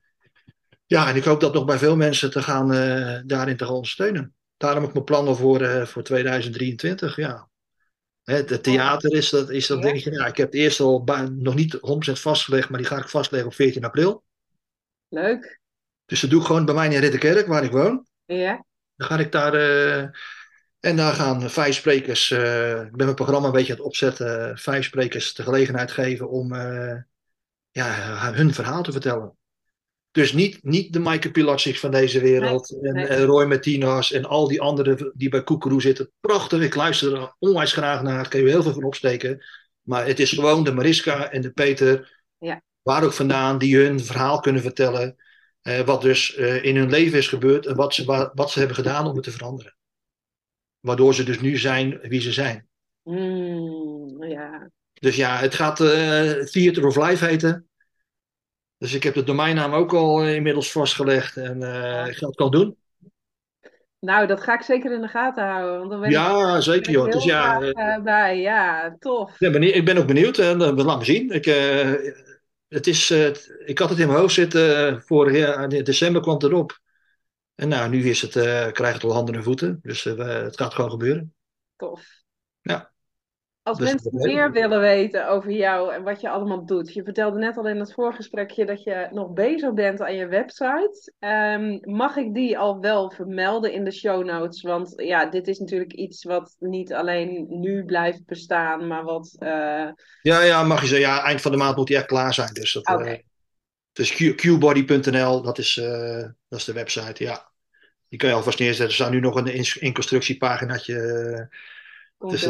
Ja, 0.85 1.09
en 1.09 1.15
ik 1.15 1.23
hoop 1.23 1.39
dat 1.41 1.53
nog 1.53 1.65
bij 1.65 1.77
veel 1.77 1.95
mensen 1.95 2.31
te 2.31 2.41
gaan, 2.41 2.73
eh, 2.73 3.19
daarin 3.25 3.57
te 3.57 3.65
gaan 3.65 3.73
ondersteunen. 3.73 4.35
Daarom 4.57 4.83
ook 4.83 4.93
mijn 4.93 5.05
plannen 5.05 5.35
voor, 5.35 5.61
eh, 5.61 5.85
voor 5.85 6.03
2023. 6.03 7.15
Ja. 7.15 7.49
Het 8.23 8.63
theater 8.63 9.13
is 9.13 9.29
dat, 9.29 9.49
is 9.49 9.67
dat 9.67 9.77
Ja. 9.77 9.83
dingetje. 9.85 10.11
Ik 10.11 10.37
heb 10.37 10.51
het 10.51 10.55
eerst 10.55 10.79
al 10.79 11.03
nog 11.31 11.55
niet 11.55 11.77
100% 11.81 12.19
vastgelegd, 12.19 12.69
maar 12.69 12.79
die 12.79 12.87
ga 12.87 12.97
ik 12.97 13.07
vastleggen 13.09 13.49
op 13.49 13.55
14 13.55 13.83
april. 13.85 14.23
Leuk. 15.07 15.61
Dus 16.05 16.19
dat 16.21 16.29
doe 16.29 16.39
ik 16.39 16.45
gewoon 16.45 16.65
bij 16.65 16.75
mij 16.75 16.87
in 16.89 16.99
Ridderkerk, 16.99 17.47
waar 17.47 17.63
ik 17.63 17.71
woon. 17.71 18.07
Ja. 18.25 18.65
Dan 18.95 19.07
ga 19.07 19.17
ik 19.19 19.31
daar. 19.31 19.53
eh, 19.53 20.07
en 20.79 20.95
daar 20.95 21.13
gaan 21.13 21.49
vijf 21.49 21.75
sprekers. 21.75 22.31
ik 22.31 22.37
ben 22.91 23.05
mijn 23.05 23.15
programma 23.15 23.47
een 23.47 23.53
beetje 23.53 23.71
aan 23.71 23.77
het 23.77 23.87
opzetten. 23.87 24.57
Vijf 24.57 24.85
sprekers 24.85 25.33
de 25.33 25.43
gelegenheid 25.43 25.91
geven 25.91 26.29
om 26.29 26.53
ja, 27.73 28.33
hun 28.33 28.53
verhaal 28.53 28.83
te 28.83 28.91
vertellen. 28.91 29.37
Dus 30.11 30.33
niet, 30.33 30.63
niet 30.63 30.93
de 30.93 30.99
Maaike 30.99 31.31
Pilacic 31.31 31.77
van 31.79 31.91
deze 31.91 32.19
wereld. 32.21 32.69
en, 32.81 32.93
nee. 32.93 33.05
en 33.07 33.23
Roy 33.25 33.45
Martinez 33.45 34.11
en 34.11 34.25
al 34.25 34.47
die 34.47 34.61
anderen 34.61 35.11
die 35.15 35.29
bij 35.29 35.43
Koekeroe 35.43 35.81
zitten. 35.81 36.11
Prachtig, 36.19 36.61
ik 36.61 36.75
luister 36.75 37.13
er 37.15 37.35
onwijs 37.39 37.73
graag 37.73 38.01
naar. 38.01 38.13
Daar 38.15 38.29
kan 38.29 38.39
je 38.41 38.47
heel 38.47 38.63
veel 38.63 38.73
van 38.73 38.83
opsteken. 38.83 39.43
Maar 39.81 40.05
het 40.07 40.19
is 40.19 40.31
gewoon 40.31 40.63
de 40.63 40.71
Mariska 40.73 41.31
en 41.31 41.41
de 41.41 41.51
Peter. 41.51 42.23
Ja. 42.37 42.61
Waar 42.81 43.03
ook 43.03 43.13
vandaan, 43.13 43.57
die 43.57 43.77
hun 43.77 43.99
verhaal 43.99 44.39
kunnen 44.39 44.61
vertellen. 44.61 45.15
eh, 45.61 45.79
wat 45.81 46.01
dus 46.01 46.35
eh, 46.35 46.63
in 46.63 46.75
hun 46.75 46.89
leven 46.89 47.17
is 47.17 47.27
gebeurd 47.27 47.65
en 47.65 47.75
wat 47.75 47.93
ze, 47.93 48.05
wa- 48.05 48.31
wat 48.33 48.51
ze 48.51 48.57
hebben 48.59 48.75
gedaan 48.77 49.07
om 49.07 49.15
het 49.15 49.23
te 49.23 49.31
veranderen. 49.31 49.75
Waardoor 50.79 51.13
ze 51.13 51.23
dus 51.23 51.39
nu 51.39 51.57
zijn 51.57 51.99
wie 52.01 52.21
ze 52.21 52.31
zijn. 52.31 52.67
Mm, 53.03 54.23
ja. 54.23 54.69
Dus 55.03 55.15
ja, 55.15 55.37
het 55.37 55.55
gaat 55.55 55.79
eh 55.79 56.31
Theater 56.31 56.85
of 56.85 56.95
Life 56.95 57.25
heten. 57.25 57.67
Dus 58.77 58.93
ik 58.93 59.03
heb 59.03 59.13
de 59.13 59.23
domeinnaam 59.23 59.73
ook 59.73 59.93
al 59.93 60.21
eh, 60.21 60.35
inmiddels 60.35 60.71
vastgelegd 60.71 61.37
en 61.37 61.63
eh, 61.63 62.07
ik 62.07 62.15
ga 62.15 62.27
het 62.27 62.35
kan 62.35 62.51
doen. 62.51 62.77
Nou, 63.99 64.27
dat 64.27 64.41
ga 64.43 64.53
ik 64.53 64.61
zeker 64.61 64.93
in 64.93 65.01
de 65.01 65.07
gaten 65.07 65.43
houden. 65.43 65.77
Want 65.77 65.91
dan 65.91 65.99
ben 65.99 66.09
Ja, 66.09 66.55
ik, 66.55 66.61
zeker 66.61 66.91
joh. 66.91 67.11
Dus 67.11 67.23
ja, 67.23 67.59
graag 67.59 68.01
bij. 68.01 68.39
Ja, 68.39 68.95
tof. 68.99 69.31
ik 69.31 69.37
ben 69.39 69.51
benieuwd- 69.51 69.75
ik 69.75 69.85
ben 69.85 69.97
ook 69.97 70.07
benieuwd. 70.07 70.37
En 70.37 70.57
laat 70.57 70.97
me 70.99 71.05
zien. 71.05 71.29
Ik, 71.29 71.45
het 72.67 72.87
is, 72.87 73.11
ik 73.65 73.79
had 73.79 73.89
het 73.89 73.99
in 73.99 74.07
mijn 74.07 74.19
hoofd 74.19 74.33
zitten. 74.33 75.01
vorig 75.01 75.37
jaar, 75.37 75.73
in 75.73 75.83
december 75.83 76.21
kwam 76.21 76.33
het 76.33 76.43
erop. 76.43 76.79
En 77.55 77.67
nou, 77.67 77.89
nu 77.89 78.09
is 78.09 78.21
het, 78.21 78.31
krijgt 78.71 78.93
het 78.93 79.03
al 79.03 79.13
handen 79.13 79.35
en 79.35 79.43
voeten. 79.43 79.79
Dus 79.81 80.03
het 80.03 80.57
gaat 80.57 80.73
gewoon 80.73 80.89
gebeuren. 80.91 81.33
Tof. 81.75 82.01
Ja, 82.61 82.92
Als 83.63 83.77
dus 83.77 83.87
mensen 83.89 84.11
meer 84.13 84.51
willen 84.51 84.79
weten 84.79 85.29
over 85.29 85.51
jou 85.51 85.93
en 85.93 86.03
wat 86.03 86.21
je 86.21 86.29
allemaal 86.29 86.65
doet. 86.65 86.93
Je 86.93 87.03
vertelde 87.03 87.39
net 87.39 87.57
al 87.57 87.67
in 87.67 87.79
het 87.79 87.93
voorgesprekje 87.93 88.65
dat 88.65 88.83
je 88.83 89.07
nog 89.11 89.33
bezig 89.33 89.73
bent 89.73 90.01
aan 90.01 90.15
je 90.15 90.27
website. 90.27 91.13
Ehm, 91.19 91.77
mag 91.81 92.15
ik 92.15 92.33
die 92.33 92.57
al 92.57 92.79
wel 92.79 93.11
vermelden 93.11 93.73
in 93.73 93.83
de 93.83 93.91
show 93.91 94.25
notes? 94.25 94.61
Want 94.61 94.93
ja, 94.95 95.25
dit 95.25 95.47
is 95.47 95.59
natuurlijk 95.59 95.93
iets 95.93 96.23
wat 96.23 96.55
niet 96.59 96.93
alleen 96.93 97.45
nu 97.49 97.85
blijft 97.85 98.25
bestaan, 98.25 98.87
maar 98.87 99.03
wat. 99.03 99.35
eh, 99.39 99.89
ja, 100.21 100.41
ja, 100.41 100.63
mag 100.63 100.81
je 100.81 100.87
zeggen. 100.87 101.07
Ja, 101.07 101.23
eind 101.23 101.41
van 101.41 101.51
de 101.51 101.57
maand 101.57 101.75
moet 101.75 101.89
hij 101.89 101.97
echt 101.97 102.07
klaar 102.07 102.33
zijn. 102.33 102.53
Dus 102.53 102.73
dat, 102.73 102.87
eh, 102.87 103.13
dus 103.91 104.11
Q- 104.11 104.35
qbody.nl, 104.35 105.41
dat, 105.41 105.57
is, 105.57 105.77
eh, 105.77 106.27
dat 106.47 106.59
is 106.59 106.65
de 106.65 106.73
website. 106.73 107.23
Ja, 107.23 107.51
die 108.09 108.19
kan 108.19 108.29
je 108.29 108.35
alvast 108.35 108.59
neerzetten. 108.59 108.87
Er 108.87 108.93
staat 108.93 109.11
nu 109.11 109.19
nog 109.19 109.35
een 109.35 109.65
inconstructiepaginaatje. 109.79 111.49
Dus. 112.27 112.47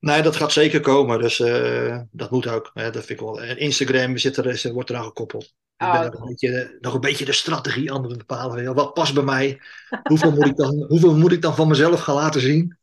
Nee, 0.00 0.22
dat 0.22 0.36
gaat 0.36 0.52
zeker 0.52 0.80
komen. 0.80 1.18
Dus 1.18 1.40
eh, 1.40 2.00
dat 2.10 2.30
moet 2.30 2.46
ook. 2.46 2.70
Hè, 2.74 2.90
dat 2.90 3.04
vind 3.04 3.20
ik 3.20 3.26
wel. 3.26 3.42
En 3.42 3.58
Instagram 3.58 4.16
zit 4.16 4.36
er, 4.36 4.72
wordt 4.72 4.90
eraan 4.90 5.04
gekoppeld. 5.04 5.44
Ik 5.76 5.86
Oh, 5.86 6.00
ben 6.00 6.10
nog 6.10 6.20
een, 6.20 6.26
beetje, 6.28 6.76
nog 6.80 6.94
een 6.94 7.00
beetje 7.00 7.24
de 7.24 7.32
strategie 7.32 7.92
aan 7.92 8.04
het 8.04 8.18
bepalen. 8.18 8.74
Wat 8.74 8.94
past 8.94 9.14
bij 9.14 9.22
mij? 9.22 9.60
Hoeveel 10.02 10.30
moet 10.32 10.46
ik 10.46 10.56
dan, 10.56 10.84
hoeveel 10.88 11.16
moet 11.16 11.32
ik 11.32 11.42
dan 11.42 11.54
van 11.54 11.68
mezelf 11.68 12.00
gaan 12.00 12.14
laten 12.14 12.40
zien? 12.40 12.76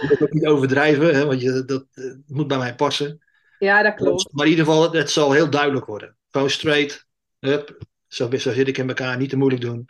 Je 0.00 0.06
moet 0.08 0.22
ook 0.22 0.32
niet 0.32 0.46
overdrijven, 0.46 1.14
hè, 1.14 1.24
want 1.26 1.40
je, 1.40 1.64
dat 1.64 1.84
eh, 1.94 2.04
moet 2.26 2.46
bij 2.48 2.58
mij 2.58 2.74
passen. 2.74 3.24
ja, 3.58 3.82
dat 3.82 3.94
klopt. 3.94 4.32
Maar 4.32 4.44
in 4.44 4.50
ieder 4.50 4.64
geval, 4.66 4.82
het, 4.82 4.92
het 4.92 5.10
zal 5.10 5.32
heel 5.32 5.50
duidelijk 5.50 5.86
worden. 5.86 6.16
Gewoon 6.30 6.50
straight. 6.50 7.06
Hup, 7.38 7.78
zo, 8.06 8.36
zo 8.36 8.52
zit 8.52 8.68
ik 8.68 8.78
in 8.78 8.88
elkaar. 8.88 9.16
Niet 9.16 9.30
te 9.30 9.36
moeilijk 9.36 9.62
doen. 9.62 9.88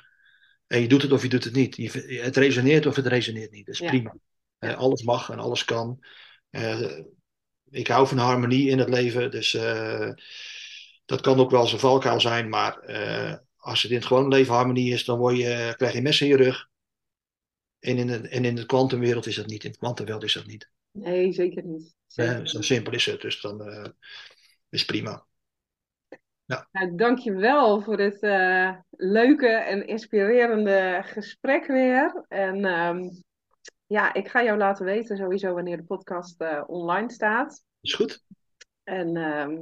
En 0.66 0.80
je 0.80 0.88
doet 0.88 1.02
het 1.02 1.12
of 1.12 1.22
je 1.22 1.28
doet 1.28 1.44
het 1.44 1.54
niet. 1.54 1.76
Je, 1.76 2.20
het 2.22 2.36
resoneert 2.36 2.86
of 2.86 2.96
het 2.96 3.06
resoneert 3.06 3.50
niet. 3.50 3.66
Dat 3.66 3.74
is 3.74 3.80
Ja. 3.80 3.88
prima. 3.88 4.14
Alles 4.58 5.02
mag 5.02 5.30
en 5.30 5.38
alles 5.38 5.64
kan. 5.64 6.00
Eh, 6.50 6.98
ik 7.70 7.86
hou 7.86 8.06
van 8.06 8.18
harmonie 8.18 8.68
in 8.68 8.78
het 8.78 8.88
leven. 8.88 9.30
Dus 9.30 9.54
eh, 9.54 10.10
dat 11.04 11.20
kan 11.20 11.38
ook 11.38 11.50
wel 11.50 11.60
eens 11.60 11.72
een 11.72 11.78
valkuil 11.78 12.20
zijn. 12.20 12.48
Maar 12.48 12.78
eh, 12.78 13.36
als 13.56 13.82
het 13.82 13.90
in 13.90 13.96
het 13.96 14.06
gewone 14.06 14.28
leven 14.28 14.54
harmonie 14.54 14.92
is, 14.92 15.04
dan 15.04 15.18
word 15.18 15.36
je, 15.36 15.74
krijg 15.76 15.92
je 15.92 16.02
mes 16.02 16.20
in 16.20 16.28
je 16.28 16.36
rug. 16.36 16.68
En 17.78 17.96
in, 17.96 18.06
de, 18.06 18.28
en 18.28 18.44
in 18.44 18.54
de 18.54 18.66
kwantumwereld 18.66 19.26
is 19.26 19.36
dat 19.36 19.46
niet. 19.46 19.64
In 19.64 19.72
de 19.72 19.78
kwantumwereld 19.78 20.24
is 20.24 20.32
dat 20.32 20.46
niet. 20.46 20.70
Nee, 20.90 21.32
zeker 21.32 21.64
niet. 21.64 21.94
Zeker 22.06 22.48
zo 22.48 22.60
simpel 22.60 22.92
is 22.92 23.06
het. 23.06 23.20
Dus 23.20 23.40
dan 23.40 23.94
is 24.68 24.84
prima. 24.84 25.26
Nou, 26.46 26.94
dankjewel 26.96 27.80
voor 27.80 27.96
dit 27.96 28.20
leuke 28.90 29.48
en 29.48 29.86
inspirerende 29.86 31.02
gesprek 31.04 31.66
weer. 31.66 32.24
En 32.28 32.64
ehm, 32.64 33.08
ja, 33.88 34.14
ik 34.14 34.28
ga 34.28 34.42
jou 34.42 34.58
laten 34.58 34.84
weten 34.84 35.16
sowieso 35.16 35.54
wanneer 35.54 35.76
de 35.76 35.84
podcast 35.84 36.40
eh, 36.40 36.62
online 36.66 37.10
staat. 37.10 37.64
Is 37.80 37.94
goed? 37.94 38.22
En 38.84 39.16
ehm, 39.16 39.56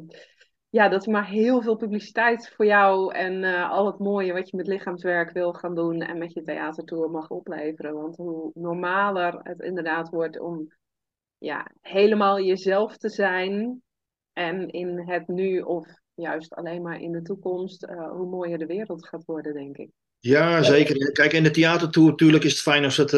ja, 0.68 0.89
dat 0.89 1.07
er 1.07 1.12
maar 1.12 1.29
heel 1.29 1.62
veel 1.62 1.77
publiciteit 1.77 2.53
voor 2.57 2.66
jou 2.66 3.14
en 3.14 3.45
eh, 3.45 3.70
al 3.70 3.87
het 3.87 3.99
mooie 3.99 4.33
wat 4.33 4.51
je 4.51 4.57
met 4.57 4.66
lichaamswerk 4.66 5.33
wil 5.33 5.53
gaan 5.53 5.74
doen 5.74 6.01
en 6.01 6.18
met 6.18 6.33
je 6.33 6.43
theatertour 6.43 7.11
mag 7.11 7.31
opleveren. 7.31 7.95
Want 7.95 8.16
hoe 8.16 8.51
normaler 8.55 9.41
het 9.43 9.61
inderdaad 9.61 10.09
wordt 10.09 10.41
om 10.41 10.74
ja, 11.39 11.70
helemaal 11.81 12.41
jezelf 12.41 12.97
te 12.97 13.09
zijn 13.09 13.83
en 14.33 14.68
in 14.68 14.99
het 14.99 15.29
nu 15.29 15.61
of 15.61 15.87
juist 16.14 16.55
alleen 16.55 16.83
maar 16.83 17.01
in 17.01 17.12
de 17.12 17.22
toekomst, 17.22 17.85
eh, 17.85 18.11
hoe 18.11 18.29
mooier 18.29 18.59
de 18.59 18.66
wereld 18.66 19.07
gaat 19.07 19.24
worden, 19.24 19.55
denk 19.55 19.77
ik. 19.77 19.91
Ja, 20.18 20.62
zeker. 20.62 21.12
Kijk, 21.12 21.33
in 21.33 21.43
de 21.43 21.51
theatertour 21.51 22.11
natuurlijk 22.11 22.45
is 22.45 22.53
het 22.53 22.61
fijn 22.61 22.85
als 22.85 22.97
het, 22.97 23.12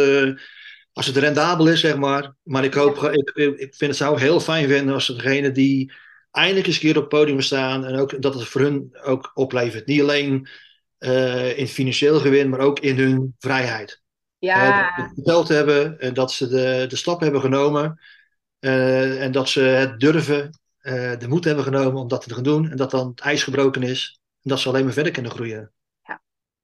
als 0.93 1.07
het 1.07 1.17
rendabel 1.17 1.69
is, 1.69 1.81
zeg 1.81 1.97
maar. 1.97 2.35
Maar 2.43 2.65
ik 2.65 2.75
hoop, 2.75 3.03
ik, 3.03 3.31
ik 3.35 3.75
vind 3.75 3.91
het 3.91 3.97
zou 3.97 4.21
heel 4.21 4.41
fijn 4.41 4.69
vinden 4.69 4.95
als 4.95 5.07
degene 5.07 5.53
die 5.53 5.93
eindelijk 6.31 6.67
eens 6.67 6.75
een 6.75 6.81
keer 6.83 6.97
op 6.97 7.01
het 7.01 7.09
podium 7.09 7.41
staan 7.41 7.85
en 7.85 7.99
ook 7.99 8.23
dat 8.23 8.35
het 8.35 8.45
voor 8.45 8.61
hun 8.61 8.99
ook 9.03 9.31
oplevert. 9.35 9.87
Niet 9.87 10.01
alleen 10.01 10.49
eh, 10.99 11.59
in 11.59 11.69
financieel 11.69 12.21
gewin, 12.21 12.49
maar 12.49 12.61
ook 12.61 12.81
in 12.81 12.99
hun 12.99 13.35
vrijheid. 13.39 14.03
Ja, 14.39 14.81
Eh, 14.81 14.97
dat 14.97 15.09
ze 15.09 15.15
verteld 15.15 15.49
hebben, 15.49 16.01
en 16.01 16.15
dat 16.15 16.33
ze 16.33 16.49
de, 16.49 16.85
de 16.89 16.97
stap 16.97 17.21
hebben 17.21 17.41
genomen 17.41 18.01
eh, 18.59 19.23
en 19.23 19.33
dat 19.33 19.49
ze 19.49 19.61
het 19.61 20.01
durven, 20.01 20.61
de 21.19 21.27
moed 21.29 21.45
hebben 21.45 21.65
genomen 21.65 22.01
om 22.01 22.09
dat 22.09 22.23
te 22.23 22.35
gaan 22.35 22.43
doen 22.43 22.71
en 22.71 22.77
dat 22.77 22.91
dan 22.91 23.09
het 23.09 23.21
ijs 23.21 23.43
gebroken 23.43 23.83
is 23.83 24.21
en 24.43 24.51
dat 24.51 24.61
ze 24.61 24.69
alleen 24.69 24.85
maar 24.85 24.93
verder 24.93 25.13
kunnen 25.13 25.31
groeien. 25.31 25.73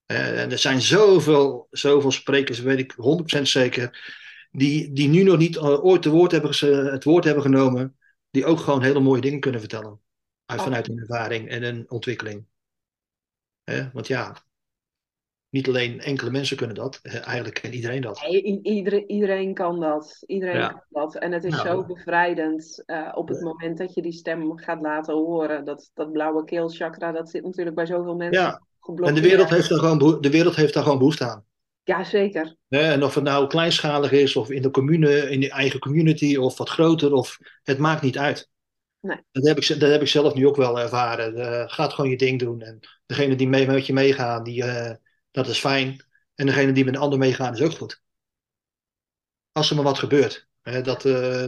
Eh, 0.06 0.42
en 0.42 0.50
er 0.50 0.58
zijn 0.58 0.80
zoveel, 0.82 1.66
zoveel 1.70 2.10
sprekers, 2.12 2.58
weet 2.60 2.78
ik 2.78 2.92
100% 2.96 3.48
zeker, 3.48 4.14
die, 4.50 4.92
die 4.92 5.08
nu 5.08 5.22
nog 5.22 5.38
niet 5.38 5.56
eh, 5.56 5.84
ooit 5.84 6.04
woord 6.04 6.32
hebben, 6.32 6.50
het 6.92 7.04
woord 7.04 7.24
hebben 7.24 7.42
genomen, 7.42 7.98
die 8.30 8.44
ook 8.44 8.58
gewoon 8.58 8.82
hele 8.82 9.00
mooie 9.00 9.20
dingen 9.20 9.40
kunnen 9.40 9.60
vertellen. 9.60 10.00
Uit, 10.46 10.58
Oh. 10.58 10.64
vanuit 10.66 10.86
hun 10.86 10.98
ervaring 10.98 11.48
en 11.48 11.62
een 11.62 11.90
ontwikkeling. 11.90 12.46
Hè? 13.64 13.90
Want 13.92 14.06
ja, 14.06 14.36
niet 15.54 15.68
alleen 15.68 16.00
enkele 16.00 16.30
mensen 16.30 16.56
kunnen 16.56 16.76
dat, 16.76 16.98
eh, 17.02 17.26
eigenlijk 17.26 17.60
kan 17.62 17.70
iedereen 17.70 18.00
dat. 18.00 18.22
I- 18.30 18.60
iedereen, 18.62 19.10
iedereen 19.10 19.54
kan 19.54 19.80
dat. 19.80 20.22
Iedereen 20.26 20.56
Ja. 20.56 20.68
kan 20.68 20.82
dat. 20.88 21.16
En 21.16 21.32
het 21.32 21.44
is 21.44 21.52
Nou. 21.52 21.66
zo 21.66 21.84
bevrijdend 21.84 22.82
eh, 22.86 23.12
op 23.14 23.28
het 23.28 23.40
moment 23.40 23.78
dat 23.78 23.94
je 23.94 24.02
die 24.02 24.12
stem 24.12 24.58
gaat 24.58 24.80
laten 24.80 25.14
horen. 25.14 25.64
Dat, 25.64 25.90
dat 25.94 26.12
blauwe 26.12 26.44
keelchakra, 26.44 27.12
dat 27.12 27.30
zit 27.30 27.42
natuurlijk 27.44 27.76
bij 27.76 27.86
zoveel 27.86 28.14
mensen 28.14 28.42
Ja, 28.42 28.60
En 29.02 29.14
de 29.14 29.20
wereld 29.20 29.48
heeft 29.50 29.68
daar 29.68 29.78
gewoon, 29.78 30.20
de 30.20 30.30
wereld 30.30 30.56
heeft 30.56 30.74
daar 30.74 30.82
gewoon 30.82 30.98
behoefte 30.98 31.24
aan. 31.24 31.44
Ja, 31.82 32.04
zeker. 32.04 32.56
En 32.68 33.04
of 33.04 33.14
het 33.14 33.24
nou 33.24 33.46
kleinschalig 33.46 34.12
is, 34.12 34.36
of 34.36 34.50
in 34.50 34.62
de 34.62 34.70
commune, 34.70 35.30
in 35.30 35.40
de 35.40 35.50
eigen 35.50 35.80
community, 35.80 36.36
of 36.36 36.58
wat 36.58 36.68
groter, 36.68 37.12
of 37.12 37.38
het 37.62 37.78
maakt 37.78 38.02
niet 38.02 38.18
uit. 38.18 38.48
Nee. 39.00 39.16
Dat, 39.32 39.46
heb 39.46 39.58
ik, 39.58 39.80
dat 39.80 39.90
heb 39.90 40.00
ik 40.00 40.08
zelf 40.08 40.34
nu 40.34 40.46
ook 40.46 40.56
wel 40.56 40.80
ervaren. 40.80 41.36
Eh, 41.36 41.62
gaat 41.66 41.92
gewoon 41.92 42.10
je 42.10 42.16
ding 42.16 42.38
doen. 42.38 42.60
En 42.60 42.78
degene 43.06 43.34
die 43.34 43.48
mee, 43.48 43.66
met 43.66 43.86
je 43.86 43.92
meegaan, 43.92 44.42
die, 44.44 44.64
eh, 44.64 44.94
dat 45.34 45.48
is 45.48 45.58
fijn. 45.58 46.04
En 46.34 46.46
degene 46.46 46.72
die 46.72 46.84
met 46.84 46.94
een 46.94 47.00
ander 47.00 47.18
meegaan, 47.18 47.52
is 47.52 47.62
ook 47.62 47.72
goed. 47.72 48.02
Als 49.52 49.70
er 49.70 49.76
maar 49.76 49.84
wat 49.84 49.98
gebeurt. 49.98 50.48
Hè, 50.62 50.82
dat, 50.82 51.04
eh, 51.04 51.46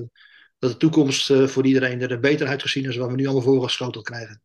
dat 0.59 0.70
de 0.70 0.76
toekomst 0.76 1.30
eh, 1.30 1.47
voor 1.47 1.66
iedereen 1.66 2.01
er 2.01 2.20
beter 2.20 2.47
uitgezien 2.47 2.84
is 2.84 2.97
dan 2.97 3.09
we 3.09 3.14
nu 3.14 3.24
allemaal 3.24 3.43
voorgeschoteld 3.43 4.05
krijgen. 4.05 4.43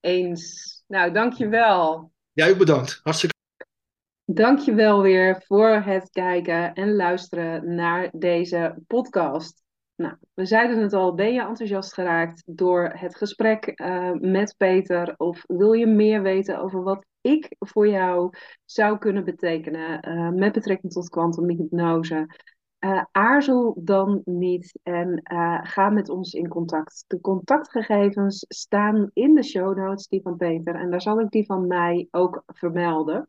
Eens. 0.00 0.82
Nou, 0.86 1.12
dankjewel. 1.12 2.12
Jij 2.32 2.50
ook 2.50 2.58
bedankt. 2.58 3.00
Hartstikke. 3.02 3.34
Dankjewel 4.24 5.02
weer 5.02 5.42
voor 5.46 5.70
het 5.70 6.10
kijken 6.10 6.74
en 6.74 6.94
luisteren 6.94 7.74
naar 7.74 8.10
deze 8.12 8.76
podcast. 8.86 9.62
Nou, 10.00 10.14
we 10.34 10.44
zeiden 10.44 10.82
het 10.82 10.92
al, 10.92 11.14
ben 11.14 11.32
je 11.32 11.40
enthousiast 11.40 11.94
geraakt 11.94 12.42
door 12.46 12.90
het 12.94 13.16
gesprek 13.16 13.66
eh, 13.66 14.12
met 14.12 14.54
Peter? 14.56 15.14
Of 15.16 15.44
wil 15.46 15.72
je 15.72 15.86
meer 15.86 16.22
weten 16.22 16.58
over 16.58 16.82
wat 16.82 17.04
ik 17.20 17.56
voor 17.58 17.88
jou 17.88 18.32
zou 18.64 18.98
kunnen 18.98 19.24
betekenen 19.24 20.00
eh, 20.00 20.28
met 20.30 20.52
betrekking 20.52 20.92
tot 20.92 21.08
kwantumhypnose? 21.08 22.26
Eh 22.78 23.04
aarzel 23.10 23.78
dan 23.80 24.20
niet 24.24 24.78
en 24.82 25.20
ga 25.62 25.90
met 25.90 26.08
ons 26.08 26.32
in 26.32 26.48
contact. 26.48 27.04
De 27.06 27.20
contactgegevens 27.20 28.44
staan 28.48 29.10
in 29.12 29.34
de 29.34 29.42
show 29.42 29.76
notes, 29.76 30.06
die 30.06 30.22
van 30.22 30.36
Peter. 30.36 30.74
En 30.74 30.90
daar 30.90 31.02
zal 31.02 31.20
ik 31.20 31.30
die 31.30 31.44
van 31.44 31.66
mij 31.66 32.08
ook 32.10 32.42
vermelden. 32.46 33.28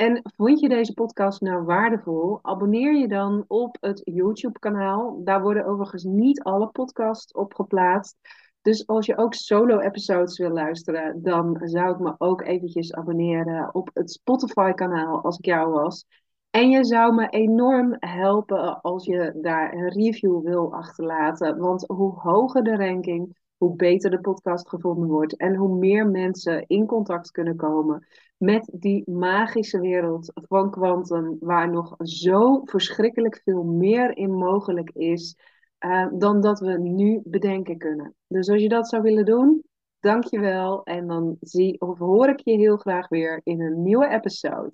En 0.00 0.22
vond 0.36 0.60
je 0.60 0.68
deze 0.68 0.94
podcast 0.94 1.40
nou 1.40 1.64
waardevol? 1.64 2.38
Abonneer 2.42 2.94
je 2.96 3.08
dan 3.08 3.44
op 3.46 3.76
het 3.80 4.00
YouTube-kanaal. 4.04 5.20
Daar 5.24 5.42
worden 5.42 5.66
overigens 5.66 6.04
niet 6.04 6.42
alle 6.42 6.68
podcasts 6.68 7.32
op 7.32 7.54
geplaatst. 7.54 8.16
Dus 8.62 8.86
als 8.86 9.06
je 9.06 9.16
ook 9.16 9.34
solo-episodes 9.34 10.38
wil 10.38 10.50
luisteren, 10.50 11.22
dan 11.22 11.60
zou 11.64 11.92
ik 11.92 11.98
me 11.98 12.14
ook 12.18 12.42
eventjes 12.42 12.94
abonneren 12.94 13.74
op 13.74 13.90
het 13.92 14.10
Spotify-kanaal 14.10 15.22
als 15.22 15.38
ik 15.38 15.44
jou 15.44 15.72
was. 15.72 16.06
En 16.50 16.70
je 16.70 16.84
zou 16.84 17.14
me 17.14 17.28
enorm 17.28 17.96
helpen 17.98 18.80
als 18.80 19.04
je 19.04 19.38
daar 19.42 19.72
een 19.72 19.88
review 19.88 20.42
wil 20.42 20.74
achterlaten. 20.74 21.58
Want 21.58 21.84
hoe 21.86 22.20
hoger 22.20 22.62
de 22.62 22.76
ranking, 22.76 23.36
hoe 23.60 23.76
beter 23.76 24.10
de 24.10 24.20
podcast 24.20 24.68
gevonden 24.68 25.08
wordt. 25.08 25.36
En 25.36 25.54
hoe 25.54 25.78
meer 25.78 26.06
mensen 26.06 26.64
in 26.66 26.86
contact 26.86 27.30
kunnen 27.30 27.56
komen 27.56 28.06
met 28.36 28.70
die 28.72 29.10
magische 29.10 29.80
wereld 29.80 30.32
van 30.34 30.70
kwantum, 30.70 31.36
waar 31.40 31.70
nog 31.70 31.94
zo 31.98 32.60
verschrikkelijk 32.64 33.40
veel 33.44 33.62
meer 33.62 34.16
in 34.16 34.30
mogelijk 34.30 34.90
is 34.90 35.36
uh, 35.80 36.06
dan 36.12 36.40
dat 36.40 36.60
we 36.60 36.78
nu 36.78 37.20
bedenken 37.24 37.78
kunnen. 37.78 38.14
Dus 38.26 38.48
als 38.48 38.62
je 38.62 38.68
dat 38.68 38.88
zou 38.88 39.02
willen 39.02 39.24
doen, 39.24 39.62
dank 39.98 40.24
je 40.24 40.40
wel. 40.40 40.84
En 40.84 41.06
dan 41.06 41.36
zie 41.40 41.80
of 41.80 41.98
hoor 41.98 42.28
ik 42.28 42.40
je 42.40 42.56
heel 42.56 42.76
graag 42.76 43.08
weer 43.08 43.40
in 43.44 43.60
een 43.60 43.82
nieuwe 43.82 44.08
episode. 44.08 44.72